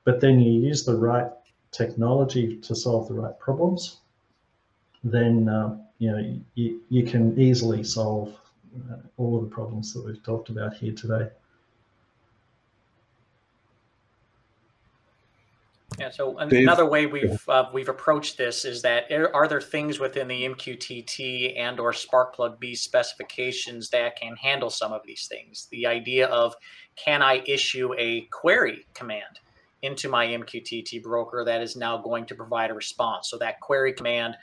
but 0.05 0.19
then 0.19 0.39
you 0.39 0.59
use 0.59 0.83
the 0.83 0.97
right 0.97 1.29
technology 1.69 2.57
to 2.61 2.75
solve 2.75 3.07
the 3.07 3.13
right 3.13 3.39
problems, 3.39 3.97
then 5.03 5.47
uh, 5.47 5.77
you 5.99 6.11
know 6.11 6.41
you, 6.55 6.81
you 6.89 7.03
can 7.03 7.39
easily 7.39 7.83
solve 7.83 8.35
uh, 8.91 8.95
all 9.17 9.37
of 9.37 9.43
the 9.43 9.55
problems 9.55 9.93
that 9.93 10.03
we've 10.03 10.23
talked 10.23 10.49
about 10.49 10.73
here 10.73 10.93
today. 10.93 11.29
Yeah. 15.99 16.11
So 16.11 16.37
another 16.37 16.85
way 16.85 17.05
we've 17.05 17.47
uh, 17.49 17.65
we've 17.73 17.89
approached 17.89 18.37
this 18.37 18.63
is 18.65 18.81
that 18.83 19.11
are 19.11 19.47
there 19.47 19.61
things 19.61 19.99
within 19.99 20.27
the 20.27 20.43
MQTT 20.43 21.59
and 21.59 21.79
or 21.79 21.91
Sparkplug 21.91 22.59
B 22.59 22.75
specifications 22.75 23.89
that 23.89 24.15
can 24.15 24.35
handle 24.35 24.69
some 24.69 24.93
of 24.93 25.01
these 25.05 25.27
things? 25.27 25.67
The 25.71 25.87
idea 25.87 26.27
of 26.27 26.55
can 26.95 27.21
I 27.21 27.43
issue 27.45 27.93
a 27.97 28.21
query 28.31 28.85
command 28.93 29.39
into 29.81 30.09
my 30.09 30.27
MQTT 30.27 31.03
broker 31.03 31.43
that 31.45 31.61
is 31.61 31.75
now 31.75 31.97
going 31.97 32.25
to 32.27 32.35
provide 32.35 32.71
a 32.71 32.73
response? 32.73 33.29
So 33.29 33.37
that 33.39 33.59
query 33.59 33.93
command 33.93 34.35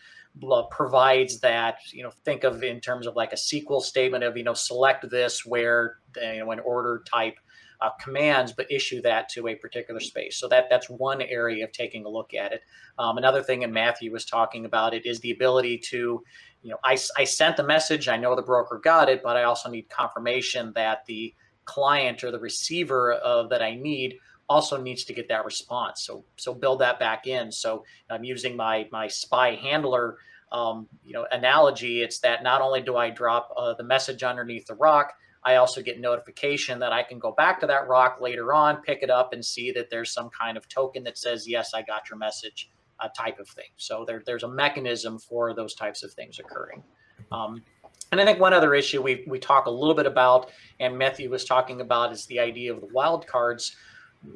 provides 0.71 1.41
that 1.41 1.77
you 1.93 2.03
know 2.03 2.11
think 2.25 2.45
of 2.45 2.63
in 2.63 2.81
terms 2.81 3.07
of 3.07 3.17
like 3.17 3.33
a 3.33 3.37
SQL 3.37 3.81
statement 3.81 4.25
of 4.25 4.37
you 4.37 4.45
know 4.45 4.55
select 4.55 5.09
this 5.11 5.47
where 5.47 5.97
you 6.17 6.39
know 6.39 6.51
an 6.51 6.61
order 6.61 7.03
type 7.11 7.37
uh, 7.81 7.91
commands, 8.01 8.53
but 8.53 8.71
issue 8.71 9.03
that 9.03 9.29
to 9.31 9.49
a 9.49 9.55
particular 9.55 10.01
space. 10.01 10.37
So 10.39 10.49
that 10.49 10.69
that's 10.71 10.89
one 10.89 11.23
area 11.23 11.65
of 11.65 11.73
taking 11.73 12.05
a 12.05 12.09
look 12.09 12.35
at 12.35 12.53
it. 12.53 12.63
Um, 12.99 13.19
another 13.19 13.43
thing, 13.43 13.65
and 13.65 13.73
Matthew 13.73 14.13
was 14.13 14.25
talking 14.25 14.65
about 14.65 14.95
it, 14.95 15.05
is 15.07 15.21
the 15.21 15.31
ability 15.31 15.79
to, 15.91 16.23
you 16.63 16.71
know, 16.71 16.79
I, 16.85 16.99
I 17.17 17.25
sent 17.25 17.57
the 17.57 17.63
message, 17.63 18.09
I 18.09 18.17
know 18.17 18.35
the 18.35 18.43
broker 18.43 18.81
got 18.83 19.09
it, 19.09 19.23
but 19.23 19.37
I 19.37 19.45
also 19.45 19.69
need 19.69 19.89
confirmation 19.89 20.73
that 20.75 21.05
the 21.07 21.35
client 21.65 22.25
or 22.25 22.31
the 22.31 22.39
receiver 22.39 23.13
of 23.13 23.51
that 23.51 23.63
I 23.63 23.75
need 23.75 24.17
also 24.49 24.81
needs 24.81 25.05
to 25.05 25.13
get 25.13 25.29
that 25.29 25.45
response. 25.45 26.05
So 26.05 26.25
so 26.37 26.55
build 26.55 26.81
that 26.81 26.99
back 26.99 27.27
in. 27.27 27.53
So 27.53 27.85
I'm 28.09 28.25
using 28.25 28.57
my 28.57 28.89
my 28.93 29.09
spy 29.09 29.57
handler 29.57 30.19
um, 30.53 30.87
you 31.05 31.13
know 31.13 31.27
analogy. 31.33 32.03
It's 32.03 32.21
that 32.21 32.43
not 32.43 32.63
only 32.63 32.81
do 32.81 32.97
I 32.97 33.11
drop 33.11 33.53
uh, 33.57 33.75
the 33.75 33.85
message 33.85 34.23
underneath 34.23 34.67
the 34.67 34.75
rock, 34.75 35.15
I 35.47 35.57
also 35.57 35.81
get 35.81 36.01
notification 36.01 36.81
that 36.81 36.93
I 36.93 37.05
can 37.05 37.21
go 37.21 37.31
back 37.31 37.61
to 37.61 37.69
that 37.69 37.87
rock 37.87 38.19
later 38.21 38.53
on, 38.53 38.83
pick 38.83 38.99
it 39.03 39.11
up, 39.11 39.33
and 39.33 39.45
see 39.45 39.71
that 39.73 39.91
there's 39.91 40.13
some 40.13 40.29
kind 40.29 40.57
of 40.57 40.69
token 40.69 41.05
that 41.05 41.17
says 41.17 41.47
yes, 41.47 41.73
I 41.73 41.83
got 41.83 42.11
your 42.11 42.19
message, 42.19 42.69
uh, 42.99 43.09
type 43.17 43.39
of 43.39 43.49
thing. 43.49 43.71
So 43.77 44.05
there, 44.05 44.23
there's 44.27 44.43
a 44.43 44.49
mechanism 44.49 45.21
for 45.21 45.55
those 45.55 45.75
types 45.75 46.03
of 46.03 46.13
things 46.13 46.41
occurring. 46.41 46.83
Um, 47.31 47.63
and 48.11 48.21
I 48.21 48.25
think 48.25 48.41
one 48.41 48.53
other 48.53 48.75
issue 48.75 49.01
we 49.03 49.25
we 49.29 49.39
talk 49.39 49.67
a 49.67 49.71
little 49.71 49.95
bit 49.95 50.07
about, 50.07 50.51
and 50.81 50.99
Matthew 50.99 51.31
was 51.31 51.45
talking 51.45 51.81
about, 51.81 52.13
is 52.13 52.27
the 52.27 52.41
idea 52.41 52.75
of 52.75 52.81
the 52.81 52.89
wildcards 52.89 53.75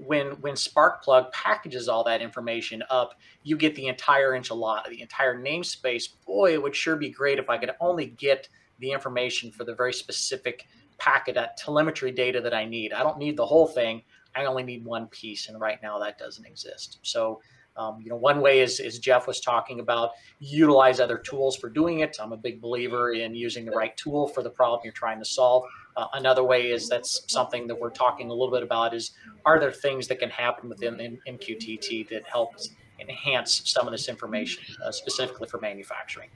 when 0.07 0.29
when 0.43 0.55
Sparkplug 0.55 1.33
packages 1.33 1.89
all 1.89 2.05
that 2.05 2.23
information 2.23 2.85
up, 2.89 3.15
you 3.43 3.57
get 3.57 3.75
the 3.75 3.89
entire 3.89 4.39
enchilada, 4.39 4.89
the 4.89 5.03
entire 5.03 5.41
namespace. 5.41 6.09
Boy, 6.27 6.53
it 6.53 6.63
would 6.63 6.77
sure 6.77 6.97
be 6.97 7.11
great 7.11 7.39
if 7.39 7.51
I 7.51 7.59
could 7.59 7.73
only 7.81 8.07
get 8.07 8.49
the 8.79 8.93
information 8.93 9.51
for 9.51 9.65
the 9.65 9.75
very 9.75 9.93
specific 9.93 10.67
packet 11.01 11.35
that 11.35 11.57
telemetry 11.57 12.13
data 12.13 12.41
that 12.41 12.55
I 12.55 12.65
need. 12.65 12.93
I 12.93 13.03
don't 13.03 13.19
need 13.19 13.37
the 13.37 13.47
whole 13.47 13.67
thing. 13.67 14.03
I 14.37 14.45
only 14.45 14.63
need 14.63 14.85
one 14.85 15.09
piece, 15.09 15.49
and 15.49 15.61
right 15.61 15.83
now 15.83 15.99
that 15.99 16.19
doesn't 16.19 16.47
exist. 16.47 17.01
So 17.03 17.41
um, 17.77 17.99
you 18.03 18.11
know, 18.11 18.17
one 18.17 18.41
way 18.41 18.61
is, 18.61 18.81
is 18.81 18.99
Jeff 18.99 19.27
was 19.27 19.41
talking 19.41 19.81
about 19.81 20.11
utilize 20.39 21.01
other 21.01 21.17
tools 21.17 21.57
for 21.57 21.71
doing 21.71 22.01
it. 22.01 22.17
I'm 22.21 22.33
a 22.33 22.37
big 22.37 22.61
believer 22.61 23.13
in 23.13 23.35
using 23.35 23.65
the 23.65 23.71
right 23.71 23.97
tool 23.97 24.29
for 24.29 24.43
the 24.43 24.51
problem 24.51 24.81
you're 24.85 24.93
trying 24.93 25.19
to 25.19 25.25
solve. 25.25 25.65
Uh, 25.97 26.07
another 26.15 26.45
way 26.45 26.71
is 26.71 26.89
that's 26.89 27.23
something 27.33 27.67
that 27.69 27.79
we're 27.79 27.91
talking 27.91 28.29
a 28.29 28.33
little 28.33 28.51
bit 28.51 28.63
about 28.63 28.95
is 28.95 29.13
are 29.45 29.59
there 29.59 29.73
things 29.73 30.09
that 30.09 30.19
can 30.19 30.31
happen 30.31 30.69
within 30.69 31.19
MQTT 31.27 32.09
that 32.11 32.25
helps 32.27 32.71
enhance 32.99 33.63
some 33.65 33.87
of 33.87 33.93
this 33.93 34.09
information, 34.09 34.63
uh, 34.85 34.91
specifically 34.91 35.49
for 35.49 35.59
manufacturing? 35.59 36.29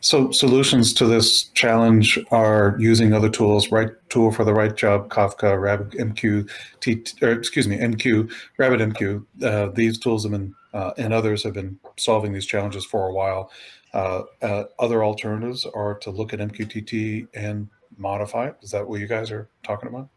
So 0.00 0.30
solutions 0.30 0.92
to 0.94 1.06
this 1.06 1.44
challenge 1.54 2.18
are 2.30 2.76
using 2.78 3.12
other 3.12 3.28
tools, 3.28 3.72
right 3.72 3.90
tool 4.08 4.30
for 4.30 4.44
the 4.44 4.54
right 4.54 4.74
job, 4.74 5.08
Kafka, 5.08 5.56
RabbitMQ, 5.58 6.48
T, 6.80 7.04
or 7.22 7.32
excuse 7.32 7.66
me, 7.66 7.78
MQ, 7.78 8.30
RabbitMQ. 8.58 9.24
Uh, 9.42 9.66
these 9.74 9.98
tools 9.98 10.24
have 10.24 10.32
been, 10.32 10.54
uh, 10.74 10.92
and 10.98 11.12
others 11.12 11.42
have 11.42 11.54
been 11.54 11.78
solving 11.96 12.32
these 12.32 12.46
challenges 12.46 12.84
for 12.84 13.08
a 13.08 13.12
while. 13.12 13.50
Uh, 13.94 14.22
uh 14.42 14.64
other 14.78 15.02
alternatives 15.04 15.66
are 15.74 15.94
to 15.94 16.10
look 16.10 16.32
at 16.32 16.40
MQTT 16.40 17.28
and 17.34 17.68
modify 17.96 18.48
it. 18.48 18.56
Is 18.62 18.70
that 18.70 18.86
what 18.86 19.00
you 19.00 19.06
guys 19.06 19.30
are 19.30 19.48
talking 19.62 19.88
about? 19.88 20.08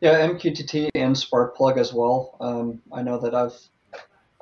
Yeah, 0.00 0.26
MQTT 0.26 0.90
and 0.96 1.14
Sparkplug 1.14 1.76
as 1.76 1.92
well. 1.92 2.36
Um, 2.40 2.82
I 2.92 3.02
know 3.02 3.18
that 3.18 3.36
I've 3.36 3.54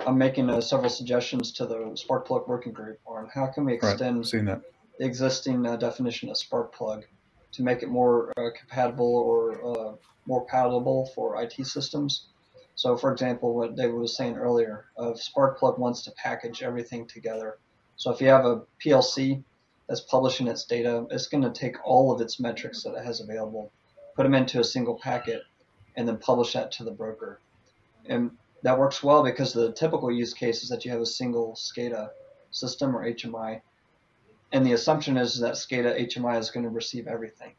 I'm 0.06 0.16
making 0.16 0.48
uh, 0.48 0.60
several 0.60 0.90
suggestions 0.90 1.52
to 1.52 1.66
the 1.66 1.76
Sparkplug 1.94 2.48
working 2.48 2.72
group 2.72 2.98
on 3.06 3.28
how 3.32 3.46
can 3.46 3.64
we 3.64 3.74
extend 3.74 4.18
right, 4.32 4.60
the 4.98 5.04
existing 5.04 5.66
uh, 5.66 5.76
definition 5.76 6.30
of 6.30 6.36
Sparkplug 6.36 7.04
to 7.52 7.62
make 7.62 7.82
it 7.82 7.88
more 7.88 8.32
uh, 8.36 8.50
compatible 8.58 9.14
or 9.14 9.64
uh, 9.64 9.94
more 10.26 10.44
palatable 10.46 11.10
for 11.14 11.42
IT 11.42 11.66
systems. 11.66 12.28
So, 12.76 12.96
for 12.96 13.12
example, 13.12 13.54
what 13.54 13.76
David 13.76 13.94
was 13.94 14.16
saying 14.16 14.36
earlier, 14.36 14.86
of 14.96 15.16
Sparkplug 15.16 15.78
wants 15.78 16.02
to 16.04 16.12
package 16.12 16.62
everything 16.62 17.06
together. 17.06 17.58
So, 17.96 18.10
if 18.10 18.20
you 18.20 18.28
have 18.28 18.46
a 18.46 18.62
PLC 18.82 19.42
that's 19.86 20.00
publishing 20.00 20.48
its 20.48 20.64
data, 20.64 21.06
it's 21.10 21.26
going 21.26 21.42
to 21.42 21.50
take 21.50 21.76
all 21.84 22.12
of 22.12 22.20
its 22.20 22.40
metrics 22.40 22.82
that 22.84 22.94
it 22.94 23.04
has 23.04 23.20
available, 23.20 23.70
put 24.16 24.22
them 24.22 24.34
into 24.34 24.60
a 24.60 24.64
single 24.64 24.98
packet, 24.98 25.42
and 25.96 26.08
then 26.08 26.16
publish 26.16 26.54
that 26.54 26.72
to 26.72 26.84
the 26.84 26.90
broker. 26.90 27.40
And 28.06 28.30
that 28.62 28.78
works 28.78 29.02
well 29.02 29.22
because 29.22 29.52
the 29.52 29.72
typical 29.72 30.10
use 30.10 30.34
case 30.34 30.62
is 30.62 30.68
that 30.68 30.84
you 30.84 30.90
have 30.90 31.00
a 31.00 31.06
single 31.06 31.54
SCADA 31.54 32.10
system 32.50 32.96
or 32.96 33.04
HMI, 33.04 33.60
and 34.52 34.66
the 34.66 34.72
assumption 34.72 35.16
is 35.16 35.38
that 35.40 35.54
SCADA 35.54 36.08
HMI 36.08 36.38
is 36.38 36.50
going 36.50 36.64
to 36.64 36.70
receive 36.70 37.06
everything. 37.06 37.52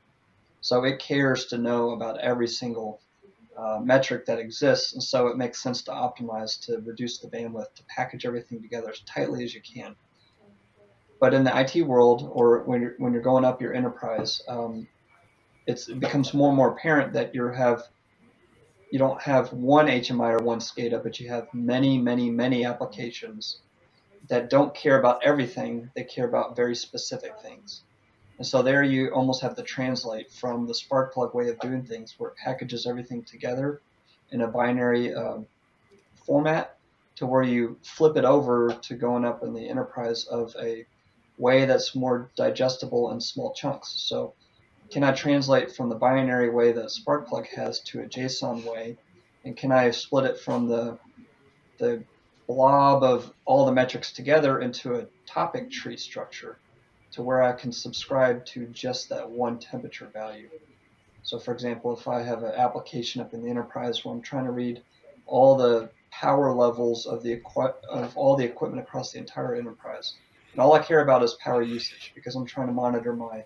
So 0.62 0.84
it 0.84 1.00
cares 1.00 1.46
to 1.48 1.58
know 1.58 1.92
about 1.92 2.20
every 2.20 2.48
single 2.48 3.02
uh, 3.58 3.80
metric 3.84 4.26
that 4.28 4.40
exists, 4.40 4.94
and 4.94 5.02
so 5.02 5.28
it 5.28 5.38
makes 5.38 5.62
sense 5.62 5.82
to 5.84 5.92
optimize 5.92 6.60
to 6.66 6.80
reduce 6.80 7.18
the 7.18 7.28
bandwidth 7.28 7.74
to 7.76 7.84
package 7.86 8.26
everything 8.26 8.62
together 8.62 8.90
as 8.90 9.00
tightly 9.02 9.44
as 9.44 9.54
you 9.54 9.62
can. 9.62 9.96
But 11.20 11.34
in 11.34 11.44
the 11.44 11.60
IT 11.60 11.84
world, 11.84 12.30
or 12.32 12.64
when 12.64 12.82
you're 12.82 12.96
when 12.98 13.14
you're 13.14 13.22
going 13.22 13.46
up 13.46 13.62
your 13.62 13.74
enterprise, 13.74 14.42
um, 14.48 14.88
it 15.68 16.00
becomes 16.00 16.34
more 16.34 16.50
and 16.50 16.58
more 16.58 16.72
apparent 16.72 17.14
that 17.14 17.36
you 17.36 17.48
have 17.48 17.84
you 18.92 19.00
don't 19.00 19.22
have 19.22 19.54
one 19.54 19.88
HMI 19.88 20.40
or 20.40 20.44
one 20.44 20.60
SCADA, 20.60 21.02
but 21.02 21.20
you 21.20 21.30
have 21.30 21.48
many, 21.54 21.98
many, 21.98 22.30
many 22.30 22.66
applications 22.66 23.62
that 24.28 24.50
don't 24.50 24.76
care 24.76 25.00
about 25.00 25.24
everything. 25.24 25.90
They 25.96 26.04
care 26.04 26.28
about 26.28 26.58
very 26.58 26.76
specific 26.76 27.40
things. 27.42 27.84
And 28.38 28.46
so 28.46 28.62
there 28.62 28.84
you 28.84 29.10
almost 29.10 29.42
have 29.42 29.56
to 29.56 29.64
translate 29.64 30.30
from 30.30 30.68
the 30.68 30.74
Sparkplug 30.74 31.34
way 31.34 31.50
of 31.50 31.60
doing 31.60 31.84
things, 31.84 32.16
where 32.18 32.32
it 32.32 32.36
packages 32.36 32.86
everything 32.86 33.24
together 33.24 33.82
in 34.32 34.42
a 34.42 34.48
binary 34.48 35.14
um, 35.14 35.46
format, 36.26 36.78
to 37.16 37.26
where 37.26 37.44
you 37.44 37.78
flip 37.84 38.18
it 38.18 38.26
over 38.26 38.74
to 38.74 38.96
going 38.96 39.24
up 39.24 39.42
in 39.44 39.54
the 39.54 39.70
enterprise 39.70 40.26
of 40.26 40.54
a 40.62 40.86
way 41.38 41.66
that's 41.66 41.96
more 41.96 42.30
digestible 42.36 43.12
in 43.12 43.22
small 43.22 43.54
chunks. 43.54 43.94
So 43.96 44.34
can 44.92 45.04
I 45.06 45.14
translate 45.14 45.72
from 45.72 45.88
the 45.88 45.96
binary 45.96 46.50
way 46.50 46.74
that 46.74 46.88
Sparkplug 46.88 47.48
has 47.48 47.80
to 47.82 48.02
a 48.02 48.06
JSON 48.06 48.66
way? 48.66 48.98
And 49.46 49.56
can 49.56 49.72
I 49.72 49.90
split 49.92 50.26
it 50.26 50.38
from 50.38 50.68
the, 50.68 51.00
the 51.78 52.04
blob 52.46 53.02
of 53.02 53.34
all 53.46 53.66
the 53.66 53.72
metrics 53.72 54.12
together 54.12 54.60
into 54.60 54.96
a 54.96 55.08
topic 55.26 55.72
tree 55.72 55.96
structure 55.96 56.58
to 57.14 57.24
where 57.24 57.42
I 57.42 57.54
can 57.54 57.72
subscribe 57.72 58.46
to 58.48 58.68
just 58.68 59.08
that 59.10 59.30
one 59.30 59.60
temperature 59.60 60.08
value? 60.08 60.50
So 61.24 61.40
for 61.40 61.54
example, 61.54 61.98
if 61.98 62.08
I 62.10 62.22
have 62.22 62.44
an 62.44 62.54
application 62.56 63.22
up 63.22 63.34
in 63.34 63.42
the 63.42 63.50
enterprise 63.50 64.04
where 64.04 64.14
I'm 64.14 64.22
trying 64.22 64.46
to 64.46 64.52
read 64.52 64.84
all 65.26 65.56
the 65.56 65.90
power 66.12 66.54
levels 66.54 67.06
of 67.06 67.24
the 67.24 67.42
of 67.90 68.18
all 68.18 68.36
the 68.36 68.44
equipment 68.44 68.82
across 68.86 69.14
the 69.14 69.20
entire 69.20 69.56
enterprise, 69.56 70.16
and 70.52 70.60
all 70.60 70.74
I 70.74 70.80
care 70.80 71.02
about 71.02 71.24
is 71.24 71.36
power 71.36 71.62
usage 71.62 72.12
because 72.14 72.36
I'm 72.36 72.46
trying 72.46 72.68
to 72.68 72.74
monitor 72.74 73.14
my 73.14 73.46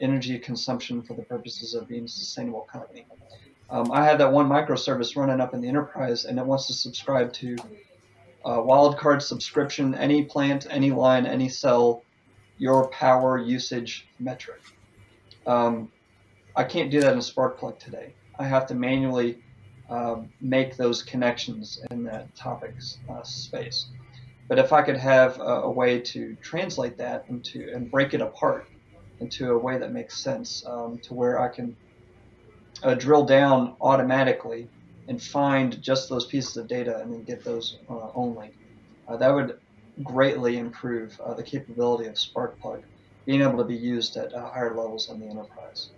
energy 0.00 0.38
consumption 0.38 1.02
for 1.02 1.14
the 1.14 1.22
purposes 1.22 1.74
of 1.74 1.88
being 1.88 2.04
a 2.04 2.08
sustainable 2.08 2.62
company. 2.62 3.06
Um, 3.68 3.92
I 3.92 4.04
have 4.04 4.18
that 4.18 4.32
one 4.32 4.48
microservice 4.48 5.16
running 5.16 5.40
up 5.40 5.54
in 5.54 5.60
the 5.60 5.68
enterprise, 5.68 6.24
and 6.24 6.38
it 6.38 6.44
wants 6.44 6.66
to 6.66 6.72
subscribe 6.72 7.32
to 7.34 7.56
a 8.44 8.52
wildcard 8.52 9.22
subscription, 9.22 9.94
any 9.94 10.24
plant, 10.24 10.66
any 10.70 10.90
line, 10.90 11.26
any 11.26 11.48
cell, 11.48 12.02
your 12.58 12.88
power 12.88 13.38
usage 13.38 14.06
metric. 14.18 14.60
Um, 15.46 15.90
I 16.56 16.64
can't 16.64 16.90
do 16.90 17.00
that 17.00 17.12
in 17.12 17.20
Sparkplug 17.20 17.78
today. 17.78 18.14
I 18.38 18.44
have 18.44 18.66
to 18.66 18.74
manually 18.74 19.42
um, 19.88 20.30
make 20.40 20.76
those 20.76 21.02
connections 21.02 21.80
in 21.90 22.04
that 22.04 22.34
topics 22.34 22.98
uh, 23.08 23.22
space. 23.22 23.86
But 24.48 24.58
if 24.58 24.72
I 24.72 24.82
could 24.82 24.96
have 24.96 25.38
a, 25.38 25.62
a, 25.62 25.70
way 25.70 26.00
to 26.00 26.36
translate 26.42 26.96
that 26.98 27.24
into 27.28 27.70
and 27.72 27.90
break 27.90 28.14
it 28.14 28.20
apart 28.20 28.68
into 29.20 29.52
a 29.52 29.58
way 29.58 29.78
that 29.78 29.92
makes 29.92 30.18
sense, 30.18 30.64
um, 30.66 30.98
to 30.98 31.14
where 31.14 31.40
I 31.40 31.48
can 31.48 31.76
uh, 32.82 32.94
drill 32.94 33.24
down 33.24 33.76
automatically 33.80 34.68
and 35.08 35.22
find 35.22 35.80
just 35.82 36.08
those 36.08 36.26
pieces 36.26 36.56
of 36.56 36.68
data 36.68 36.98
and 37.00 37.12
then 37.12 37.22
get 37.24 37.44
those 37.44 37.78
uh, 37.88 38.08
only, 38.14 38.52
uh, 39.08 39.16
that 39.16 39.28
would 39.28 39.58
greatly 40.02 40.56
improve 40.56 41.20
uh, 41.20 41.34
the 41.34 41.42
capability 41.42 42.08
of 42.08 42.14
Sparkplug 42.14 42.82
being 43.26 43.42
able 43.42 43.58
to 43.58 43.64
be 43.64 43.76
used 43.76 44.16
at 44.16 44.32
uh, 44.32 44.50
higher 44.50 44.74
levels 44.74 45.10
in 45.10 45.20
the 45.20 45.26
enterprise. 45.26 45.90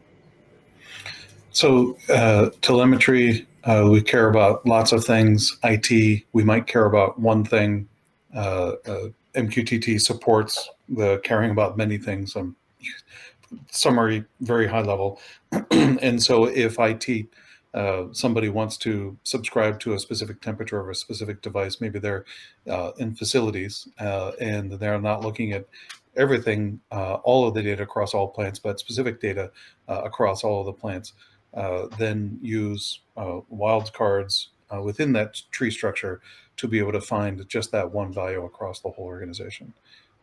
So 1.53 1.97
uh, 2.09 2.51
telemetry, 2.63 3.47
we 3.85 4.03
care 4.03 4.29
about 4.29 4.67
lots 4.67 4.91
of 4.93 5.05
things. 5.05 5.57
IT, 5.63 6.25
we 6.33 6.43
might 6.43 6.67
care 6.67 6.87
about 6.87 7.21
one 7.21 7.45
thing. 7.45 7.89
MQTT 8.35 10.01
supports 10.01 10.69
the 10.89 11.19
caring 11.25 11.51
about 11.51 11.77
many 11.77 11.99
things. 11.99 12.35
Um, 12.35 12.57
summary, 13.71 14.25
very 14.41 14.67
high 14.67 14.83
level. 14.83 15.21
and 15.71 16.23
so 16.23 16.45
if 16.45 16.77
IT, 16.79 17.27
uh, 17.75 18.05
somebody 18.13 18.49
wants 18.49 18.77
to 18.77 19.17
subscribe 19.25 19.81
to 19.81 19.95
a 19.95 19.99
specific 19.99 20.41
temperature 20.41 20.79
of 20.79 20.89
a 20.89 20.95
specific 20.95 21.41
device, 21.43 21.81
maybe 21.81 21.99
they're 21.99 22.25
uh, 22.69 22.93
in 22.99 23.15
facilities 23.15 23.89
and 23.99 24.73
they're 24.73 25.01
not 25.01 25.23
looking 25.23 25.53
at 25.53 25.67
everything, 26.17 26.81
all 26.91 27.49
of 27.49 27.55
the 27.55 27.63
data 27.63 27.83
across 27.83 28.13
all 28.15 28.29
plants, 28.29 28.59
but 28.59 28.79
specific 28.79 29.21
data 29.21 29.51
across 29.89 30.45
all 30.45 30.61
of 30.61 30.67
the 30.67 30.73
plants 30.73 31.15
uh, 31.55 31.87
then 31.99 32.39
use 32.41 33.01
uh, 33.17 33.41
wildcards 33.53 34.49
uh, 34.75 34.81
within 34.81 35.13
that 35.13 35.41
tree 35.51 35.71
structure 35.71 36.21
to 36.57 36.67
be 36.67 36.79
able 36.79 36.93
to 36.93 37.01
find 37.01 37.47
just 37.49 37.73
that 37.73 37.91
one 37.91 38.13
value 38.13 38.45
across 38.45 38.81
the 38.81 38.91
whole 38.91 39.05
organization. 39.05 39.73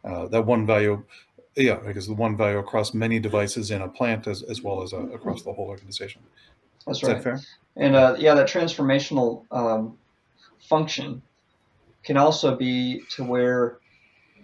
Uh, 0.03 0.27
that 0.27 0.45
one 0.45 0.65
value, 0.65 1.03
yeah, 1.59 1.75
because 1.75 2.07
the 2.07 2.13
one 2.13 2.37
value 2.37 2.57
across 2.57 2.93
many 2.93 3.19
devices 3.19 3.71
in 3.71 3.81
a 3.81 3.87
plant 3.87 4.27
as, 4.27 4.43
as 4.43 4.61
well 4.61 4.81
as 4.81 4.93
uh, 4.93 5.07
across 5.09 5.43
the 5.43 5.53
whole 5.53 5.67
organization. 5.67 6.21
That's 6.85 6.99
Is 6.99 7.03
right. 7.03 7.17
That 7.17 7.23
fair? 7.23 7.39
And 7.75 7.93
yeah, 8.19 8.33
that 8.33 8.47
transformational 8.47 9.45
um, 9.51 9.97
function 10.59 11.21
can 12.03 12.17
also 12.17 12.55
be 12.55 13.01
to 13.15 13.23
where 13.23 13.79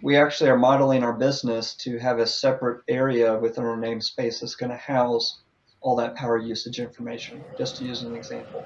we 0.02 0.16
actually 0.16 0.50
are 0.50 0.58
modeling 0.58 1.02
our 1.02 1.12
business 1.12 1.74
to 1.74 1.98
have 1.98 2.18
a 2.18 2.26
separate 2.26 2.82
area 2.88 3.38
within 3.38 3.64
our 3.64 3.76
namespace 3.76 4.40
that's 4.40 4.54
going 4.54 4.70
to 4.70 4.76
house 4.76 5.40
all 5.80 5.96
that 5.96 6.14
power 6.14 6.38
usage 6.38 6.80
information, 6.80 7.42
just 7.56 7.76
to 7.76 7.84
use 7.84 8.02
an 8.02 8.14
example. 8.14 8.64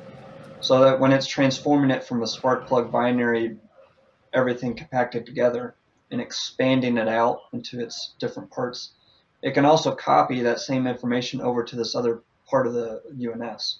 So 0.60 0.80
that 0.80 0.98
when 1.00 1.12
it's 1.12 1.26
transforming 1.26 1.90
it 1.90 2.04
from 2.04 2.22
a 2.22 2.26
Sparkplug 2.26 2.90
binary, 2.90 3.56
everything 4.32 4.74
compacted 4.74 5.24
together, 5.26 5.74
and 6.10 6.20
expanding 6.20 6.96
it 6.96 7.08
out 7.08 7.42
into 7.52 7.80
its 7.80 8.14
different 8.18 8.50
parts, 8.50 8.92
it 9.42 9.52
can 9.52 9.64
also 9.64 9.94
copy 9.94 10.40
that 10.42 10.60
same 10.60 10.86
information 10.86 11.40
over 11.40 11.62
to 11.64 11.76
this 11.76 11.94
other 11.94 12.22
part 12.48 12.66
of 12.66 12.74
the 12.74 13.02
UNS. 13.18 13.78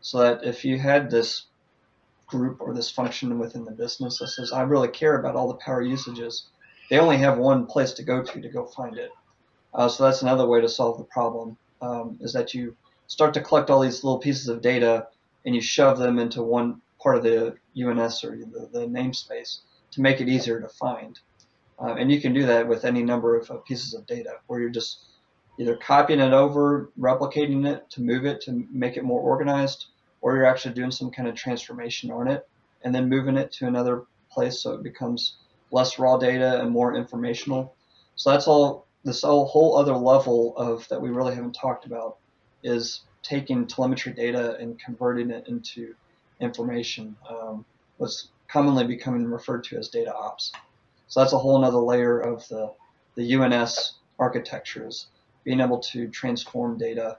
So 0.00 0.18
that 0.18 0.44
if 0.44 0.64
you 0.64 0.78
had 0.78 1.10
this 1.10 1.46
group 2.26 2.60
or 2.60 2.74
this 2.74 2.90
function 2.90 3.38
within 3.38 3.64
the 3.64 3.72
business 3.72 4.18
that 4.18 4.28
says, 4.28 4.52
I 4.52 4.62
really 4.62 4.88
care 4.88 5.18
about 5.18 5.34
all 5.34 5.48
the 5.48 5.54
power 5.54 5.82
usages, 5.82 6.46
they 6.90 6.98
only 6.98 7.18
have 7.18 7.38
one 7.38 7.66
place 7.66 7.92
to 7.92 8.02
go 8.02 8.22
to 8.22 8.40
to 8.40 8.48
go 8.48 8.64
find 8.66 8.96
it. 8.96 9.10
Uh, 9.74 9.88
so 9.88 10.04
that's 10.04 10.22
another 10.22 10.46
way 10.46 10.60
to 10.60 10.68
solve 10.68 10.98
the 10.98 11.04
problem 11.04 11.56
um, 11.82 12.18
is 12.20 12.32
that 12.32 12.54
you 12.54 12.74
start 13.06 13.34
to 13.34 13.40
collect 13.40 13.70
all 13.70 13.80
these 13.80 14.04
little 14.04 14.18
pieces 14.18 14.48
of 14.48 14.62
data 14.62 15.08
and 15.44 15.54
you 15.54 15.60
shove 15.60 15.98
them 15.98 16.18
into 16.18 16.42
one 16.42 16.80
part 17.00 17.16
of 17.16 17.22
the 17.22 17.56
UNS 17.76 18.24
or 18.24 18.36
the, 18.36 18.68
the 18.72 18.86
namespace 18.86 19.60
to 19.92 20.00
make 20.00 20.20
it 20.20 20.28
easier 20.28 20.60
to 20.60 20.68
find. 20.68 21.18
Uh, 21.80 21.94
and 21.94 22.10
you 22.10 22.20
can 22.20 22.32
do 22.32 22.46
that 22.46 22.66
with 22.66 22.84
any 22.84 23.02
number 23.02 23.36
of 23.36 23.50
uh, 23.50 23.56
pieces 23.58 23.94
of 23.94 24.06
data 24.06 24.32
where 24.46 24.60
you're 24.60 24.70
just 24.70 25.04
either 25.60 25.76
copying 25.76 26.20
it 26.20 26.32
over, 26.32 26.90
replicating 26.98 27.66
it 27.66 27.88
to 27.90 28.02
move 28.02 28.24
it 28.24 28.40
to 28.42 28.66
make 28.70 28.96
it 28.96 29.04
more 29.04 29.20
organized, 29.20 29.86
or 30.20 30.36
you're 30.36 30.46
actually 30.46 30.74
doing 30.74 30.90
some 30.90 31.10
kind 31.10 31.28
of 31.28 31.34
transformation 31.34 32.10
on 32.10 32.28
it 32.28 32.48
and 32.82 32.94
then 32.94 33.08
moving 33.08 33.36
it 33.36 33.52
to 33.52 33.66
another 33.66 34.04
place 34.30 34.60
so 34.60 34.72
it 34.72 34.82
becomes 34.82 35.36
less 35.70 35.98
raw 35.98 36.16
data 36.16 36.60
and 36.60 36.70
more 36.70 36.94
informational. 36.94 37.74
So 38.16 38.30
that's 38.30 38.48
all 38.48 38.86
this 39.04 39.22
whole 39.22 39.76
other 39.76 39.94
level 39.94 40.56
of 40.56 40.86
that 40.88 41.00
we 41.00 41.10
really 41.10 41.34
haven't 41.34 41.54
talked 41.54 41.86
about 41.86 42.16
is 42.62 43.02
taking 43.22 43.66
telemetry 43.66 44.12
data 44.12 44.56
and 44.56 44.78
converting 44.78 45.30
it 45.30 45.46
into 45.48 45.94
information. 46.40 47.16
Um, 47.28 47.64
what's 47.96 48.28
commonly 48.48 48.86
becoming 48.86 49.24
referred 49.24 49.64
to 49.64 49.78
as 49.78 49.88
data 49.88 50.14
ops. 50.14 50.52
So 51.08 51.20
that's 51.20 51.32
a 51.32 51.38
whole 51.38 51.64
other 51.64 51.78
layer 51.78 52.20
of 52.20 52.46
the 52.48 52.72
the 53.14 53.34
UNS 53.34 53.94
architectures, 54.18 55.08
being 55.44 55.60
able 55.60 55.78
to 55.78 56.08
transform 56.08 56.78
data 56.78 57.18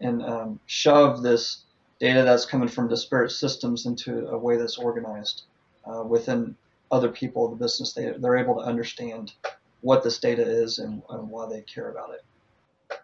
and 0.00 0.22
um, 0.22 0.60
shove 0.66 1.22
this 1.22 1.64
data 1.98 2.22
that's 2.24 2.44
coming 2.44 2.68
from 2.68 2.88
disparate 2.88 3.30
systems 3.30 3.86
into 3.86 4.26
a 4.28 4.36
way 4.36 4.56
that's 4.56 4.76
organized 4.76 5.44
uh, 5.86 6.02
within 6.02 6.56
other 6.90 7.08
people 7.08 7.44
of 7.44 7.52
the 7.52 7.64
business. 7.64 7.92
They, 7.92 8.12
they're 8.18 8.36
able 8.36 8.56
to 8.56 8.60
understand 8.60 9.32
what 9.80 10.02
this 10.02 10.18
data 10.18 10.42
is 10.42 10.78
and, 10.78 11.02
and 11.10 11.28
why 11.30 11.48
they 11.48 11.62
care 11.62 11.90
about 11.90 12.10
it. 12.14 13.00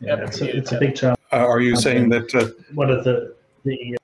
Yeah, 0.00 0.24
it's 0.24 0.40
a, 0.40 0.56
it's 0.56 0.72
a 0.72 0.78
big 0.78 0.96
challenge. 0.96 1.18
Uh, 1.32 1.36
are 1.46 1.60
you 1.60 1.76
saying 1.76 2.08
that 2.08 2.34
uh, 2.34 2.48
one 2.74 2.90
of 2.90 3.04
the 3.04 3.36
the 3.64 3.98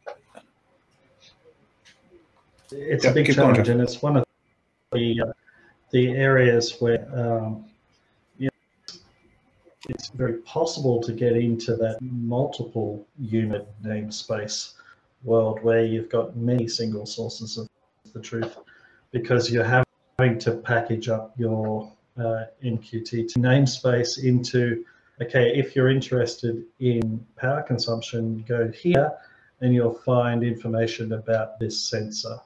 it's 2.77 3.05
yeah, 3.05 3.11
a 3.11 3.15
big 3.15 3.35
challenge, 3.35 3.69
and 3.69 3.81
it's 3.81 4.03
one 4.03 4.17
of 4.17 4.25
the 4.93 5.23
uh, 5.23 5.33
the 5.91 6.11
areas 6.11 6.77
where 6.81 7.07
um, 7.15 7.65
you 8.39 8.47
know, 8.47 8.95
it's 9.89 10.09
very 10.09 10.39
possible 10.39 11.03
to 11.03 11.13
get 11.13 11.33
into 11.37 11.77
that 11.77 11.99
multiple 12.01 13.07
unit 13.19 13.67
namespace 13.83 14.75
world 15.25 15.63
where 15.63 15.85
you've 15.85 16.09
got 16.09 16.37
many 16.37 16.69
single 16.69 17.07
sources 17.07 17.59
of 17.59 17.69
the 18.13 18.21
truth 18.21 18.57
because 19.11 19.51
you're 19.51 19.65
having 20.19 20.39
to 20.39 20.53
package 20.53 21.09
up 21.09 21.35
your 21.37 21.91
uh, 22.19 22.45
MQTT 22.65 23.37
namespace 23.37 24.23
into, 24.23 24.85
okay, 25.21 25.53
if 25.55 25.75
you're 25.75 25.91
interested 25.91 26.65
in 26.81 27.25
power 27.37 27.63
consumption, 27.63 28.45
go 28.49 28.71
here 28.71 29.13
and 29.61 29.75
you'll 29.75 29.95
find 30.05 30.43
information 30.43 31.13
about 31.13 31.59
this 31.59 31.81
sensor. 31.81 32.39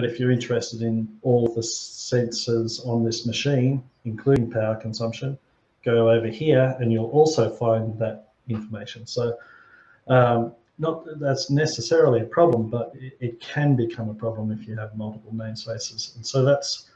But 0.00 0.08
if 0.08 0.18
you're 0.18 0.30
interested 0.30 0.80
in 0.80 1.18
all 1.20 1.46
the 1.48 1.60
sensors 1.60 2.86
on 2.86 3.04
this 3.04 3.26
machine, 3.26 3.82
including 4.06 4.50
power 4.50 4.74
consumption, 4.74 5.38
go 5.84 6.10
over 6.10 6.26
here 6.26 6.74
and 6.80 6.90
you'll 6.90 7.10
also 7.10 7.50
find 7.50 7.98
that 7.98 8.32
information. 8.48 9.06
So 9.06 9.36
um, 10.08 10.54
not 10.78 11.04
that 11.04 11.20
that's 11.20 11.50
necessarily 11.50 12.22
a 12.22 12.24
problem, 12.24 12.70
but 12.70 12.92
it, 12.94 13.18
it, 13.20 13.40
can 13.40 13.76
become 13.76 14.08
a 14.08 14.14
problem 14.14 14.50
if 14.50 14.66
you 14.66 14.74
have 14.76 14.96
multiple 14.96 15.32
namespaces. 15.34 16.16
And 16.16 16.26
so 16.26 16.46
that's 16.46 16.88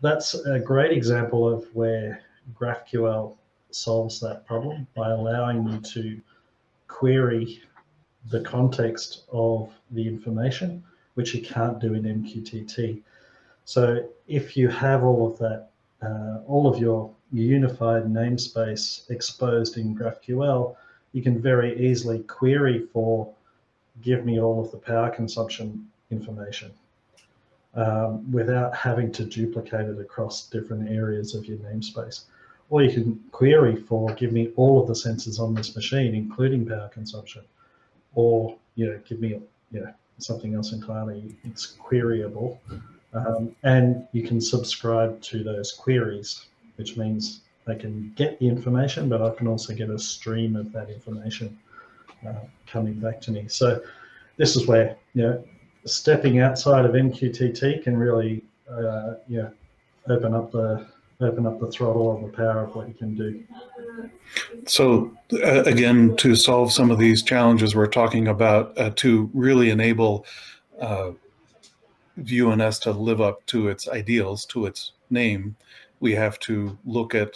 that's 0.00 0.34
a 0.34 0.60
great 0.60 0.92
example 0.92 1.52
of 1.52 1.64
where 1.74 2.22
GraphQL 2.54 3.36
solves 3.72 4.20
that 4.20 4.46
problem 4.46 4.86
by 4.94 5.10
allowing 5.10 5.68
you 5.68 5.80
to 5.80 6.20
query 6.86 7.64
the 8.30 8.42
context 8.42 9.24
of 9.32 9.72
the 9.90 10.06
information, 10.06 10.84
which 11.14 11.34
you 11.34 11.42
can't 11.42 11.80
do 11.80 11.94
in 11.94 12.02
MQTT. 12.02 13.02
So 13.64 14.08
if 14.28 14.56
you 14.56 14.68
have 14.68 15.04
all 15.04 15.26
of 15.30 15.38
that, 15.38 15.68
uh, 16.02 16.40
all 16.46 16.66
of 16.66 16.78
your 16.78 17.10
unified 17.32 18.04
namespace 18.04 19.10
exposed 19.10 19.76
in 19.78 19.96
GraphQL, 19.96 20.76
you 21.12 21.22
can 21.22 21.40
very 21.40 21.88
easily 21.88 22.20
query 22.24 22.86
for 22.92 23.32
give 24.02 24.24
me 24.24 24.40
all 24.40 24.60
of 24.60 24.70
the 24.70 24.76
power 24.76 25.10
consumption 25.10 25.88
information 26.10 26.72
um, 27.74 28.30
without 28.30 28.74
having 28.74 29.10
to 29.12 29.24
duplicate 29.24 29.86
it 29.86 29.98
across 30.00 30.48
different 30.48 30.88
areas 30.90 31.34
of 31.34 31.46
your 31.46 31.58
namespace. 31.58 32.24
or 32.70 32.82
you 32.82 32.92
can 32.92 33.20
query 33.30 33.76
for 33.76 34.12
give 34.14 34.32
me 34.32 34.50
all 34.56 34.80
of 34.80 34.86
the 34.86 34.94
sensors 34.94 35.38
on 35.38 35.54
this 35.54 35.76
machine, 35.76 36.14
including 36.14 36.66
power 36.66 36.88
consumption, 36.88 37.42
or 38.14 38.56
you 38.74 38.86
know 38.86 38.98
give 39.08 39.20
me 39.20 39.28
you 39.70 39.80
know 39.80 39.92
something 40.18 40.54
else 40.54 40.72
entirely. 40.72 41.34
It's 41.44 41.76
queryable, 41.76 42.58
um, 43.12 43.54
and 43.62 44.06
you 44.12 44.22
can 44.22 44.40
subscribe 44.40 45.20
to 45.22 45.42
those 45.42 45.72
queries, 45.72 46.46
which 46.76 46.96
means 46.96 47.40
they 47.66 47.76
can 47.76 48.12
get 48.16 48.38
the 48.38 48.48
information, 48.48 49.08
but 49.08 49.22
I 49.22 49.30
can 49.30 49.46
also 49.46 49.74
get 49.74 49.90
a 49.90 49.98
stream 49.98 50.56
of 50.56 50.72
that 50.72 50.90
information 50.90 51.58
uh, 52.26 52.34
coming 52.66 52.94
back 52.94 53.20
to 53.22 53.30
me. 53.30 53.46
So 53.48 53.80
this 54.36 54.56
is 54.56 54.66
where 54.66 54.96
you 55.14 55.22
know 55.22 55.44
stepping 55.84 56.40
outside 56.40 56.84
of 56.84 56.92
MQTT 56.92 57.82
can 57.82 57.96
really 57.96 58.42
uh, 58.70 59.14
you 59.28 59.42
know 59.42 59.50
open 60.08 60.34
up 60.34 60.52
the 60.52 60.86
open 61.20 61.46
up 61.46 61.60
the 61.60 61.70
throttle 61.70 62.16
and 62.16 62.24
the 62.26 62.36
power 62.36 62.64
of 62.64 62.74
what 62.74 62.88
you 62.88 62.94
can 62.94 63.14
do. 63.14 63.44
So 64.66 65.16
uh, 65.32 65.62
again, 65.64 66.16
to 66.16 66.34
solve 66.34 66.72
some 66.72 66.90
of 66.90 66.98
these 66.98 67.22
challenges 67.22 67.74
we're 67.74 67.86
talking 67.86 68.28
about, 68.28 68.76
uh, 68.78 68.90
to 68.96 69.30
really 69.32 69.70
enable 69.70 70.26
uh, 70.80 71.12
UNS 72.18 72.78
to 72.80 72.92
live 72.92 73.20
up 73.20 73.44
to 73.46 73.68
its 73.68 73.88
ideals, 73.88 74.44
to 74.46 74.66
its 74.66 74.92
name, 75.10 75.56
we 76.00 76.12
have 76.12 76.38
to 76.40 76.78
look 76.84 77.14
at 77.14 77.34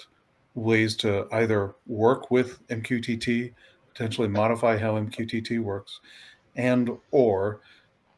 ways 0.54 0.96
to 0.96 1.26
either 1.32 1.74
work 1.86 2.30
with 2.30 2.66
MQTT, 2.68 3.52
potentially 3.92 4.28
modify 4.28 4.76
how 4.76 4.94
MQTT 4.94 5.60
works, 5.60 6.00
and 6.56 6.90
or 7.10 7.60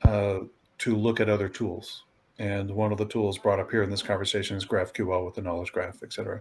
uh, 0.03 0.41
to 0.79 0.97
look 0.97 1.21
at 1.21 1.29
other 1.29 1.49
tools. 1.49 2.05
And 2.41 2.71
one 2.71 2.91
of 2.91 2.97
the 2.97 3.05
tools 3.05 3.37
brought 3.37 3.61
up 3.61 3.71
here 3.71 3.83
in 3.83 3.91
this 3.91 4.03
conversation 4.03 4.57
is 4.57 4.65
GraphQL 4.65 5.27
with 5.27 5.35
the 5.35 5.43
knowledge 5.43 5.73
graph, 5.73 6.03
et 6.03 6.11
cetera. 6.11 6.41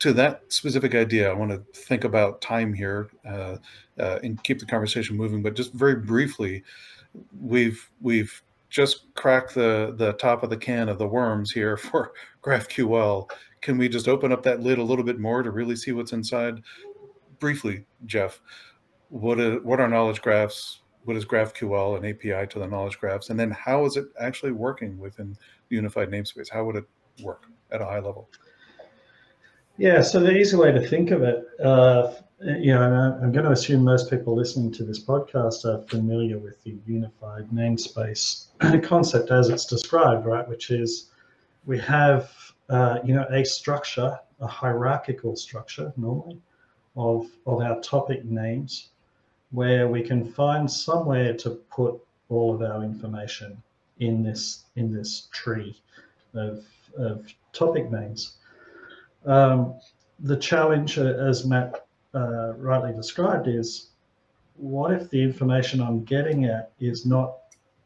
To 0.00 0.12
that 0.14 0.42
specific 0.48 0.96
idea, 0.96 1.30
I 1.30 1.32
want 1.32 1.52
to 1.52 1.58
think 1.78 2.02
about 2.02 2.40
time 2.40 2.74
here 2.74 3.08
uh, 3.24 3.56
uh, 4.00 4.18
and 4.24 4.42
keep 4.42 4.58
the 4.58 4.66
conversation 4.66 5.16
moving. 5.16 5.40
But 5.40 5.54
just 5.54 5.72
very 5.74 5.94
briefly, 5.94 6.64
we've 7.40 7.88
we've 8.00 8.42
just 8.68 9.14
cracked 9.14 9.54
the 9.54 9.94
the 9.96 10.14
top 10.14 10.42
of 10.42 10.50
the 10.50 10.56
can 10.56 10.88
of 10.88 10.98
the 10.98 11.06
worms 11.06 11.52
here 11.52 11.76
for 11.78 12.12
GraphQL. 12.42 13.30
Can 13.60 13.78
we 13.78 13.88
just 13.88 14.08
open 14.08 14.32
up 14.32 14.42
that 14.42 14.60
lid 14.60 14.78
a 14.78 14.82
little 14.82 15.04
bit 15.04 15.20
more 15.20 15.44
to 15.44 15.52
really 15.52 15.76
see 15.76 15.92
what's 15.92 16.12
inside? 16.12 16.62
Briefly, 17.38 17.86
Jeff, 18.06 18.40
what 19.08 19.38
are, 19.38 19.60
what 19.60 19.78
are 19.78 19.88
knowledge 19.88 20.20
graphs? 20.20 20.81
What 21.04 21.16
is 21.16 21.24
GraphQL, 21.24 21.98
an 21.98 22.04
API 22.04 22.46
to 22.48 22.58
the 22.58 22.66
knowledge 22.66 22.98
graphs, 22.98 23.30
and 23.30 23.38
then 23.38 23.50
how 23.50 23.84
is 23.84 23.96
it 23.96 24.06
actually 24.20 24.52
working 24.52 24.98
within 24.98 25.36
the 25.68 25.76
unified 25.76 26.10
namespace? 26.10 26.50
How 26.50 26.64
would 26.64 26.76
it 26.76 26.84
work 27.22 27.46
at 27.70 27.80
a 27.80 27.84
high 27.84 28.00
level? 28.00 28.28
Yeah, 29.78 30.02
so 30.02 30.20
the 30.20 30.36
easy 30.36 30.56
way 30.56 30.70
to 30.70 30.86
think 30.86 31.10
of 31.10 31.22
it, 31.22 31.44
uh, 31.64 32.12
you 32.40 32.74
know, 32.74 33.18
I'm 33.22 33.32
going 33.32 33.44
to 33.44 33.52
assume 33.52 33.84
most 33.84 34.10
people 34.10 34.34
listening 34.34 34.72
to 34.72 34.84
this 34.84 35.02
podcast 35.04 35.64
are 35.64 35.82
familiar 35.88 36.38
with 36.38 36.62
the 36.62 36.76
unified 36.86 37.48
namespace 37.50 38.46
concept 38.82 39.30
as 39.30 39.48
it's 39.48 39.64
described, 39.64 40.26
right? 40.26 40.46
Which 40.46 40.70
is 40.70 41.10
we 41.64 41.78
have, 41.78 42.30
uh, 42.68 42.98
you 43.04 43.14
know, 43.14 43.26
a 43.30 43.44
structure, 43.44 44.18
a 44.40 44.46
hierarchical 44.46 45.36
structure 45.36 45.92
normally 45.96 46.40
of, 46.96 47.26
of 47.46 47.60
our 47.60 47.80
topic 47.80 48.24
names 48.24 48.90
where 49.52 49.86
we 49.88 50.02
can 50.02 50.24
find 50.24 50.70
somewhere 50.70 51.34
to 51.34 51.50
put 51.50 52.00
all 52.28 52.54
of 52.54 52.62
our 52.62 52.82
information 52.82 53.62
in 54.00 54.22
this 54.22 54.64
in 54.76 54.92
this 54.92 55.28
tree 55.32 55.80
of, 56.34 56.64
of 56.96 57.26
topic 57.52 57.90
names. 57.90 58.36
Um, 59.24 59.74
the 60.20 60.36
challenge, 60.36 60.98
uh, 60.98 61.04
as 61.04 61.44
Matt 61.44 61.86
uh, 62.14 62.54
rightly 62.54 62.92
described, 62.92 63.46
is 63.46 63.88
what 64.56 64.92
if 64.92 65.10
the 65.10 65.22
information 65.22 65.80
I'm 65.80 66.04
getting 66.04 66.46
at 66.46 66.72
is 66.80 67.06
not 67.06 67.34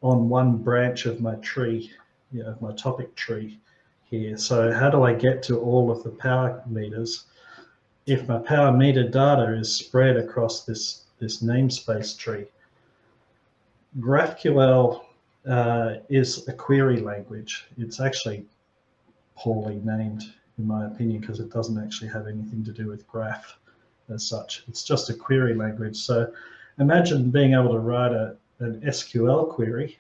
on 0.03 0.29
one 0.29 0.59
branch 0.59 1.07
of 1.07 1.21
my 1.21 1.35
tree, 1.37 1.91
you 2.33 2.43
know, 2.43 2.57
my 2.61 2.73
topic 2.73 3.15
tree 3.17 3.59
here. 4.05 4.37
So 4.37 4.73
how 4.73 4.91
do 4.91 5.03
I 5.03 5.15
get 5.15 5.43
to 5.45 5.59
all 5.59 5.91
of 5.91 6.03
the 6.05 6.11
power 6.11 6.63
meters 6.67 7.25
if 8.07 8.29
my 8.29 8.39
power 8.39 8.73
meter 8.73 9.09
data 9.09 9.53
is 9.55 9.75
spread 9.75 10.17
across 10.17 10.65
this 10.65 11.06
this 11.19 11.43
namespace 11.43 12.17
tree. 12.17 12.47
GraphQL 13.99 15.03
uh, 15.49 15.95
is 16.09 16.47
a 16.49 16.53
query 16.53 17.01
language. 17.01 17.67
It's 17.79 18.01
actually 18.01 18.45
poorly 19.37 19.81
named, 19.85 20.25
in 20.59 20.67
my 20.67 20.87
opinion, 20.87 21.21
because 21.21 21.41
it 21.41 21.51
doesn't 21.51 21.83
actually 21.83 22.09
have 22.09 22.27
anything 22.27 22.65
to 22.65 22.73
do 22.73 22.89
with 22.89 23.07
graph 23.07 23.59
as 24.13 24.27
such. 24.27 24.65
It's 24.69 24.83
just 24.83 25.11
a 25.11 25.15
query 25.15 25.55
language. 25.55 25.97
So 25.97 26.33
imagine 26.79 27.31
being 27.31 27.55
able 27.55 27.73
to 27.73 27.79
write 27.79 28.13
a, 28.13 28.37
an 28.61 28.81
SQL 28.83 29.49
query 29.49 29.99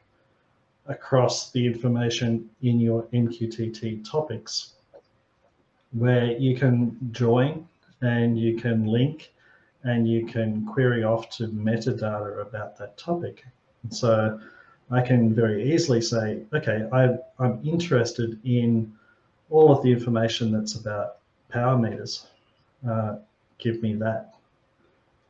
across 0.86 1.50
the 1.50 1.66
information 1.66 2.48
in 2.62 2.78
your 2.78 3.04
MQTT 3.12 4.08
topics, 4.08 4.74
where 5.92 6.32
you 6.32 6.56
can 6.56 6.96
join 7.12 7.66
and 8.02 8.38
you 8.38 8.56
can 8.56 8.86
link 8.86 9.32
and 9.86 10.08
you 10.08 10.26
can 10.26 10.66
query 10.66 11.04
off 11.04 11.30
to 11.30 11.46
metadata 11.48 12.42
about 12.42 12.76
that 12.76 12.98
topic. 12.98 13.44
so 13.90 14.38
I 14.90 15.00
can 15.00 15.32
very 15.32 15.72
easily 15.72 16.00
say, 16.00 16.42
okay, 16.52 16.88
I, 16.92 17.16
I'm 17.38 17.60
interested 17.64 18.38
in 18.44 18.92
all 19.48 19.70
of 19.72 19.82
the 19.82 19.92
information 19.92 20.50
that's 20.50 20.74
about 20.74 21.18
power 21.48 21.78
meters. 21.78 22.26
Uh, 22.88 23.16
give 23.58 23.80
me 23.80 23.94
that. 23.94 24.34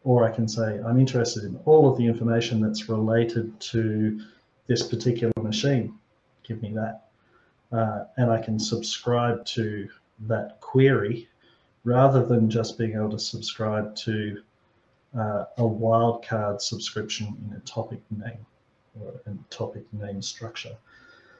Or 0.04 0.24
I 0.24 0.30
can 0.30 0.48
say, 0.48 0.80
I'm 0.86 0.98
interested 0.98 1.44
in 1.44 1.58
all 1.66 1.90
of 1.90 1.98
the 1.98 2.06
information 2.06 2.60
that's 2.60 2.88
related 2.88 3.58
to 3.72 4.20
this 4.66 4.82
particular 4.82 5.32
machine. 5.42 5.94
Give 6.44 6.62
me 6.62 6.72
that. 6.72 7.08
Uh, 7.72 8.04
and 8.16 8.30
I 8.30 8.40
can 8.40 8.58
subscribe 8.58 9.44
to 9.46 9.88
that 10.20 10.60
query 10.60 11.28
rather 11.86 12.26
than 12.26 12.50
just 12.50 12.76
being 12.76 12.94
able 12.94 13.08
to 13.08 13.18
subscribe 13.18 13.94
to 13.94 14.42
uh, 15.16 15.44
a 15.56 15.62
wildcard 15.62 16.60
subscription 16.60 17.28
in 17.46 17.56
a 17.56 17.60
topic 17.60 18.00
name 18.10 18.44
or 19.00 19.14
a 19.26 19.54
topic 19.54 19.84
name 19.92 20.20
structure. 20.20 20.76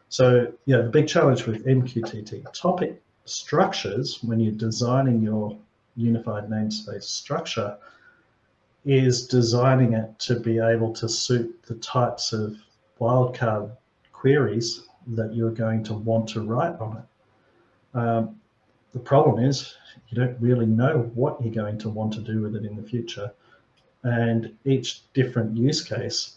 So 0.09 0.53
yeah, 0.67 0.79
the 0.79 0.89
big 0.89 1.09
challenge 1.09 1.47
with 1.47 1.67
MQTT 1.67 2.45
topic 2.55 3.03
structures 3.25 4.23
when 4.23 4.39
you're 4.39 4.55
designing 4.55 5.21
your 5.21 5.59
unified 5.97 6.49
namespace 6.49 7.03
structure 7.03 7.77
is 8.85 9.27
designing 9.27 9.95
it 9.95 10.17
to 10.21 10.39
be 10.39 10.61
able 10.61 10.93
to 10.93 11.09
suit 11.09 11.61
the 11.67 11.75
types 11.77 12.33
of 12.33 12.57
wildcard 13.01 13.73
queries 14.13 14.85
that 15.09 15.35
you're 15.35 15.51
going 15.51 15.83
to 15.83 15.95
want 15.95 16.29
to 16.29 16.43
write 16.43 16.79
on 16.79 16.99
it. 16.99 17.99
Um, 17.99 18.41
the 18.93 19.01
problem 19.01 19.45
is 19.45 19.75
you 20.09 20.16
don't 20.16 20.37
really 20.40 20.66
know 20.66 21.11
what 21.14 21.40
you're 21.42 21.55
going 21.55 21.79
to 21.79 21.88
want 21.88 22.12
to 22.12 22.21
do 22.21 22.40
with 22.40 22.55
it 22.57 22.64
in 22.64 22.77
the 22.77 22.83
future 22.83 23.31
and 24.07 24.57
each 24.64 25.12
different 25.12 25.57
use 25.57 25.83
case 25.83 26.37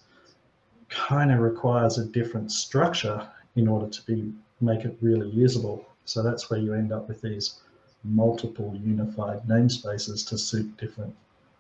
kind 0.89 1.32
of 1.32 1.39
requires 1.39 1.99
a 1.99 2.05
different 2.05 2.51
structure 2.51 3.27
in 3.55 3.67
order 3.67 3.88
to 3.88 4.01
be 4.05 4.34
make 4.62 4.84
it 4.86 4.97
really 5.01 5.29
usable. 5.29 5.86
So 6.05 6.23
that's 6.23 6.49
where 6.49 6.60
you 6.60 6.73
end 6.73 6.91
up 6.91 7.08
with 7.08 7.21
these 7.21 7.60
multiple 8.03 8.77
unified 8.84 9.41
namespaces 9.47 10.27
to 10.29 10.38
suit 10.38 10.75
different 10.77 11.15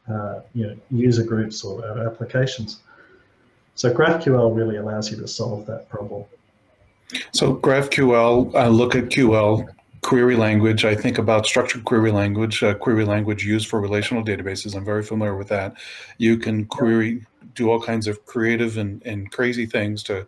uh, 0.09 0.41
you 0.53 0.67
know, 0.67 0.75
user 0.89 1.23
groups 1.23 1.63
or 1.63 1.85
applications. 1.99 2.79
So 3.75 3.93
GraphQL 3.93 4.55
really 4.55 4.77
allows 4.77 5.11
you 5.11 5.17
to 5.17 5.27
solve 5.27 5.65
that 5.67 5.87
problem. 5.89 6.25
So 7.31 7.55
GraphQL, 7.55 8.55
I 8.55 8.67
look 8.67 8.95
at 8.95 9.05
QL 9.05 9.69
query 10.01 10.35
language, 10.35 10.85
I 10.85 10.95
think 10.95 11.17
about 11.17 11.45
structured 11.45 11.85
query 11.85 12.11
language, 12.11 12.63
uh, 12.63 12.73
query 12.73 13.05
language 13.05 13.45
used 13.45 13.67
for 13.67 13.81
relational 13.81 14.23
databases. 14.23 14.75
I'm 14.75 14.85
very 14.85 15.03
familiar 15.03 15.35
with 15.35 15.49
that. 15.49 15.75
You 16.17 16.37
can 16.37 16.65
query, 16.65 17.25
do 17.55 17.69
all 17.69 17.81
kinds 17.81 18.07
of 18.07 18.25
creative 18.25 18.77
and, 18.77 19.01
and 19.05 19.31
crazy 19.31 19.65
things 19.65 20.03
to 20.03 20.25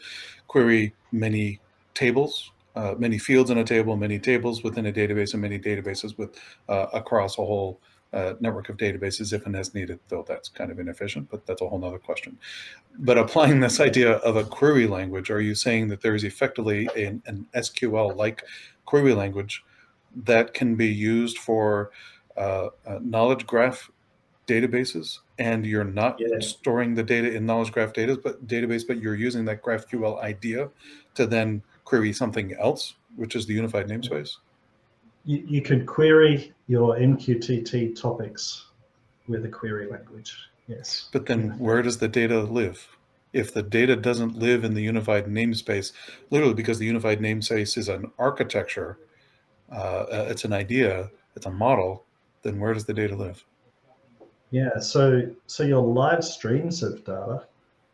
query 0.48 0.94
many 1.12 1.60
tables, 1.94 2.52
uh, 2.76 2.96
many 2.98 3.18
fields 3.18 3.50
in 3.50 3.60
a 3.60 3.64
table, 3.64 3.96
many 3.96 4.20
tables 4.20 4.64
within 4.64 4.88
a 4.88 4.92
database, 4.92 5.34
and 5.34 5.42
many 5.42 5.60
databases 5.60 6.18
with 6.18 6.38
uh, 6.70 6.88
across 6.94 7.38
a 7.38 7.46
whole 7.46 7.80
uh, 8.14 8.34
network 8.42 8.68
of 8.70 8.78
databases 8.78 9.32
if 9.32 9.46
and 9.46 9.56
as 9.56 9.74
needed, 9.74 10.00
though 10.10 10.26
that's 10.28 10.50
kind 10.50 10.72
of 10.72 10.80
inefficient, 10.80 11.30
but 11.30 11.46
that's 11.46 11.62
a 11.62 11.68
whole 11.68 11.80
nother 11.80 12.00
question. 12.00 12.38
But 13.00 13.18
applying 13.18 13.60
this 13.62 13.80
idea 13.80 14.14
of 14.18 14.36
a 14.36 14.44
query 14.44 14.88
language, 14.88 15.32
are 15.32 15.40
you 15.40 15.56
saying 15.56 15.88
that 15.90 16.02
there 16.02 16.16
is 16.16 16.26
effectively 16.26 16.90
an, 16.98 17.22
an 17.26 17.48
SQL-like 17.56 18.44
query 18.86 19.14
language 19.14 19.64
that 20.16 20.54
can 20.54 20.76
be 20.76 20.88
used 20.88 21.38
for 21.38 21.92
uh, 22.38 22.68
uh, 22.86 23.00
knowledge 23.02 23.46
graph 23.46 23.92
databases 24.48 25.20
and 25.38 25.66
you're 25.66 25.84
not 25.84 26.20
yeah. 26.20 26.40
storing 26.40 26.96
the 26.96 27.04
data 27.04 27.34
in 27.34 27.46
knowledge 27.46 27.72
graph 27.72 27.94
data, 27.94 28.20
but 28.22 28.46
database, 28.48 28.86
but 28.86 28.98
you're 28.98 29.16
using 29.16 29.46
that 29.46 29.62
GraphQL 29.64 30.22
idea 30.22 30.70
to 31.16 31.26
then 31.26 31.64
query 31.86 32.14
something 32.14 32.54
else, 32.54 32.96
which 33.16 33.36
is 33.36 33.46
the 33.46 33.54
unified 33.54 33.88
namespace? 33.88 34.38
you, 35.26 35.44
you 35.48 35.62
could 35.62 35.86
query 35.86 36.54
your 36.68 36.96
MQTT 36.96 38.00
topics 38.00 38.66
with 39.28 39.46
a 39.46 39.50
query 39.50 39.90
language. 39.90 40.36
Yes. 40.68 41.10
But 41.12 41.26
then 41.26 41.58
where 41.60 41.82
does 41.82 41.98
the 41.98 42.08
data 42.08 42.42
live? 42.42 42.88
If 43.34 43.54
the 43.54 43.64
data 43.64 43.96
doesn't 43.96 44.38
live 44.38 44.64
in 44.64 44.74
the 44.74 44.82
unified 44.82 45.26
namespace, 45.26 45.94
literally 46.30 46.54
because 46.54 46.80
the 46.80 46.86
unified 46.86 47.20
namespace 47.20 47.78
is 47.78 47.88
an 47.88 48.12
architecture, 48.20 48.98
uh, 49.72 49.76
uh, 49.76 50.28
it's 50.30 50.44
an 50.46 50.54
idea, 50.54 51.10
it's 51.36 51.46
a 51.46 51.52
model, 51.52 52.04
then 52.44 52.60
where 52.60 52.74
does 52.74 52.86
the 52.86 52.94
data 52.94 53.16
live? 53.16 53.44
Yeah, 54.52 54.80
so 54.80 55.30
so 55.48 55.64
your 55.64 55.82
live 55.82 56.24
streams 56.24 56.84
of 56.84 57.06
data 57.06 57.46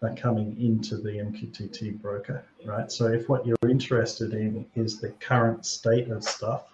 are 0.01 0.15
coming 0.15 0.55
into 0.59 0.97
the 0.97 1.11
MQTT 1.11 2.01
broker, 2.01 2.43
right? 2.65 2.91
So 2.91 3.07
if 3.07 3.29
what 3.29 3.45
you're 3.45 3.57
interested 3.67 4.33
in 4.33 4.65
is 4.75 4.99
the 4.99 5.09
current 5.19 5.65
state 5.65 6.09
of 6.09 6.23
stuff, 6.23 6.73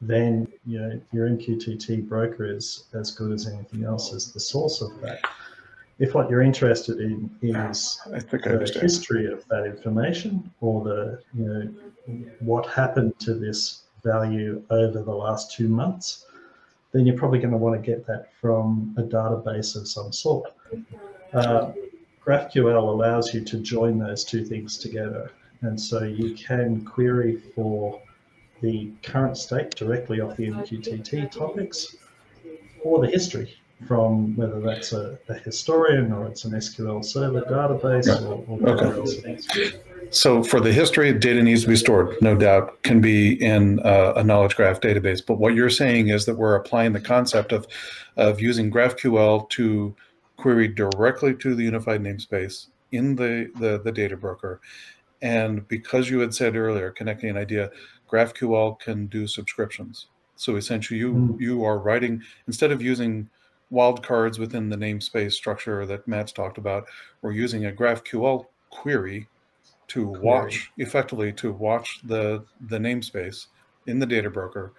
then 0.00 0.48
you 0.66 0.80
know 0.80 1.00
your 1.12 1.28
MQTT 1.28 2.08
broker 2.08 2.44
is 2.44 2.84
as 2.94 3.10
good 3.12 3.32
as 3.32 3.46
anything 3.46 3.84
else 3.84 4.12
as 4.12 4.32
the 4.32 4.40
source 4.40 4.80
of 4.80 5.00
that. 5.02 5.20
If 5.98 6.14
what 6.14 6.30
you're 6.30 6.40
interested 6.40 6.98
in 6.98 7.30
is 7.42 8.00
I 8.06 8.18
the 8.20 8.78
history 8.80 9.30
of 9.30 9.46
that 9.48 9.66
information 9.66 10.50
or 10.60 10.82
the 10.82 11.22
you 11.34 11.44
know 11.44 11.74
what 12.40 12.66
happened 12.66 13.18
to 13.20 13.34
this 13.34 13.82
value 14.02 14.62
over 14.70 15.02
the 15.02 15.14
last 15.14 15.52
two 15.52 15.68
months, 15.68 16.26
then 16.92 17.06
you're 17.06 17.16
probably 17.16 17.38
going 17.38 17.52
to 17.52 17.56
want 17.56 17.80
to 17.80 17.90
get 17.90 18.06
that 18.06 18.32
from 18.40 18.94
a 18.98 19.02
database 19.02 19.76
of 19.76 19.86
some 19.86 20.12
sort. 20.12 20.52
Uh, 21.32 21.72
GraphQL 22.24 22.76
allows 22.76 23.32
you 23.32 23.42
to 23.42 23.58
join 23.58 23.98
those 23.98 24.24
two 24.24 24.44
things 24.44 24.78
together, 24.78 25.30
and 25.62 25.80
so 25.80 26.02
you 26.02 26.34
can 26.34 26.84
query 26.84 27.36
for 27.54 28.00
the 28.60 28.90
current 29.02 29.36
state 29.36 29.74
directly 29.74 30.20
off 30.20 30.36
the 30.36 30.48
MQTT 30.48 31.30
topics 31.30 31.96
or 32.82 33.00
the 33.00 33.08
history 33.08 33.56
from 33.86 34.36
whether 34.36 34.60
that's 34.60 34.92
a, 34.92 35.18
a 35.28 35.34
historian 35.34 36.12
or 36.12 36.26
it's 36.26 36.44
an 36.44 36.52
SQL 36.52 37.02
Server 37.02 37.40
database 37.42 38.08
or, 38.22 38.44
or 38.46 38.58
whatever 38.58 39.00
Okay. 39.00 39.80
Else 40.10 40.16
it 40.16 40.18
is. 40.18 40.20
So 40.20 40.42
for 40.42 40.60
the 40.60 40.72
history, 40.72 41.12
data 41.12 41.42
needs 41.42 41.62
to 41.62 41.68
be 41.68 41.76
stored, 41.76 42.16
no 42.20 42.36
doubt, 42.36 42.82
can 42.82 43.00
be 43.00 43.42
in 43.42 43.80
uh, 43.80 44.14
a 44.16 44.24
knowledge 44.24 44.56
graph 44.56 44.80
database. 44.80 45.24
But 45.24 45.38
what 45.38 45.54
you're 45.54 45.70
saying 45.70 46.08
is 46.08 46.26
that 46.26 46.36
we're 46.36 46.56
applying 46.56 46.92
the 46.92 47.00
concept 47.00 47.52
of, 47.52 47.66
of 48.16 48.40
using 48.40 48.70
GraphQL 48.70 49.48
to 49.50 49.94
query 50.36 50.68
directly 50.68 51.34
to 51.36 51.54
the 51.54 51.64
unified 51.64 52.02
namespace 52.02 52.68
in 52.92 53.16
the, 53.16 53.50
the, 53.58 53.80
the 53.82 53.92
data 53.92 54.16
broker. 54.16 54.60
And 55.22 55.68
because 55.68 56.10
you 56.10 56.20
had 56.20 56.34
said 56.34 56.56
earlier, 56.56 56.90
connecting 56.90 57.30
an 57.30 57.36
idea, 57.36 57.70
GraphQL 58.10 58.80
can 58.80 59.06
do 59.06 59.26
subscriptions. 59.26 60.06
So 60.36 60.56
essentially, 60.56 60.98
you 60.98 61.12
Mm. 61.12 61.40
you 61.40 61.64
are 61.64 61.78
writing 61.78 62.22
instead 62.46 62.72
of 62.72 62.80
using 62.80 63.28
wildcards 63.70 64.38
within 64.38 64.70
the 64.70 64.76
namespace 64.76 65.32
structure 65.32 65.86
that 65.86 66.08
Matt's 66.08 66.32
talked 66.32 66.58
about, 66.58 66.86
we're 67.22 67.32
using 67.32 67.66
a 67.66 67.72
GraphQL 67.72 68.46
query 68.70 69.28
to 69.90 70.06
watch 70.06 70.70
effectively 70.78 71.32
to 71.32 71.52
watch 71.52 72.00
the 72.04 72.44
the 72.68 72.78
namespace 72.78 73.46
in 73.86 73.98
the 73.98 74.06
data 74.06 74.30
broker 74.30 74.72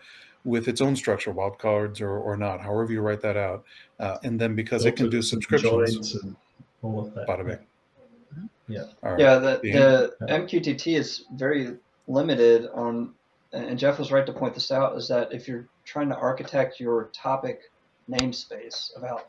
with 0.44 0.68
its 0.68 0.82
own 0.82 0.96
structure, 0.96 1.34
wildcards 1.34 2.02
or, 2.02 2.18
or 2.18 2.36
not, 2.36 2.62
however 2.62 2.92
you 2.92 3.02
write 3.02 3.22
that 3.22 3.38
out. 3.38 3.64
Uh, 4.00 4.18
and 4.24 4.40
then 4.40 4.56
because 4.56 4.86
it 4.86 4.96
can 4.96 5.10
do 5.10 5.22
subscriptions, 5.22 6.12
joins 6.12 6.16
and 6.16 6.36
all 6.82 7.00
of 7.00 7.14
that. 7.14 7.28
bada 7.28 7.46
bing. 7.46 8.48
Yeah. 8.68 8.86
All 9.04 9.12
right. 9.12 9.20
Yeah, 9.20 9.36
the, 9.36 9.60
Yeah. 9.64 9.80
the 9.80 10.16
MQTT 10.28 10.98
is 10.98 11.26
very 11.36 11.76
limited 12.08 12.68
on, 12.74 13.14
and 13.52 13.78
Jeff 13.78 14.00
was 14.00 14.12
right 14.12 14.26
to 14.26 14.34
point 14.34 14.54
this 14.54 14.72
out, 14.72 14.98
is 14.98 15.08
that 15.10 15.32
if 15.34 15.48
you're 15.48 15.68
trying 15.84 16.10
to 16.10 16.16
architect 16.16 16.80
your 16.80 17.10
topic 17.14 17.70
namespace 18.10 18.98
about 18.98 19.28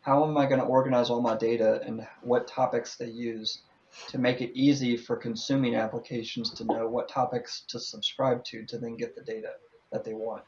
how 0.00 0.24
am 0.24 0.36
I 0.36 0.46
going 0.46 0.60
to 0.60 0.66
organize 0.66 1.10
all 1.10 1.20
my 1.20 1.36
data 1.36 1.80
and 1.84 2.06
what 2.22 2.46
topics 2.46 2.96
they 2.96 3.08
use 3.08 3.62
to 4.08 4.18
make 4.18 4.40
it 4.40 4.52
easy 4.54 4.96
for 4.96 5.16
consuming 5.16 5.76
applications 5.76 6.50
to 6.54 6.64
know 6.64 6.88
what 6.88 7.08
topics 7.08 7.64
to 7.68 7.78
subscribe 7.78 8.44
to 8.44 8.64
to 8.66 8.78
then 8.78 8.96
get 8.96 9.14
the 9.14 9.22
data 9.22 9.50
that 9.92 10.04
they 10.04 10.14
want. 10.14 10.44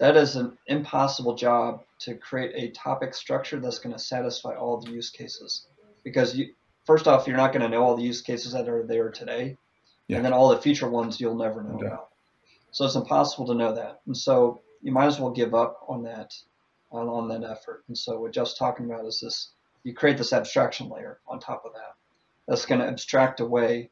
That 0.00 0.16
is 0.16 0.36
an 0.36 0.58
impossible 0.66 1.34
job 1.34 1.84
to 2.00 2.16
create 2.16 2.52
a 2.54 2.72
topic 2.72 3.14
structure 3.14 3.60
that's 3.60 3.78
going 3.78 3.94
to 3.94 3.98
satisfy 4.02 4.54
all 4.54 4.80
the 4.80 4.90
use 4.90 5.10
cases 5.10 5.68
because 6.02 6.36
you, 6.36 6.52
first 6.84 7.06
off, 7.06 7.26
you're 7.26 7.36
not 7.36 7.52
going 7.52 7.62
to 7.62 7.68
know 7.68 7.82
all 7.82 7.96
the 7.96 8.02
use 8.02 8.20
cases 8.20 8.52
that 8.52 8.68
are 8.68 8.84
there 8.86 9.10
today, 9.10 9.56
Yeah. 10.08 10.16
and 10.16 10.24
then 10.24 10.32
all 10.32 10.48
the 10.48 10.60
future 10.60 10.88
ones 10.88 11.20
you'll 11.20 11.36
never 11.36 11.62
know 11.62 11.78
Yeah. 11.80 11.86
about. 11.88 12.08
So 12.72 12.84
it's 12.84 12.96
impossible 12.96 13.46
to 13.46 13.54
know 13.54 13.72
that, 13.74 14.00
and 14.06 14.16
so 14.16 14.62
you 14.82 14.92
might 14.92 15.06
as 15.06 15.20
well 15.20 15.30
give 15.30 15.54
up 15.54 15.78
on 15.88 16.02
that, 16.02 16.34
on, 16.90 17.08
on 17.08 17.28
that 17.28 17.48
effort. 17.48 17.84
And 17.88 17.96
so 17.96 18.20
what 18.20 18.32
Jeff's 18.32 18.58
talking 18.58 18.86
about 18.86 19.06
is 19.06 19.20
this: 19.20 19.52
you 19.84 19.94
create 19.94 20.18
this 20.18 20.32
abstraction 20.32 20.88
layer 20.88 21.20
on 21.28 21.38
top 21.38 21.62
of 21.64 21.72
that. 21.72 21.94
That's 22.46 22.66
going 22.66 22.80
to 22.80 22.86
abstract 22.86 23.40
away 23.40 23.88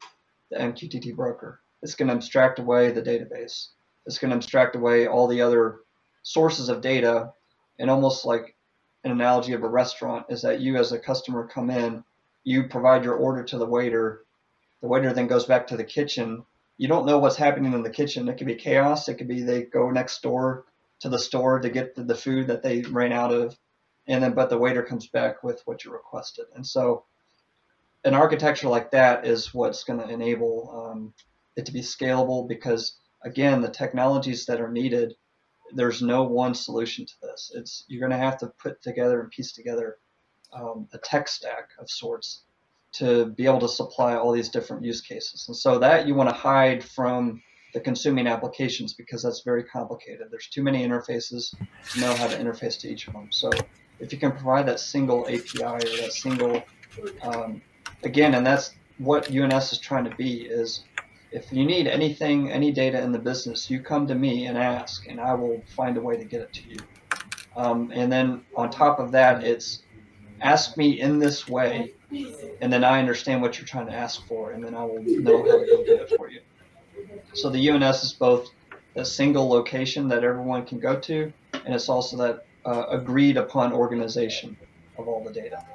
the 0.51 0.57
MQTT 0.57 1.15
broker. 1.15 1.59
It's 1.81 1.95
going 1.95 2.07
to 2.09 2.15
abstract 2.15 2.59
away 2.59 2.91
the 2.91 3.01
database. 3.01 3.69
It's 4.05 4.17
going 4.17 4.29
to 4.29 4.37
abstract 4.37 4.75
away 4.75 5.07
all 5.07 5.27
the 5.27 5.41
other 5.41 5.79
sources 6.21 6.69
of 6.69 6.81
data, 6.81 7.33
and 7.79 7.89
almost 7.89 8.25
like 8.25 8.55
an 9.03 9.11
analogy 9.11 9.53
of 9.53 9.63
a 9.63 9.69
restaurant 9.69 10.25
is 10.29 10.41
that 10.43 10.61
you 10.61 10.77
as 10.77 10.91
a 10.91 10.99
customer 10.99 11.47
come 11.47 11.69
in 11.69 12.03
you 12.43 12.63
provide 12.63 13.03
your 13.03 13.15
order 13.15 13.43
to 13.43 13.57
the 13.57 13.65
waiter. 13.65 14.25
The 14.81 14.87
waiter 14.87 15.13
then 15.13 15.27
goes 15.27 15.45
back 15.45 15.67
to 15.67 15.77
the 15.77 15.83
kitchen. 15.83 16.45
You 16.77 16.87
don't 16.87 17.05
know 17.05 17.19
what's 17.19 17.35
happening 17.35 17.73
in 17.73 17.83
the 17.83 17.89
kitchen. 17.89 18.27
It 18.27 18.37
could 18.37 18.47
be 18.47 18.55
chaos. 18.55 19.07
It 19.07 19.15
could 19.15 19.27
be 19.27 19.41
they 19.41 19.63
go 19.63 19.89
next 19.89 20.21
door 20.21 20.65
to 20.99 21.09
the 21.09 21.19
store 21.19 21.59
to 21.59 21.69
get 21.69 21.95
the, 21.95 22.03
the 22.03 22.15
food 22.15 22.47
that 22.47 22.63
they 22.63 22.81
ran 22.81 23.11
out 23.11 23.33
of, 23.33 23.57
and 24.07 24.23
then 24.23 24.33
but 24.33 24.49
the 24.49 24.57
waiter 24.57 24.83
comes 24.83 25.07
back 25.07 25.43
with 25.43 25.61
what 25.65 25.83
you 25.83 25.91
requested. 25.91 26.45
And 26.55 26.65
so, 26.65 27.05
an 28.05 28.13
architecture 28.13 28.67
like 28.67 28.91
that 28.91 29.25
is 29.25 29.53
what's 29.53 29.83
going 29.83 29.99
to 29.99 30.09
enable 30.09 30.91
um, 30.91 31.13
it 31.55 31.65
to 31.65 31.71
be 31.71 31.81
scalable 31.81 32.47
because 32.47 32.97
again, 33.23 33.61
the 33.61 33.69
technologies 33.69 34.45
that 34.45 34.59
are 34.59 34.71
needed, 34.71 35.15
there's 35.73 36.01
no 36.01 36.23
one 36.23 36.53
solution 36.53 37.05
to 37.05 37.13
this. 37.21 37.51
It's 37.55 37.85
you're 37.87 38.01
going 38.01 38.17
to 38.17 38.25
have 38.25 38.37
to 38.39 38.47
put 38.47 38.81
together 38.81 39.21
and 39.21 39.31
piece 39.31 39.53
together 39.53 39.97
um, 40.53 40.87
a 40.93 40.97
tech 40.97 41.27
stack 41.27 41.69
of 41.79 41.89
sorts 41.89 42.43
to 42.93 43.25
be 43.25 43.45
able 43.45 43.59
to 43.59 43.67
supply 43.67 44.15
all 44.15 44.31
these 44.31 44.49
different 44.49 44.83
use 44.83 45.01
cases. 45.01 45.45
And 45.47 45.57
so 45.57 45.79
that 45.79 46.07
you 46.07 46.13
want 46.13 46.29
to 46.29 46.35
hide 46.35 46.83
from 46.83 47.41
the 47.73 47.79
consuming 47.79 48.27
applications 48.27 48.93
because 48.93 49.23
that's 49.23 49.41
very 49.41 49.63
complicated. 49.63 50.27
There's 50.29 50.47
too 50.47 50.61
many 50.61 50.87
interfaces 50.87 51.55
to 51.93 51.99
know 51.99 52.13
how 52.13 52.27
to 52.27 52.37
interface 52.37 52.79
to 52.81 52.89
each 52.89 53.07
of 53.07 53.13
them. 53.13 53.29
So 53.31 53.49
if 53.99 54.13
you 54.13 54.19
can 54.19 54.31
provide 54.31 54.67
that 54.67 54.79
single 54.79 55.25
API 55.27 55.63
or 55.63 55.79
that 55.79 56.13
single, 56.13 56.61
um, 57.23 57.63
again, 58.03 58.35
and 58.35 58.45
that's 58.45 58.75
what 58.97 59.31
UNS 59.33 59.73
is 59.73 59.79
trying 59.79 60.05
to 60.05 60.15
be 60.15 60.41
is 60.41 60.83
if 61.31 61.51
you 61.51 61.65
need 61.65 61.87
anything, 61.87 62.51
any 62.51 62.71
data 62.71 63.01
in 63.01 63.11
the 63.11 63.19
business, 63.19 63.69
you 63.69 63.79
come 63.79 64.05
to 64.07 64.15
me 64.15 64.45
and 64.45 64.57
ask, 64.57 65.07
and 65.07 65.19
I 65.19 65.33
will 65.33 65.63
find 65.75 65.97
a 65.97 66.01
way 66.01 66.15
to 66.15 66.23
get 66.23 66.41
it 66.41 66.53
to 66.53 66.69
you. 66.69 66.77
Um, 67.55 67.91
and 67.93 68.11
then 68.11 68.45
on 68.55 68.69
top 68.69 68.99
of 68.99 69.11
that, 69.11 69.43
it's 69.43 69.83
ask 70.41 70.77
me 70.77 71.01
in 71.01 71.19
this 71.19 71.47
way, 71.47 71.93
and 72.61 72.71
then 72.71 72.83
I 72.83 72.99
understand 72.99 73.41
what 73.41 73.57
you're 73.57 73.67
trying 73.67 73.87
to 73.87 73.93
ask 73.93 74.25
for, 74.27 74.51
and 74.51 74.63
then 74.63 74.75
I 74.75 74.83
will 74.83 75.01
know 75.01 75.37
how 75.37 75.59
to 75.59 75.65
go 75.65 75.83
do 75.83 75.95
it 75.95 76.13
for 76.17 76.29
you. 76.29 76.41
So 77.33 77.49
the 77.49 77.69
UNS 77.69 78.03
is 78.03 78.13
both 78.13 78.49
a 78.95 79.03
single 79.05 79.49
location 79.49 80.07
that 80.09 80.23
everyone 80.23 80.65
can 80.65 80.79
go 80.79 80.99
to, 80.99 81.33
and 81.65 81.73
it's 81.73 81.89
also 81.89 82.15
that 82.17 82.45
uh, 82.65 82.85
agreed 82.89 83.37
upon 83.37 83.73
organization 83.73 84.55
of 84.97 85.07
all 85.07 85.23
the 85.23 85.31
data. 85.31 85.65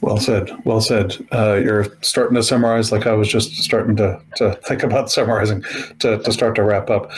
Well 0.00 0.16
said. 0.16 0.50
Well 0.64 0.80
said. 0.80 1.16
Uh, 1.32 1.60
you're 1.62 1.86
starting 2.00 2.34
to 2.36 2.42
summarize 2.42 2.90
like 2.90 3.06
I 3.06 3.12
was 3.12 3.28
just 3.28 3.56
starting 3.56 3.96
to, 3.96 4.20
to 4.36 4.54
think 4.66 4.82
about 4.84 5.10
summarizing 5.10 5.62
to, 6.00 6.18
to 6.18 6.32
start 6.32 6.54
to 6.56 6.62
wrap 6.62 6.90
up. 6.90 7.10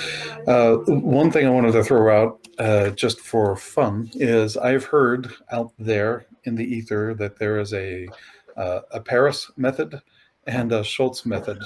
Uh, 0.47 0.77
one 0.87 1.31
thing 1.31 1.47
I 1.47 1.51
wanted 1.51 1.73
to 1.73 1.85
throw 1.85 2.23
out 2.23 2.47
uh, 2.59 2.91
just 2.91 3.21
for 3.21 3.57
fun 3.57 4.11
is 4.15 4.57
I've 4.57 4.85
heard 4.85 5.33
out 5.53 5.73
there 5.79 6.27
in 6.45 6.57
the 6.57 6.65
ether 6.65 7.15
that 7.15 7.39
there 7.39 7.61
is 7.61 7.73
a, 7.73 8.09
uh, 8.57 8.81
a 8.91 9.01
Parris 9.01 9.51
method 9.57 10.01
and 10.47 10.73
a 10.73 10.83
Schultz 10.83 11.25
method 11.25 11.59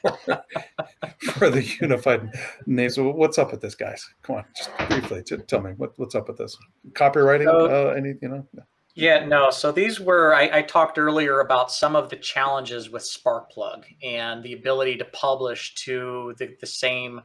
for, 0.00 0.18
for 1.32 1.50
the 1.50 1.64
unified 1.80 2.28
name. 2.66 2.90
So 2.90 3.10
what's 3.10 3.38
up 3.38 3.52
with 3.52 3.60
this, 3.60 3.74
guys? 3.74 4.08
Come 4.22 4.36
on, 4.36 4.44
just 4.56 4.70
briefly 4.88 5.22
t- 5.22 5.36
tell 5.36 5.60
me 5.60 5.72
what, 5.76 5.92
what's 5.96 6.14
up 6.14 6.28
with 6.28 6.38
this. 6.38 6.56
Copyrighting? 6.94 7.48
Uh, 7.48 7.90
any, 7.90 8.14
you 8.20 8.28
know? 8.28 8.46
Yeah, 8.52 8.62
no. 9.26 9.50
So 9.50 9.72
these 9.72 10.00
were, 10.00 10.34
I, 10.34 10.58
I 10.58 10.62
talked 10.62 10.98
earlier 10.98 11.40
about 11.40 11.70
some 11.70 11.94
of 11.94 12.08
the 12.08 12.16
challenges 12.16 12.90
with 12.90 13.02
Sparkplug 13.02 13.84
and 14.02 14.42
the 14.42 14.54
ability 14.54 14.96
to 14.96 15.04
publish 15.04 15.74
to 15.84 16.34
the, 16.38 16.56
the 16.60 16.66
same 16.66 17.20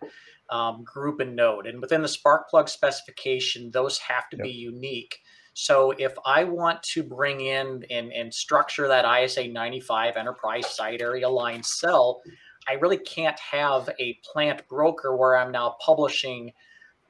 um, 0.50 0.84
group 0.84 1.22
and 1.22 1.36
node. 1.36 1.66
And 1.68 1.80
within 1.82 2.02
the 2.02 2.10
Sparkplug 2.10 2.68
specification, 2.68 3.72
those 3.72 3.98
have 4.00 4.30
to 4.32 4.38
Yep. 4.38 4.44
be 4.44 4.52
unique. 4.52 5.18
So 5.54 5.92
if 5.92 6.14
I 6.26 6.44
want 6.44 6.84
to 6.84 7.04
bring 7.04 7.42
in 7.42 7.86
and, 7.90 8.12
and 8.12 8.34
structure 8.34 8.88
that 8.88 9.06
ISA 9.06 9.48
95 9.48 10.18
enterprise 10.18 10.68
site 10.76 11.02
area 11.02 11.30
line 11.30 11.64
cell, 11.64 12.22
I 12.68 12.74
really 12.74 12.98
can't 12.98 13.40
have 13.40 13.90
a 14.00 14.20
plant 14.32 14.68
broker 14.68 15.16
where 15.16 15.38
I'm 15.38 15.52
now 15.52 15.76
publishing 15.80 16.52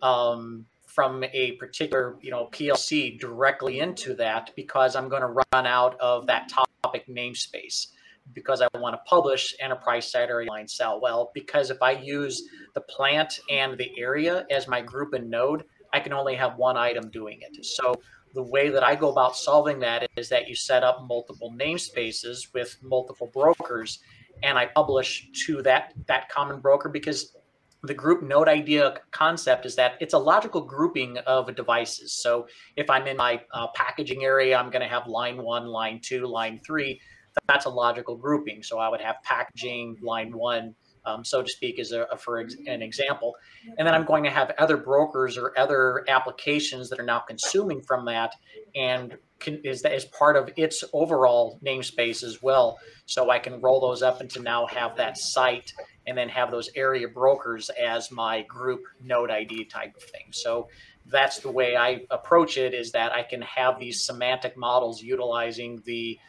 um, 0.02 0.66
from 0.94 1.24
a 1.24 1.54
particular 1.54 2.18
you 2.22 2.32
know 2.32 2.48
PLC 2.52 3.20
directly 3.20 3.80
into 3.80 4.14
that 4.16 4.52
because 4.56 4.96
I'm 4.96 5.10
going 5.10 5.22
to 5.22 5.44
run 5.54 5.66
out 5.68 6.00
of 6.00 6.28
that 6.28 6.50
topic 6.50 7.06
namespace 7.08 7.88
because 8.34 8.62
I 8.62 8.68
want 8.78 8.96
to 8.96 9.02
publish 9.06 9.56
enterprise 9.60 10.12
site 10.12 10.30
area 10.30 10.50
line 10.50 10.68
cell. 10.68 11.00
Well, 11.02 11.32
because 11.34 11.70
if 11.70 11.82
I 11.82 11.92
use 11.92 12.44
the 12.74 12.82
plant 12.82 13.40
and 13.50 13.78
the 13.78 13.90
area 13.98 14.46
as 14.52 14.68
my 14.68 14.82
group 14.82 15.14
and 15.14 15.30
node, 15.30 15.64
I 15.94 16.00
can 16.00 16.14
only 16.14 16.36
have 16.36 16.58
one 16.58 16.78
item 16.78 17.10
doing 17.10 17.40
it. 17.42 17.66
So 17.66 17.96
the 18.34 18.44
way 18.44 18.70
that 18.70 18.84
I 18.84 18.96
go 18.96 19.12
about 19.12 19.36
solving 19.36 19.80
that 19.80 20.08
is 20.16 20.30
that 20.30 20.48
you 20.48 20.56
set 20.56 20.84
up 20.84 21.06
multiple 21.08 21.54
namespaces 21.58 22.54
with 22.54 22.78
multiple 22.82 23.30
brokers 23.34 24.00
and 24.44 24.58
I 24.58 24.66
publish 24.66 25.30
to 25.46 25.62
that 25.64 25.94
that 26.08 26.30
common 26.30 26.60
broker 26.60 26.90
because 26.90 27.36
the 27.84 27.94
group 27.94 28.22
node 28.22 28.48
idea 28.48 28.96
concept 29.12 29.66
is 29.66 29.76
that 29.76 29.94
it's 30.00 30.14
a 30.14 30.18
logical 30.18 30.62
grouping 30.62 31.18
of 31.26 31.54
devices. 31.56 32.14
So 32.14 32.48
if 32.76 32.90
I'm 32.90 33.08
in 33.08 33.18
my 33.18 33.42
uh, 33.54 33.68
packaging 33.76 34.24
area, 34.24 34.56
I'm 34.58 34.70
going 34.70 34.84
to 34.84 34.88
have 34.88 35.08
line 35.08 35.42
one, 35.42 35.66
line 35.66 36.00
two, 36.04 36.28
line 36.28 36.60
three. 36.66 37.02
That's 37.48 37.66
a 37.66 37.70
logical 37.70 38.18
grouping. 38.18 38.62
So 38.62 38.78
I 38.78 38.90
would 38.90 39.02
have 39.02 39.16
packaging 39.24 39.98
line 40.02 40.32
one, 40.38 40.76
um, 41.06 41.24
so 41.26 41.42
to 41.42 41.48
speak, 41.48 41.80
as 41.80 41.92
a, 41.92 42.06
for 42.18 42.40
ex- 42.40 42.56
an 42.68 42.82
example. 42.82 43.36
And 43.78 43.88
then 43.88 43.94
I'm 43.94 44.06
going 44.06 44.24
to 44.24 44.30
have 44.30 44.52
other 44.58 44.78
brokers 44.78 45.38
or 45.38 45.58
other 45.58 46.06
applications 46.08 46.90
that 46.90 47.00
are 47.00 47.06
now 47.06 47.20
consuming 47.20 47.82
from 47.82 48.06
that 48.06 48.34
and 48.76 49.18
can, 49.40 49.62
is 49.64 49.82
that 49.82 49.94
is 49.94 50.06
part 50.06 50.38
of 50.38 50.50
its 50.56 50.84
overall 50.94 51.60
namespace 51.66 52.24
as 52.24 52.42
well. 52.42 52.78
So 53.06 53.30
I 53.30 53.40
can 53.40 53.62
roll 53.62 53.82
those 53.82 54.02
up 54.02 54.22
into 54.22 54.42
now 54.42 54.68
have 54.68 54.98
that 54.98 55.18
site 55.18 55.74
and 56.06 56.18
then 56.18 56.30
have 56.30 56.52
those 56.52 56.70
area 56.76 57.08
brokers 57.08 57.70
as 57.70 58.12
my 58.12 58.44
group 58.44 58.82
node 59.04 59.32
ID 59.32 59.66
type 59.66 59.96
of 59.96 60.04
thing. 60.04 60.28
So 60.32 60.70
that's 61.08 61.40
the 61.40 61.52
way 61.52 61.76
I 61.76 62.02
approach 62.10 62.58
it 62.58 62.74
is 62.74 62.92
that 62.92 63.12
I 63.12 63.24
can 63.24 63.42
have 63.42 63.80
these 63.80 64.06
semantic 64.06 64.56
models 64.58 65.02
utilizing 65.02 65.82
the 65.86 66.20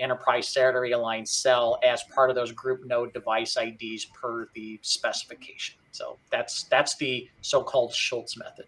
enterprise 0.00 0.48
site 0.48 0.62
area 0.62 0.98
line 0.98 1.26
cell 1.26 1.78
as 1.84 2.02
part 2.14 2.30
of 2.30 2.36
those 2.36 2.52
group 2.52 2.84
node 2.84 3.12
device 3.12 3.56
IDs 3.56 4.06
per 4.06 4.48
the 4.54 4.78
specification. 4.82 5.76
So 5.92 6.18
that's 6.30 6.64
that's 6.64 6.96
the 6.96 7.28
so-called 7.42 7.94
Schultz 7.94 8.36
method. 8.36 8.66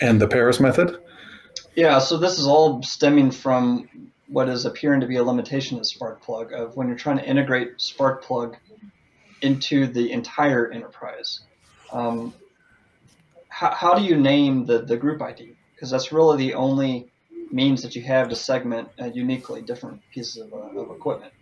And 0.00 0.20
the 0.20 0.28
Parris 0.28 0.60
method? 0.60 0.98
Yeah, 1.74 1.98
so 1.98 2.16
this 2.16 2.38
is 2.38 2.46
all 2.46 2.82
stemming 2.82 3.30
from 3.30 3.88
what 4.28 4.48
is 4.48 4.64
appearing 4.64 5.00
to 5.00 5.06
be 5.06 5.16
a 5.16 5.24
limitation 5.24 5.78
of 5.78 5.84
Sparkplug 5.84 6.52
of 6.52 6.76
when 6.76 6.88
you're 6.88 6.96
trying 6.96 7.18
to 7.18 7.24
integrate 7.24 7.78
Sparkplug 7.78 8.56
into 9.42 9.86
the 9.86 10.12
entire 10.12 10.70
enterprise. 10.70 11.40
Um, 11.92 12.34
how, 13.48 13.70
how 13.70 13.94
do 13.94 14.02
you 14.02 14.16
name 14.16 14.66
the, 14.66 14.82
the 14.82 14.96
group 14.96 15.20
ID? 15.20 15.56
Because 15.74 15.90
that's 15.90 16.12
really 16.12 16.36
the 16.38 16.54
only 16.54 17.09
means 17.52 17.82
that 17.82 17.96
you 17.96 18.02
have 18.02 18.28
to 18.28 18.36
segment 18.36 18.88
uh, 19.00 19.06
uniquely 19.06 19.62
different 19.62 20.00
pieces 20.12 20.38
of, 20.38 20.52
uh, 20.52 20.80
of 20.80 20.90
equipment. 20.90 21.32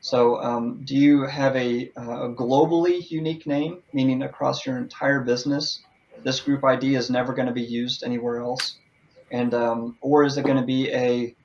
So, 0.00 0.40
um, 0.42 0.80
do 0.84 0.96
you 0.96 1.26
have 1.26 1.54
a, 1.56 1.90
uh, 1.96 2.30
a, 2.30 2.34
globally 2.34 3.10
unique 3.10 3.46
name, 3.46 3.82
meaning 3.92 4.22
across 4.22 4.64
your 4.64 4.78
entire 4.78 5.20
business, 5.20 5.80
this 6.24 6.40
group 6.40 6.64
ID 6.64 6.94
is 6.94 7.10
never 7.10 7.34
going 7.34 7.48
to 7.48 7.52
be 7.52 7.62
used 7.62 8.02
anywhere 8.02 8.40
else? 8.40 8.78
And 9.30 9.52
um, 9.52 9.96
or 10.00 10.24
is 10.24 10.38
it 10.38 10.44
going 10.44 10.56
to 10.56 10.64
be 10.64 10.90
a, 10.90 11.36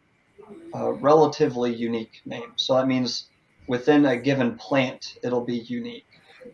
a 0.73 0.93
relatively 0.93 1.73
unique 1.73 2.21
name? 2.25 2.53
So 2.55 2.75
that 2.75 2.87
means 2.87 3.27
within 3.67 4.05
a 4.05 4.15
given 4.15 4.57
plant, 4.57 5.17
it'll 5.21 5.45
be 5.45 5.57
unique, 5.57 6.07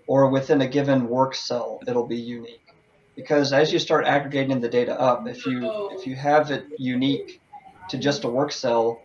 or 0.08 0.28
within 0.30 0.62
a 0.62 0.68
given 0.68 1.08
work 1.08 1.36
cell, 1.36 1.82
it'll 1.88 2.08
be 2.08 2.20
unique. 2.20 2.71
Because 3.16 3.54
as 3.54 3.72
you 3.74 3.80
start 3.80 4.06
aggregating 4.06 4.62
the 4.62 4.70
data 4.70 5.00
up, 5.00 5.28
if 5.28 5.46
you 5.46 5.90
if 5.92 6.08
you 6.08 6.16
have 6.16 6.52
it 6.52 6.66
unique 6.78 7.42
to 7.90 7.98
just 7.98 8.24
a 8.24 8.30
work 8.30 8.52
cell, 8.52 9.02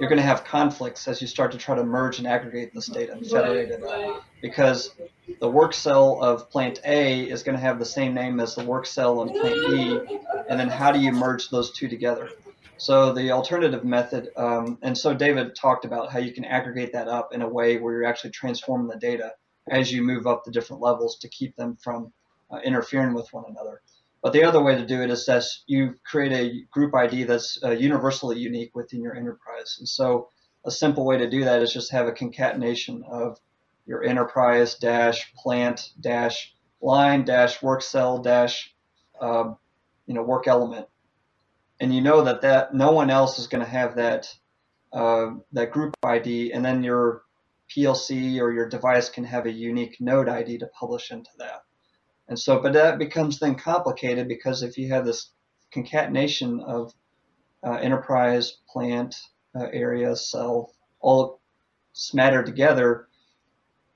you're 0.00 0.08
going 0.08 0.20
to 0.20 0.26
have 0.26 0.44
conflicts 0.44 1.06
as 1.06 1.20
you 1.20 1.28
start 1.28 1.52
to 1.52 1.58
try 1.58 1.76
to 1.76 1.84
merge 1.84 2.18
and 2.18 2.26
aggregate 2.26 2.74
this 2.74 2.86
data 2.86 3.12
and 3.12 3.24
federate 3.26 3.70
it 3.70 3.82
up. 3.82 4.24
Because 4.42 4.90
the 5.40 5.48
work 5.48 5.72
cell 5.72 6.20
of 6.20 6.50
plant 6.50 6.80
A 6.84 7.22
is 7.22 7.44
going 7.44 7.56
to 7.56 7.60
have 7.60 7.78
the 7.78 7.84
same 7.84 8.12
name 8.12 8.40
as 8.40 8.56
the 8.56 8.64
work 8.64 8.86
cell 8.86 9.22
in 9.22 9.28
plant 9.28 9.66
B, 9.68 10.18
and 10.48 10.58
then 10.58 10.68
how 10.68 10.90
do 10.90 10.98
you 10.98 11.12
merge 11.12 11.48
those 11.48 11.70
two 11.72 11.88
together? 11.88 12.28
So 12.76 13.12
the 13.12 13.30
alternative 13.30 13.84
method, 13.84 14.30
um, 14.36 14.78
and 14.82 14.98
so 14.98 15.14
David 15.14 15.54
talked 15.54 15.84
about 15.84 16.10
how 16.10 16.18
you 16.18 16.32
can 16.32 16.44
aggregate 16.44 16.92
that 16.92 17.06
up 17.06 17.32
in 17.32 17.40
a 17.40 17.48
way 17.48 17.78
where 17.78 17.92
you're 17.94 18.04
actually 18.04 18.30
transforming 18.30 18.88
the 18.88 18.98
data 18.98 19.32
as 19.70 19.92
you 19.92 20.02
move 20.02 20.26
up 20.26 20.44
the 20.44 20.50
different 20.50 20.82
levels 20.82 21.18
to 21.20 21.28
keep 21.28 21.54
them 21.56 21.76
from 21.82 22.12
uh, 22.54 22.60
interfering 22.64 23.14
with 23.14 23.32
one 23.32 23.44
another. 23.48 23.80
But 24.22 24.32
the 24.32 24.44
other 24.44 24.62
way 24.62 24.74
to 24.74 24.86
do 24.86 25.02
it 25.02 25.10
is 25.10 25.26
that 25.26 25.44
you 25.66 25.94
create 26.04 26.32
a 26.32 26.64
group 26.70 26.94
ID 26.94 27.24
that's 27.24 27.58
uh, 27.62 27.70
universally 27.70 28.38
unique 28.38 28.74
within 28.74 29.02
your 29.02 29.14
enterprise. 29.14 29.76
And 29.78 29.88
so 29.88 30.28
a 30.64 30.70
simple 30.70 31.04
way 31.04 31.18
to 31.18 31.28
do 31.28 31.44
that 31.44 31.62
is 31.62 31.72
just 31.72 31.92
have 31.92 32.06
a 32.06 32.12
concatenation 32.12 33.04
of 33.06 33.38
your 33.86 34.02
enterprise 34.02 34.76
dash 34.76 35.32
plant 35.34 35.90
dash 36.00 36.54
line 36.80 37.24
dash 37.24 37.62
work 37.62 37.82
cell 37.82 38.18
dash 38.18 38.74
uh, 39.20 39.52
you 40.06 40.14
know 40.14 40.22
work 40.22 40.48
element 40.48 40.86
and 41.80 41.94
you 41.94 42.00
know 42.00 42.24
that 42.24 42.42
that 42.42 42.74
no 42.74 42.92
one 42.92 43.10
else 43.10 43.38
is 43.38 43.46
going 43.46 43.64
to 43.64 43.70
have 43.70 43.96
that 43.96 44.34
uh, 44.92 45.32
that 45.52 45.72
group 45.72 45.96
ID, 46.04 46.52
and 46.52 46.64
then 46.64 46.82
your 46.82 47.22
PLC 47.68 48.40
or 48.40 48.52
your 48.52 48.68
device 48.68 49.08
can 49.08 49.24
have 49.24 49.46
a 49.46 49.50
unique 49.50 49.96
node 50.00 50.28
ID 50.28 50.58
to 50.58 50.66
publish 50.68 51.10
into 51.10 51.30
that. 51.38 51.62
And 52.28 52.38
so, 52.38 52.60
but 52.60 52.72
that 52.72 52.98
becomes 52.98 53.38
then 53.38 53.54
complicated 53.54 54.28
because 54.28 54.62
if 54.62 54.78
you 54.78 54.88
have 54.88 55.04
this 55.04 55.30
concatenation 55.72 56.60
of 56.60 56.94
uh, 57.62 57.74
enterprise, 57.74 58.58
plant, 58.68 59.14
uh, 59.54 59.66
area, 59.72 60.16
cell, 60.16 60.72
all 61.00 61.40
smattered 61.92 62.46
together, 62.46 63.08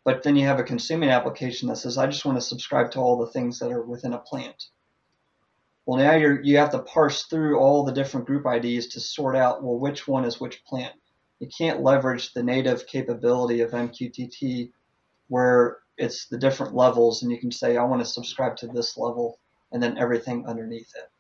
but 0.05 0.23
then 0.23 0.37
you 0.37 0.47
have 0.47 0.59
a 0.59 0.65
consuming 0.65 1.11
application 1.11 1.69
that 1.69 1.77
says, 1.77 1.99
I 1.99 2.07
just 2.07 2.25
want 2.25 2.39
to 2.39 2.43
subscribe 2.43 2.91
to 2.93 2.99
all 2.99 3.19
the 3.19 3.31
things 3.33 3.59
that 3.59 3.73
are 3.73 3.83
within 3.83 4.13
a 4.13 4.19
plant. 4.19 4.69
Well, 5.89 5.99
now 5.99 6.17
you're 6.17 6.43
you 6.43 6.59
have 6.59 6.71
to 6.73 6.81
parse 6.81 7.25
through 7.25 7.59
all 7.59 7.83
the 7.83 7.93
different 7.93 8.27
group 8.27 8.45
IDs 8.47 8.89
to 8.89 9.01
sort 9.01 9.35
out 9.35 9.63
well 9.63 9.79
which 9.79 10.07
one 10.07 10.27
is 10.27 10.39
which 10.39 10.63
plant. 10.65 10.95
You 11.41 11.49
can't 11.57 11.83
leverage 11.83 12.35
the 12.35 12.43
native 12.43 12.87
capability 12.87 13.63
of 13.63 13.71
MQTT 13.71 14.71
where 15.29 15.79
it's 15.97 16.27
the 16.27 16.39
different 16.39 16.75
levels 16.75 17.23
and 17.23 17.31
you 17.31 17.39
can 17.39 17.53
say 17.53 17.77
I 17.77 17.85
want 17.85 18.01
to 18.01 18.07
subscribe 18.07 18.57
to 18.59 18.69
this 18.69 18.97
level 18.97 19.39
and 19.73 19.83
then 19.83 19.99
everything 19.99 20.47
underneath 20.47 20.93
it. 20.97 21.11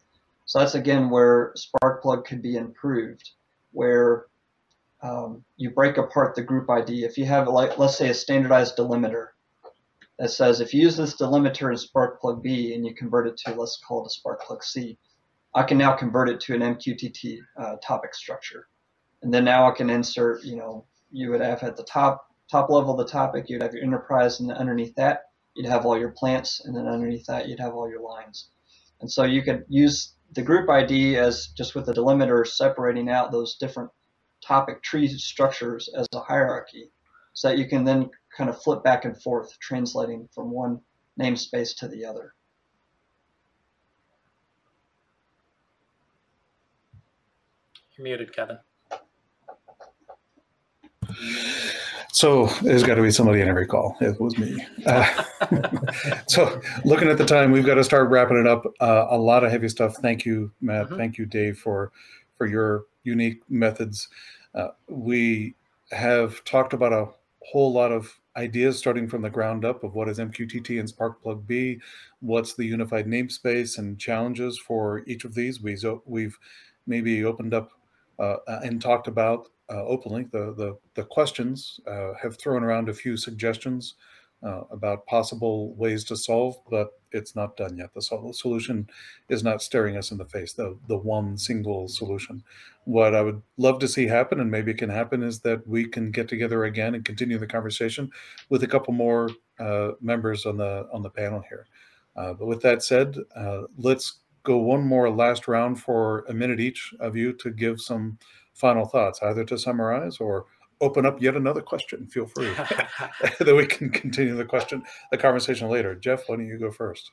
So 0.47 0.59
that's 0.59 0.75
again 0.75 1.11
where 1.11 1.55
Sparkplug 1.57 2.25
could 2.25 2.41
be 2.41 2.57
improved, 2.57 3.31
where 3.73 4.27
um, 5.03 5.45
you 5.57 5.71
break 5.71 5.99
apart 5.99 6.35
the 6.35 6.43
group 6.43 6.71
ID. 6.71 7.05
If 7.05 7.19
you 7.19 7.27
have 7.27 7.49
like 7.49 7.79
let's 7.79 7.99
say 7.99 8.09
a 8.09 8.15
standardized 8.15 8.77
delimiter 8.77 9.29
that 10.19 10.31
says 10.31 10.61
if 10.61 10.73
you 10.73 10.83
use 10.83 10.97
this 10.97 11.17
delimiter 11.17 11.71
in 11.71 11.77
Sparkplug 11.77 12.43
B 12.43 12.75
and 12.75 12.87
you 12.87 12.95
convert 12.95 13.27
it 13.27 13.37
to, 13.45 13.55
let's 13.55 13.79
call 13.87 14.05
it 14.05 14.13
a 14.13 14.21
Sparkplug 14.21 14.65
C, 14.65 14.97
I 15.55 15.63
can 15.63 15.79
now 15.79 15.93
convert 15.93 16.29
it 16.29 16.41
to 16.41 16.55
an 16.55 16.61
MQTT 16.61 17.39
uh, 17.61 17.77
topic 17.83 18.15
structure. 18.15 18.69
And 19.23 19.35
then 19.35 19.45
now 19.45 19.69
I 19.69 19.73
can 19.73 19.91
insert, 19.91 20.45
you 20.45 20.57
know, 20.57 20.85
you 21.11 21.31
would 21.31 21.41
have 21.41 21.63
at 21.63 21.77
the 21.77 21.83
top 21.85 22.28
top 22.51 22.71
level 22.71 22.99
of 22.99 23.07
the 23.07 23.13
topic, 23.13 23.47
you'd 23.49 23.63
have 23.63 23.75
your 23.75 23.83
enterprise, 23.83 24.41
and 24.41 24.49
then 24.49 24.57
underneath 24.57 24.95
that, 24.97 25.31
you'd 25.55 25.67
have 25.67 25.85
all 25.85 25.99
your 25.99 26.11
plants, 26.11 26.61
and 26.65 26.77
then 26.77 26.87
underneath 26.87 27.27
that, 27.27 27.49
you'd 27.49 27.61
have 27.61 27.75
all 27.75 27.89
your 27.89 28.01
lines. 28.01 28.51
And 29.01 29.11
so 29.11 29.25
you 29.25 29.43
could 29.43 29.65
use 29.69 30.15
the 30.35 30.43
group 30.43 30.69
ID 30.69 31.17
as 31.17 31.49
just 31.49 31.75
with 31.75 31.87
the 31.87 31.93
delimiter 31.93 32.47
separating 32.47 33.09
out 33.09 33.33
those 33.33 33.57
different 33.57 33.91
topic 34.45 34.83
tree 34.83 35.09
structures 35.09 35.89
as 35.97 36.07
a 36.15 36.21
hierarchy 36.21 36.91
so 37.33 37.49
that 37.49 37.59
you 37.59 37.69
can 37.69 37.85
then 37.85 38.11
kind 38.37 38.51
of 38.51 38.61
flip 38.61 38.83
back 38.83 39.05
and 39.05 39.21
forth, 39.23 39.57
translating 39.61 40.29
from 40.35 40.51
one 40.51 40.81
namespace 41.21 41.77
to 41.77 41.89
the 41.89 42.05
other. 42.05 42.35
You're 47.97 48.05
muted, 48.05 48.35
Kevin. 48.35 48.59
So 52.13 52.47
there's 52.63 52.83
got 52.83 52.97
to 52.97 53.03
be 53.03 53.11
somebody 53.11 53.41
in 53.41 53.49
every 53.49 53.67
call. 53.67 53.97
It 54.01 54.21
was 54.21 54.37
me. 54.39 54.65
Uh, 54.87 55.25
so 56.27 56.61
looking 56.85 57.09
at 57.09 57.19
the 57.19 57.25
time, 57.25 57.53
we've 57.53 57.67
got 57.67 57.75
to 57.75 57.85
start 57.85 58.11
wrapping 58.11 58.39
it 58.39 58.47
up. 58.47 58.65
Uh, 58.81 59.07
a 59.11 59.17
lot 59.19 59.45
of 59.45 59.51
heavy 59.51 59.69
stuff. 59.69 59.97
Thank 59.97 60.25
you, 60.25 60.51
Matt. 60.61 60.87
Mm-hmm. 60.87 60.97
Thank 60.97 61.19
you, 61.19 61.27
Dave, 61.27 61.59
for 61.59 61.93
for 62.37 62.47
your 62.47 62.85
unique 63.05 63.43
methods. 63.49 64.09
Uh, 64.55 64.69
we 64.89 65.55
have 65.91 66.43
talked 66.45 66.73
about 66.73 66.93
a 66.93 67.09
whole 67.43 67.73
lot 67.73 67.93
of 67.93 68.19
ideas 68.37 68.79
starting 68.79 69.09
from 69.09 69.23
the 69.23 69.31
ground 69.31 69.65
up 69.65 69.83
of 69.83 69.95
what 69.95 70.09
is 70.09 70.19
MQTT 70.19 70.79
and 70.79 70.89
Sparkplug 70.89 71.47
B, 71.47 71.81
what's 72.21 72.55
the 72.55 72.65
unified 72.65 73.07
namespace 73.07 73.79
and 73.79 73.99
challenges 73.99 74.59
for 74.59 75.03
each 75.07 75.25
of 75.25 75.35
these. 75.35 75.61
We, 75.61 75.77
we've 76.07 76.39
maybe 76.87 77.25
opened 77.25 77.55
up 77.55 77.73
uh, 78.19 78.37
and 78.47 78.81
talked 78.81 79.09
about 79.09 79.49
uh, 79.71 79.85
openly 79.85 80.25
the, 80.33 80.55
the, 80.55 80.79
the 80.95 81.05
questions, 81.05 81.81
uh, 81.87 82.13
have 82.21 82.39
thrown 82.39 82.63
around 82.63 82.89
a 82.89 82.95
few 82.95 83.17
suggestions 83.17 83.95
uh, 84.43 84.63
about 84.71 85.07
possible 85.07 85.75
ways 85.75 86.05
to 86.05 86.17
solve, 86.17 86.57
but 86.71 86.91
it's 87.11 87.35
not 87.35 87.57
done 87.57 87.77
yet. 87.77 87.93
The 87.95 88.03
solution 88.33 88.89
is 89.29 89.43
not 89.43 89.63
staring 89.63 89.97
us 89.97 90.11
in 90.11 90.19
the 90.19 90.25
face, 90.25 90.53
the, 90.53 90.77
the 90.87 90.97
one 90.97 91.37
single 91.37 91.89
solution. 91.89 92.43
What 92.85 93.15
I 93.15 93.23
would 93.23 93.43
love 93.57 93.79
to 93.81 93.89
see 93.89 94.07
happen, 94.07 94.41
and 94.41 94.51
maybe 94.51 94.71
it 94.71 94.79
can 94.79 94.91
happen, 94.91 95.23
is 95.23 95.41
that 95.41 95.67
we 95.67 95.87
can 95.87 96.11
get 96.11 96.29
together 96.29 96.65
again 96.65 96.95
and 96.95 97.05
continue 97.05 97.39
the 97.39 97.47
conversation 97.47 98.11
with 98.49 98.63
a 98.63 98.67
couple 98.67 98.93
more 98.93 99.31
uh, 99.59 99.93
members 100.01 100.47
on 100.47 100.57
the 100.57 100.89
on 100.93 101.03
the 101.03 101.11
panel 101.11 101.43
here. 101.49 101.67
Uh, 102.17 102.33
but 102.33 102.47
with 102.47 102.63
that 102.63 102.83
said, 102.83 103.17
uh, 103.37 103.63
let's 103.77 104.21
go 104.43 104.59
one 104.59 104.87
more 104.87 105.11
last 105.11 105.49
round 105.49 105.81
for 105.81 106.25
a 106.29 106.33
minute 106.33 106.61
each 106.61 106.95
of 107.01 107.17
you 107.17 107.33
to 107.35 107.51
give 107.51 107.81
some 107.81 108.19
final 108.59 108.85
thoughts, 108.85 109.21
either 109.23 109.45
to 109.45 109.59
summarize 109.59 110.19
or 110.19 110.47
open 110.81 111.07
up 111.07 111.21
yet 111.21 111.37
another 111.37 111.63
question. 111.63 112.07
Feel 112.07 112.27
free 112.27 112.49
that 112.55 113.55
we 113.57 113.67
can 113.67 113.91
continue 113.91 114.37
the 114.37 114.45
question, 114.45 114.83
the 115.11 115.19
conversation 115.19 115.69
later. 115.69 115.95
Jeff, 115.95 116.25
why 116.27 116.37
don't 116.37 116.47
you 116.47 116.59
go 116.59 116.71
first? 116.71 117.11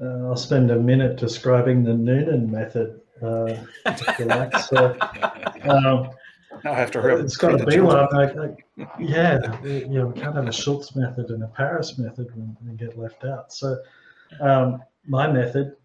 Uh, 0.00 0.28
I'll 0.28 0.36
spend 0.36 0.70
a 0.70 0.76
minute 0.76 1.16
describing 1.16 1.84
the 1.84 1.94
Noonan 1.94 2.50
method. 2.50 3.00
Uh, 3.22 3.54
like. 3.84 4.56
so, 4.56 4.96
um, 5.64 6.10
I 6.64 6.72
have 6.72 6.90
to 6.92 7.02
hurry. 7.02 7.20
It's 7.20 7.36
got 7.36 7.58
to 7.58 7.66
be 7.66 7.80
one. 7.80 8.08
Like, 8.12 8.34
like, 8.34 8.66
yeah, 8.98 9.62
you 9.62 9.88
know, 9.88 10.06
we 10.06 10.18
can't 10.18 10.34
have 10.34 10.48
a 10.48 10.52
Schultz 10.52 10.96
method 10.96 11.28
and 11.28 11.42
a 11.42 11.48
Parris 11.48 11.98
method 11.98 12.28
when 12.34 12.56
they 12.62 12.74
get 12.82 12.98
left 12.98 13.24
out. 13.24 13.52
So, 13.52 13.76
um, 14.40 14.82
my 15.06 15.30
method 15.30 15.76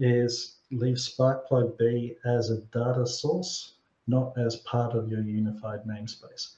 is 0.00 0.56
leave 0.70 0.96
Sparkplug 0.96 1.76
B 1.78 2.16
as 2.24 2.50
a 2.50 2.58
data 2.72 3.06
source 3.06 3.74
not 4.10 4.36
as 4.36 4.56
part 4.56 4.94
of 4.94 5.10
your 5.10 5.22
unified 5.22 5.84
namespace. 5.84 6.54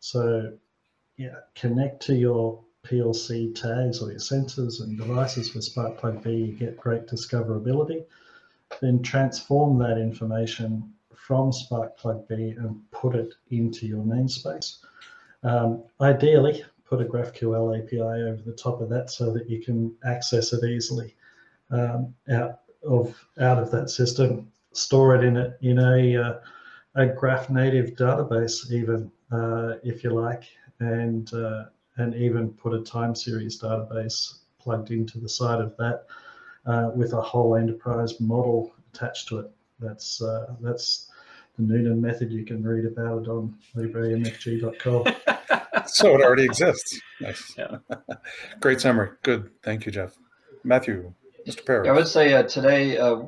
So 0.00 0.52
yeah, 1.16 1.36
connect 1.54 2.02
to 2.06 2.14
your 2.14 2.60
PLC 2.84 3.54
tags 3.54 4.00
or 4.00 4.10
your 4.10 4.20
sensors 4.20 4.80
and 4.80 4.96
devices 4.96 5.54
with 5.54 5.64
Sparkplug 5.64 6.22
B, 6.22 6.32
you 6.32 6.52
get 6.52 6.76
great 6.76 7.06
discoverability. 7.06 8.04
Then 8.80 9.02
transform 9.02 9.78
that 9.78 9.98
information 9.98 10.92
from 11.14 11.50
Sparkplug 11.50 12.28
B 12.28 12.54
and 12.56 12.80
put 12.90 13.14
it 13.14 13.34
into 13.50 13.86
your 13.86 14.04
namespace. 14.04 14.78
Um, 15.42 15.84
ideally, 16.00 16.64
put 16.84 17.00
a 17.00 17.04
GraphQL 17.04 17.82
API 17.82 18.00
over 18.00 18.42
the 18.44 18.52
top 18.52 18.80
of 18.80 18.88
that 18.90 19.10
so 19.10 19.32
that 19.32 19.48
you 19.50 19.62
can 19.62 19.94
access 20.04 20.52
it 20.52 20.64
easily 20.64 21.14
um, 21.70 22.14
out 22.30 22.60
of 22.88 23.14
out 23.40 23.58
of 23.58 23.70
that 23.70 23.90
system. 23.90 24.50
Store 24.72 25.16
it 25.16 25.24
in 25.24 25.36
a 25.36 25.54
in 25.62 25.78
a 25.78 26.16
uh, 26.16 26.38
a 26.96 27.06
graph 27.06 27.50
native 27.50 27.90
database 27.90 28.70
even 28.72 29.10
uh, 29.30 29.74
if 29.82 30.02
you 30.02 30.10
like 30.10 30.44
and 30.80 31.32
uh, 31.34 31.64
and 31.96 32.14
even 32.14 32.50
put 32.50 32.74
a 32.74 32.82
time 32.82 33.14
series 33.14 33.60
database 33.60 34.38
plugged 34.58 34.90
into 34.90 35.18
the 35.18 35.28
side 35.28 35.60
of 35.60 35.76
that 35.76 36.06
uh, 36.66 36.90
with 36.94 37.12
a 37.12 37.20
whole 37.20 37.56
enterprise 37.56 38.20
model 38.20 38.72
attached 38.92 39.28
to 39.28 39.38
it. 39.38 39.50
That's 39.78 40.20
uh, 40.22 40.54
that's 40.60 41.10
the 41.56 41.62
Noonan 41.62 42.00
method 42.00 42.32
you 42.32 42.44
can 42.44 42.62
read 42.62 42.84
about 42.84 43.22
it 43.22 43.28
on 43.28 43.54
libramfg.com 43.74 45.04
so 45.86 46.14
it 46.14 46.22
already 46.22 46.44
exists. 46.44 47.00
Nice. 47.20 47.54
Yeah. 47.56 47.78
great 48.60 48.80
summary. 48.80 49.10
Good. 49.22 49.50
Thank 49.62 49.86
you 49.86 49.92
Jeff. 49.92 50.16
Matthew 50.64 51.12
Mr. 51.46 51.64
Parris 51.64 51.88
I 51.88 51.92
would 51.92 52.08
say 52.08 52.32
uh, 52.32 52.42
today 52.42 52.98
uh, 52.98 53.22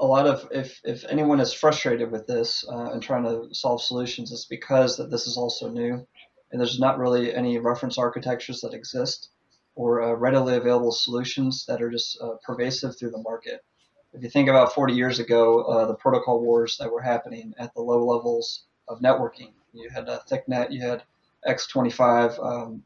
a 0.00 0.06
lot 0.06 0.26
of 0.26 0.48
if 0.50 0.80
if 0.84 1.04
anyone 1.08 1.40
is 1.40 1.52
frustrated 1.52 2.10
with 2.10 2.26
this 2.26 2.64
uh, 2.70 2.92
and 2.92 3.02
trying 3.02 3.24
to 3.24 3.52
solve 3.54 3.82
solutions, 3.82 4.32
it's 4.32 4.44
because 4.44 4.96
that 4.96 5.10
this 5.10 5.26
is 5.26 5.36
also 5.36 5.68
new, 5.70 6.06
and 6.50 6.60
there's 6.60 6.78
not 6.78 6.98
really 6.98 7.34
any 7.34 7.58
reference 7.58 7.98
architectures 7.98 8.60
that 8.60 8.74
exist 8.74 9.30
or 9.74 10.02
uh, 10.02 10.12
readily 10.12 10.56
available 10.56 10.90
solutions 10.90 11.64
that 11.66 11.80
are 11.80 11.90
just 11.90 12.20
uh, 12.20 12.34
pervasive 12.44 12.98
through 12.98 13.10
the 13.10 13.22
market. 13.22 13.64
If 14.12 14.22
you 14.22 14.30
think 14.30 14.48
about 14.48 14.74
40 14.74 14.94
years 14.94 15.20
ago, 15.20 15.62
uh, 15.62 15.86
the 15.86 15.94
protocol 15.94 16.40
wars 16.42 16.76
that 16.78 16.90
were 16.90 17.00
happening 17.00 17.54
at 17.58 17.72
the 17.74 17.82
low 17.82 18.04
levels 18.04 18.64
of 18.88 19.00
networking, 19.00 19.52
you 19.72 19.88
had 19.88 20.08
a 20.08 20.20
ThickNet, 20.28 20.72
you 20.72 20.80
had 20.80 21.04
X25, 21.46 22.44
um, 22.44 22.82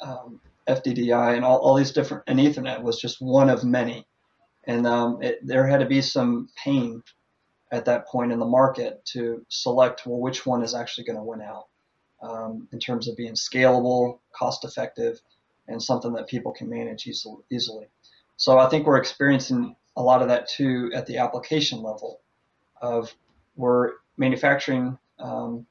um, 0.00 0.40
FDDI, 0.68 1.36
and 1.36 1.44
all, 1.44 1.58
all 1.58 1.74
these 1.74 1.92
different, 1.92 2.24
and 2.26 2.38
Ethernet 2.38 2.82
was 2.82 3.00
just 3.00 3.20
one 3.20 3.50
of 3.50 3.64
many 3.64 4.06
and 4.68 4.86
um, 4.86 5.20
it, 5.22 5.44
there 5.44 5.66
had 5.66 5.80
to 5.80 5.86
be 5.86 6.02
some 6.02 6.50
pain 6.62 7.02
at 7.72 7.86
that 7.86 8.06
point 8.06 8.30
in 8.30 8.38
the 8.38 8.46
market 8.46 9.04
to 9.06 9.44
select 9.48 10.06
well 10.06 10.20
which 10.20 10.46
one 10.46 10.62
is 10.62 10.74
actually 10.74 11.04
going 11.04 11.16
to 11.16 11.22
win 11.22 11.40
out 11.40 11.66
um, 12.22 12.68
in 12.72 12.78
terms 12.78 13.08
of 13.08 13.16
being 13.16 13.32
scalable, 13.32 14.18
cost 14.32 14.64
effective, 14.64 15.20
and 15.68 15.82
something 15.82 16.12
that 16.12 16.28
people 16.28 16.52
can 16.52 16.68
manage 16.68 17.08
easily. 17.50 17.86
So 18.36 18.58
I 18.58 18.68
think 18.68 18.86
we're 18.86 18.98
experiencing 18.98 19.74
a 19.96 20.02
lot 20.02 20.22
of 20.22 20.28
that 20.28 20.48
too 20.48 20.90
at 20.94 21.06
the 21.06 21.16
application 21.16 21.82
level 21.82 22.20
of 22.80 23.12
we're 23.56 23.92
manufacturing 24.16 24.98
um, 25.18 25.66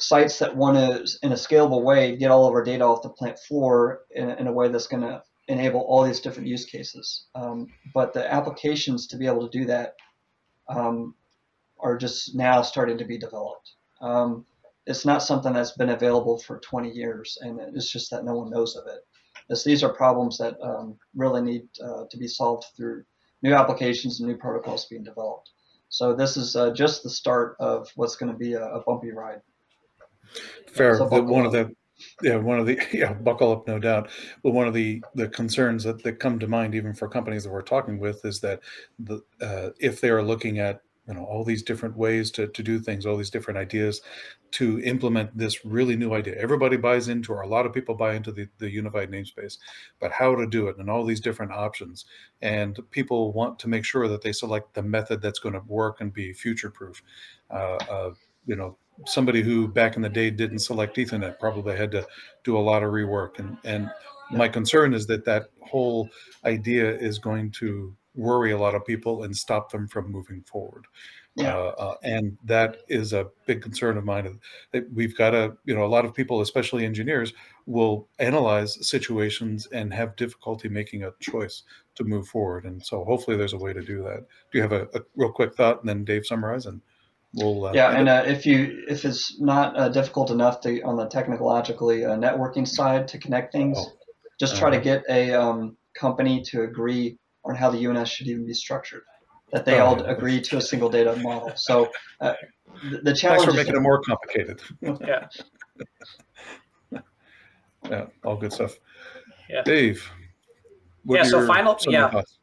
sites 0.00 0.38
that 0.38 0.56
want 0.56 0.76
to, 0.76 1.18
in 1.22 1.32
a 1.32 1.36
scalable 1.36 1.82
way, 1.82 2.16
get 2.16 2.30
all 2.30 2.46
of 2.46 2.54
our 2.54 2.64
data 2.64 2.84
off 2.84 3.02
the 3.02 3.08
plant 3.10 3.38
floor 3.38 4.02
in, 4.10 4.30
in 4.30 4.46
a 4.46 4.52
way 4.52 4.68
that's 4.68 4.86
going 4.86 5.02
to 5.02 5.22
enable 5.48 5.80
all 5.80 6.02
these 6.02 6.20
different 6.20 6.48
use 6.48 6.64
cases. 6.64 7.26
Um, 7.34 7.68
but 7.92 8.12
the 8.12 8.32
applications 8.32 9.06
to 9.08 9.16
be 9.16 9.26
able 9.26 9.48
to 9.48 9.58
do 9.58 9.64
that 9.66 9.96
um, 10.68 11.14
are 11.78 11.96
just 11.96 12.34
now 12.34 12.62
starting 12.62 12.98
to 12.98 13.04
be 13.04 13.18
developed. 13.18 13.72
Um, 14.00 14.46
it's 14.86 15.04
not 15.04 15.22
something 15.22 15.52
that's 15.52 15.72
been 15.72 15.90
available 15.90 16.38
for 16.38 16.58
20 16.58 16.90
years, 16.90 17.38
and 17.42 17.60
it's 17.60 17.90
just 17.90 18.10
that 18.10 18.24
no 18.24 18.34
one 18.34 18.50
knows 18.50 18.76
of 18.76 18.86
it. 18.86 19.06
As 19.50 19.64
these 19.64 19.82
are 19.82 19.92
problems 19.92 20.38
that 20.38 20.56
um, 20.62 20.96
really 21.14 21.42
need 21.42 21.68
uh, 21.82 22.04
to 22.08 22.16
be 22.16 22.28
solved 22.28 22.66
through 22.76 23.04
new 23.42 23.54
applications 23.54 24.20
and 24.20 24.28
new 24.28 24.36
protocols 24.36 24.86
being 24.86 25.04
developed. 25.04 25.50
So 25.88 26.14
this 26.14 26.36
is 26.36 26.54
uh, 26.54 26.72
just 26.72 27.02
the 27.02 27.10
start 27.10 27.56
of 27.58 27.90
what's 27.96 28.16
going 28.16 28.30
to 28.32 28.38
be 28.38 28.54
a, 28.54 28.64
a 28.64 28.82
bumpy 28.82 29.10
ride. 29.10 29.42
Fair. 30.72 30.96
So 30.96 31.06
one 31.06 31.46
of 31.46 31.52
the 31.52 31.74
yeah 32.22 32.36
one 32.36 32.58
of 32.58 32.66
the 32.66 32.78
yeah 32.92 33.12
buckle 33.12 33.52
up 33.52 33.66
no 33.66 33.78
doubt. 33.78 34.10
But 34.42 34.52
one 34.52 34.66
of 34.66 34.74
the 34.74 35.02
the 35.14 35.28
concerns 35.28 35.84
that, 35.84 36.02
that 36.02 36.20
come 36.20 36.38
to 36.38 36.46
mind 36.46 36.74
even 36.74 36.94
for 36.94 37.08
companies 37.08 37.44
that 37.44 37.50
we're 37.50 37.62
talking 37.62 37.98
with 37.98 38.24
is 38.24 38.40
that 38.40 38.60
the 38.98 39.22
uh, 39.40 39.70
if 39.78 40.00
they 40.00 40.10
are 40.10 40.22
looking 40.22 40.58
at 40.58 40.82
you 41.08 41.14
know 41.14 41.24
all 41.24 41.44
these 41.44 41.62
different 41.62 41.96
ways 41.96 42.30
to, 42.30 42.46
to 42.48 42.62
do 42.62 42.78
things 42.78 43.04
all 43.04 43.16
these 43.16 43.30
different 43.30 43.58
ideas 43.58 44.00
to 44.52 44.80
implement 44.80 45.36
this 45.36 45.64
really 45.64 45.96
new 45.96 46.12
idea. 46.12 46.34
Everybody 46.36 46.76
buys 46.76 47.08
into 47.08 47.32
or 47.32 47.42
a 47.42 47.48
lot 47.48 47.66
of 47.66 47.72
people 47.72 47.94
buy 47.94 48.14
into 48.14 48.32
the, 48.32 48.48
the 48.58 48.70
unified 48.70 49.10
namespace 49.10 49.58
but 50.00 50.12
how 50.12 50.34
to 50.34 50.46
do 50.46 50.68
it 50.68 50.78
and 50.78 50.90
all 50.90 51.04
these 51.04 51.20
different 51.20 51.52
options. 51.52 52.04
And 52.42 52.78
people 52.90 53.32
want 53.32 53.58
to 53.60 53.68
make 53.68 53.84
sure 53.84 54.08
that 54.08 54.22
they 54.22 54.32
select 54.32 54.74
the 54.74 54.82
method 54.82 55.22
that's 55.22 55.38
going 55.38 55.54
to 55.54 55.62
work 55.66 56.00
and 56.00 56.12
be 56.12 56.32
future 56.32 56.70
proof 56.70 57.02
uh, 57.50 57.76
uh, 57.90 58.10
you 58.46 58.56
know 58.56 58.76
somebody 59.06 59.42
who 59.42 59.68
back 59.68 59.96
in 59.96 60.02
the 60.02 60.08
day 60.08 60.30
didn't 60.30 60.60
select 60.60 60.96
Ethernet 60.96 61.38
probably 61.38 61.76
had 61.76 61.90
to 61.92 62.06
do 62.44 62.56
a 62.56 62.60
lot 62.60 62.82
of 62.82 62.90
rework. 62.90 63.38
And, 63.38 63.56
and 63.64 63.90
my 64.30 64.48
concern 64.48 64.94
is 64.94 65.06
that 65.06 65.24
that 65.24 65.50
whole 65.60 66.08
idea 66.44 66.96
is 66.96 67.18
going 67.18 67.50
to 67.52 67.94
worry 68.14 68.52
a 68.52 68.58
lot 68.58 68.74
of 68.74 68.84
people 68.84 69.22
and 69.22 69.36
stop 69.36 69.70
them 69.70 69.86
from 69.86 70.10
moving 70.10 70.42
forward. 70.42 70.84
Yeah. 71.36 71.56
Uh, 71.56 71.74
uh, 71.78 71.94
and 72.02 72.36
that 72.44 72.78
is 72.88 73.12
a 73.12 73.28
big 73.46 73.62
concern 73.62 73.96
of 73.96 74.04
mine. 74.04 74.40
That 74.72 74.92
we've 74.92 75.16
got 75.16 75.30
to, 75.30 75.56
you 75.64 75.74
know, 75.74 75.84
a 75.84 75.86
lot 75.86 76.04
of 76.04 76.12
people, 76.12 76.40
especially 76.40 76.84
engineers, 76.84 77.32
will 77.66 78.08
analyze 78.18 78.76
situations 78.86 79.68
and 79.68 79.94
have 79.94 80.16
difficulty 80.16 80.68
making 80.68 81.04
a 81.04 81.12
choice 81.20 81.62
to 81.94 82.04
move 82.04 82.26
forward. 82.26 82.64
And 82.64 82.84
so, 82.84 83.04
hopefully, 83.04 83.36
there's 83.36 83.52
a 83.52 83.58
way 83.58 83.72
to 83.72 83.80
do 83.80 84.02
that. 84.02 84.26
Do 84.50 84.58
you 84.58 84.62
have 84.62 84.72
a, 84.72 84.88
a 84.92 85.02
real 85.14 85.30
quick 85.30 85.54
thought, 85.54 85.78
and 85.80 85.88
then 85.88 86.04
Dave 86.04 86.26
summarize 86.26 86.66
and 86.66 86.82
We'll, 87.34 87.66
uh, 87.66 87.72
yeah, 87.72 87.90
and 87.96 88.08
uh, 88.08 88.24
if 88.26 88.44
you 88.44 88.84
if 88.88 89.04
it's 89.04 89.40
not 89.40 89.78
uh, 89.78 89.88
difficult 89.88 90.30
enough 90.30 90.60
to 90.62 90.80
on 90.82 90.96
the 90.96 91.06
technologically 91.06 92.04
uh, 92.04 92.16
networking 92.16 92.66
side 92.66 93.06
to 93.08 93.18
connect 93.18 93.52
things, 93.52 93.78
oh. 93.80 93.92
just 94.40 94.56
try 94.56 94.70
to 94.70 94.76
uh-huh. 94.76 94.84
get 94.84 95.04
a 95.08 95.32
um, 95.32 95.76
company 95.94 96.42
to 96.46 96.62
agree 96.62 97.18
on 97.44 97.54
how 97.54 97.70
the 97.70 97.86
UNS 97.86 98.08
should 98.08 98.26
even 98.26 98.46
be 98.46 98.54
structured. 98.54 99.02
That 99.52 99.64
they 99.64 99.78
oh, 99.78 99.86
all 99.86 100.04
agree 100.04 100.40
to 100.40 100.56
a 100.56 100.60
single 100.60 100.88
data 100.88 101.14
model. 101.16 101.52
So 101.54 101.90
uh, 102.20 102.34
the, 102.90 102.98
the 102.98 103.14
challenge. 103.14 103.42
Thanks 103.42 103.44
for 103.44 103.52
making 103.52 103.76
it 103.76 103.80
more 103.80 104.02
complicated. 104.02 104.60
yeah. 104.80 105.26
yeah, 107.88 108.06
all 108.24 108.36
good 108.36 108.52
stuff. 108.52 108.76
Yeah. 109.48 109.62
Dave. 109.62 110.08
yeah. 111.04 111.22
So 111.22 111.46
final. 111.46 111.76
Yeah. 111.86 112.10
Thoughts? 112.10 112.39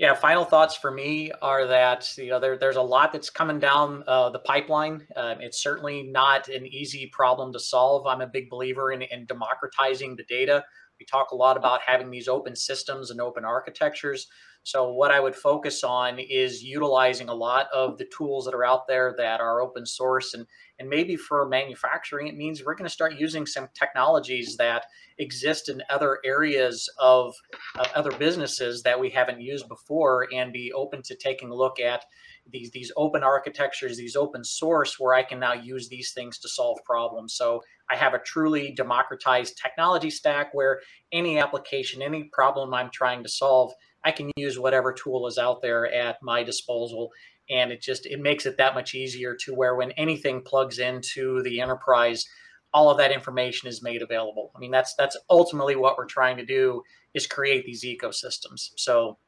Yeah, 0.00 0.14
final 0.14 0.46
thoughts 0.46 0.74
for 0.74 0.90
me 0.90 1.30
are 1.42 1.66
that 1.66 2.10
you 2.16 2.30
know 2.30 2.40
there, 2.40 2.56
there's 2.56 2.76
a 2.76 2.82
lot 2.82 3.12
that's 3.12 3.28
coming 3.28 3.58
down 3.58 4.02
uh, 4.06 4.30
the 4.30 4.38
pipeline. 4.38 5.06
Uh, 5.14 5.34
it's 5.40 5.62
certainly 5.62 6.04
not 6.04 6.48
an 6.48 6.66
easy 6.66 7.08
problem 7.08 7.52
to 7.52 7.60
solve. 7.60 8.06
I'm 8.06 8.22
a 8.22 8.26
big 8.26 8.48
believer 8.48 8.92
in, 8.92 9.02
in 9.02 9.26
democratizing 9.26 10.16
the 10.16 10.24
data. 10.24 10.64
We 11.00 11.06
talk 11.06 11.32
a 11.32 11.36
lot 11.36 11.56
about 11.56 11.80
having 11.84 12.10
these 12.10 12.28
open 12.28 12.54
systems 12.54 13.10
and 13.10 13.20
open 13.20 13.44
architectures. 13.44 14.28
So 14.62 14.92
what 14.92 15.10
I 15.10 15.20
would 15.20 15.34
focus 15.34 15.82
on 15.82 16.18
is 16.18 16.62
utilizing 16.62 17.30
a 17.30 17.34
lot 17.34 17.68
of 17.74 17.96
the 17.96 18.04
tools 18.14 18.44
that 18.44 18.54
are 18.54 18.64
out 18.64 18.86
there 18.86 19.14
that 19.16 19.40
are 19.40 19.62
open 19.62 19.86
source 19.86 20.34
and 20.34 20.46
and 20.78 20.88
maybe 20.88 21.16
for 21.16 21.46
manufacturing 21.48 22.28
it 22.28 22.36
means 22.36 22.62
we're 22.64 22.74
going 22.74 22.88
to 22.88 22.92
start 22.92 23.14
using 23.18 23.46
some 23.46 23.68
technologies 23.74 24.56
that 24.56 24.84
exist 25.18 25.68
in 25.68 25.82
other 25.90 26.18
areas 26.24 26.88
of, 26.98 27.34
of 27.78 27.86
other 27.94 28.12
businesses 28.12 28.82
that 28.82 28.98
we 28.98 29.10
haven't 29.10 29.42
used 29.42 29.68
before 29.68 30.26
and 30.32 30.52
be 30.52 30.72
open 30.72 31.02
to 31.02 31.14
taking 31.16 31.50
a 31.50 31.54
look 31.54 31.80
at 31.80 32.04
these 32.52 32.70
these 32.70 32.92
open 32.96 33.22
architectures, 33.22 33.96
these 33.96 34.16
open 34.16 34.44
source 34.44 34.98
where 34.98 35.14
I 35.14 35.22
can 35.22 35.40
now 35.40 35.54
use 35.54 35.88
these 35.88 36.12
things 36.12 36.38
to 36.38 36.48
solve 36.48 36.78
problems. 36.84 37.34
So 37.34 37.62
I 37.90 37.96
have 37.96 38.14
a 38.14 38.18
truly 38.18 38.72
democratized 38.72 39.58
technology 39.60 40.10
stack 40.10 40.52
where 40.52 40.80
any 41.12 41.38
application, 41.38 42.02
any 42.02 42.24
problem 42.32 42.72
I'm 42.74 42.90
trying 42.90 43.22
to 43.22 43.28
solve 43.28 43.72
I 44.04 44.12
can 44.12 44.30
use 44.36 44.58
whatever 44.58 44.92
tool 44.92 45.26
is 45.26 45.38
out 45.38 45.62
there 45.62 45.92
at 45.92 46.16
my 46.22 46.42
disposal. 46.42 47.10
And 47.50 47.72
it 47.72 47.82
just 47.82 48.06
it 48.06 48.20
makes 48.20 48.46
it 48.46 48.56
that 48.58 48.74
much 48.74 48.94
easier 48.94 49.36
to 49.40 49.54
where 49.54 49.74
when 49.74 49.90
anything 49.92 50.42
plugs 50.42 50.78
into 50.78 51.42
the 51.42 51.60
enterprise, 51.60 52.24
all 52.72 52.90
of 52.90 52.98
that 52.98 53.10
information 53.10 53.68
is 53.68 53.82
made 53.82 54.02
available. 54.02 54.52
I 54.54 54.60
mean, 54.60 54.70
that's 54.70 54.94
that's 54.94 55.16
ultimately 55.28 55.76
what 55.76 55.98
we're 55.98 56.06
trying 56.06 56.36
to 56.36 56.46
do 56.46 56.82
is 57.12 57.26
create 57.26 57.64
these 57.64 57.84
ecosystems. 57.84 58.70
So 58.76 59.18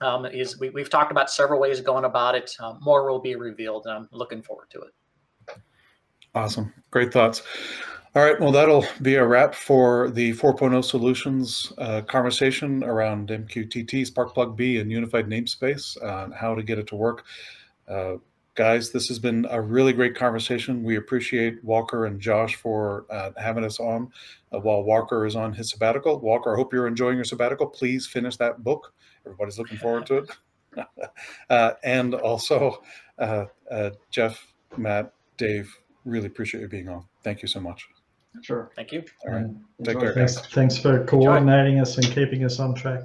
um, 0.00 0.26
is 0.26 0.58
we, 0.58 0.70
have 0.76 0.90
talked 0.90 1.10
about 1.10 1.30
several 1.30 1.60
ways 1.60 1.78
of 1.78 1.84
going 1.84 2.04
about 2.04 2.34
it. 2.34 2.54
Um, 2.60 2.78
more 2.80 3.08
will 3.08 3.18
be 3.18 3.34
revealed, 3.34 3.86
and 3.86 3.94
I'm 3.94 4.08
looking 4.12 4.42
forward 4.42 4.70
to 4.70 4.82
it. 4.82 5.58
Awesome, 6.34 6.72
great 6.90 7.12
thoughts. 7.12 7.42
All 8.14 8.24
right, 8.24 8.40
well, 8.40 8.52
that'll 8.52 8.86
be 9.02 9.16
a 9.16 9.26
wrap 9.26 9.54
for 9.54 10.10
the 10.10 10.32
4.0 10.32 10.82
solutions 10.82 11.72
uh, 11.78 12.00
conversation 12.02 12.82
around 12.82 13.28
MQTT, 13.28 14.10
Sparkplug 14.10 14.56
B, 14.56 14.78
and 14.78 14.90
unified 14.90 15.26
namespace, 15.26 16.02
uh, 16.02 16.34
how 16.34 16.54
to 16.54 16.62
get 16.62 16.78
it 16.78 16.86
to 16.88 16.96
work. 16.96 17.24
Uh, 17.86 18.14
guys, 18.54 18.90
this 18.90 19.08
has 19.08 19.18
been 19.18 19.46
a 19.50 19.60
really 19.60 19.92
great 19.92 20.16
conversation. 20.16 20.82
We 20.82 20.96
appreciate 20.96 21.62
Walker 21.62 22.06
and 22.06 22.20
Josh 22.20 22.56
for 22.56 23.06
uh, 23.10 23.30
having 23.36 23.64
us 23.64 23.78
on 23.78 24.10
uh, 24.52 24.58
while 24.58 24.82
Walker 24.82 25.26
is 25.26 25.36
on 25.36 25.52
his 25.52 25.70
sabbatical. 25.70 26.18
Walker, 26.18 26.54
I 26.54 26.56
hope 26.56 26.72
you're 26.72 26.88
enjoying 26.88 27.16
your 27.16 27.24
sabbatical. 27.24 27.66
Please 27.66 28.06
finish 28.06 28.36
that 28.38 28.64
book. 28.64 28.94
Everybody's 29.28 29.58
looking 29.58 29.78
forward 29.78 30.06
to 30.06 30.18
it. 30.18 30.30
Uh, 31.50 31.72
and 31.82 32.14
also, 32.14 32.82
Jeff, 34.10 34.54
Matt, 34.76 35.12
Dave, 35.36 35.74
really 36.04 36.26
appreciate 36.26 36.60
you 36.60 36.68
being 36.68 36.88
on. 36.88 37.04
Thank 37.24 37.42
you 37.42 37.48
so 37.48 37.58
much. 37.58 37.88
Sure. 38.42 38.70
Thank 38.76 38.92
you. 38.92 39.02
All 39.26 39.34
right. 39.34 39.46
Take 39.82 39.98
care. 39.98 40.14
Thanks, 40.14 40.36
thanks 40.52 40.76
for 40.76 41.04
coordinating 41.04 41.80
us 41.80 41.96
and 41.96 42.06
keeping 42.06 42.44
us 42.44 42.60
on 42.60 42.74
track. 42.74 43.00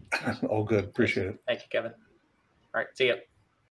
All 0.48 0.64
good. 0.64 0.84
Appreciate 0.84 1.28
it. 1.28 1.38
Thank 1.46 1.60
you, 1.60 1.66
Kevin. 1.70 1.92
All 1.92 2.80
right. 2.80 2.88
See 2.94 3.06
you. 3.06 3.16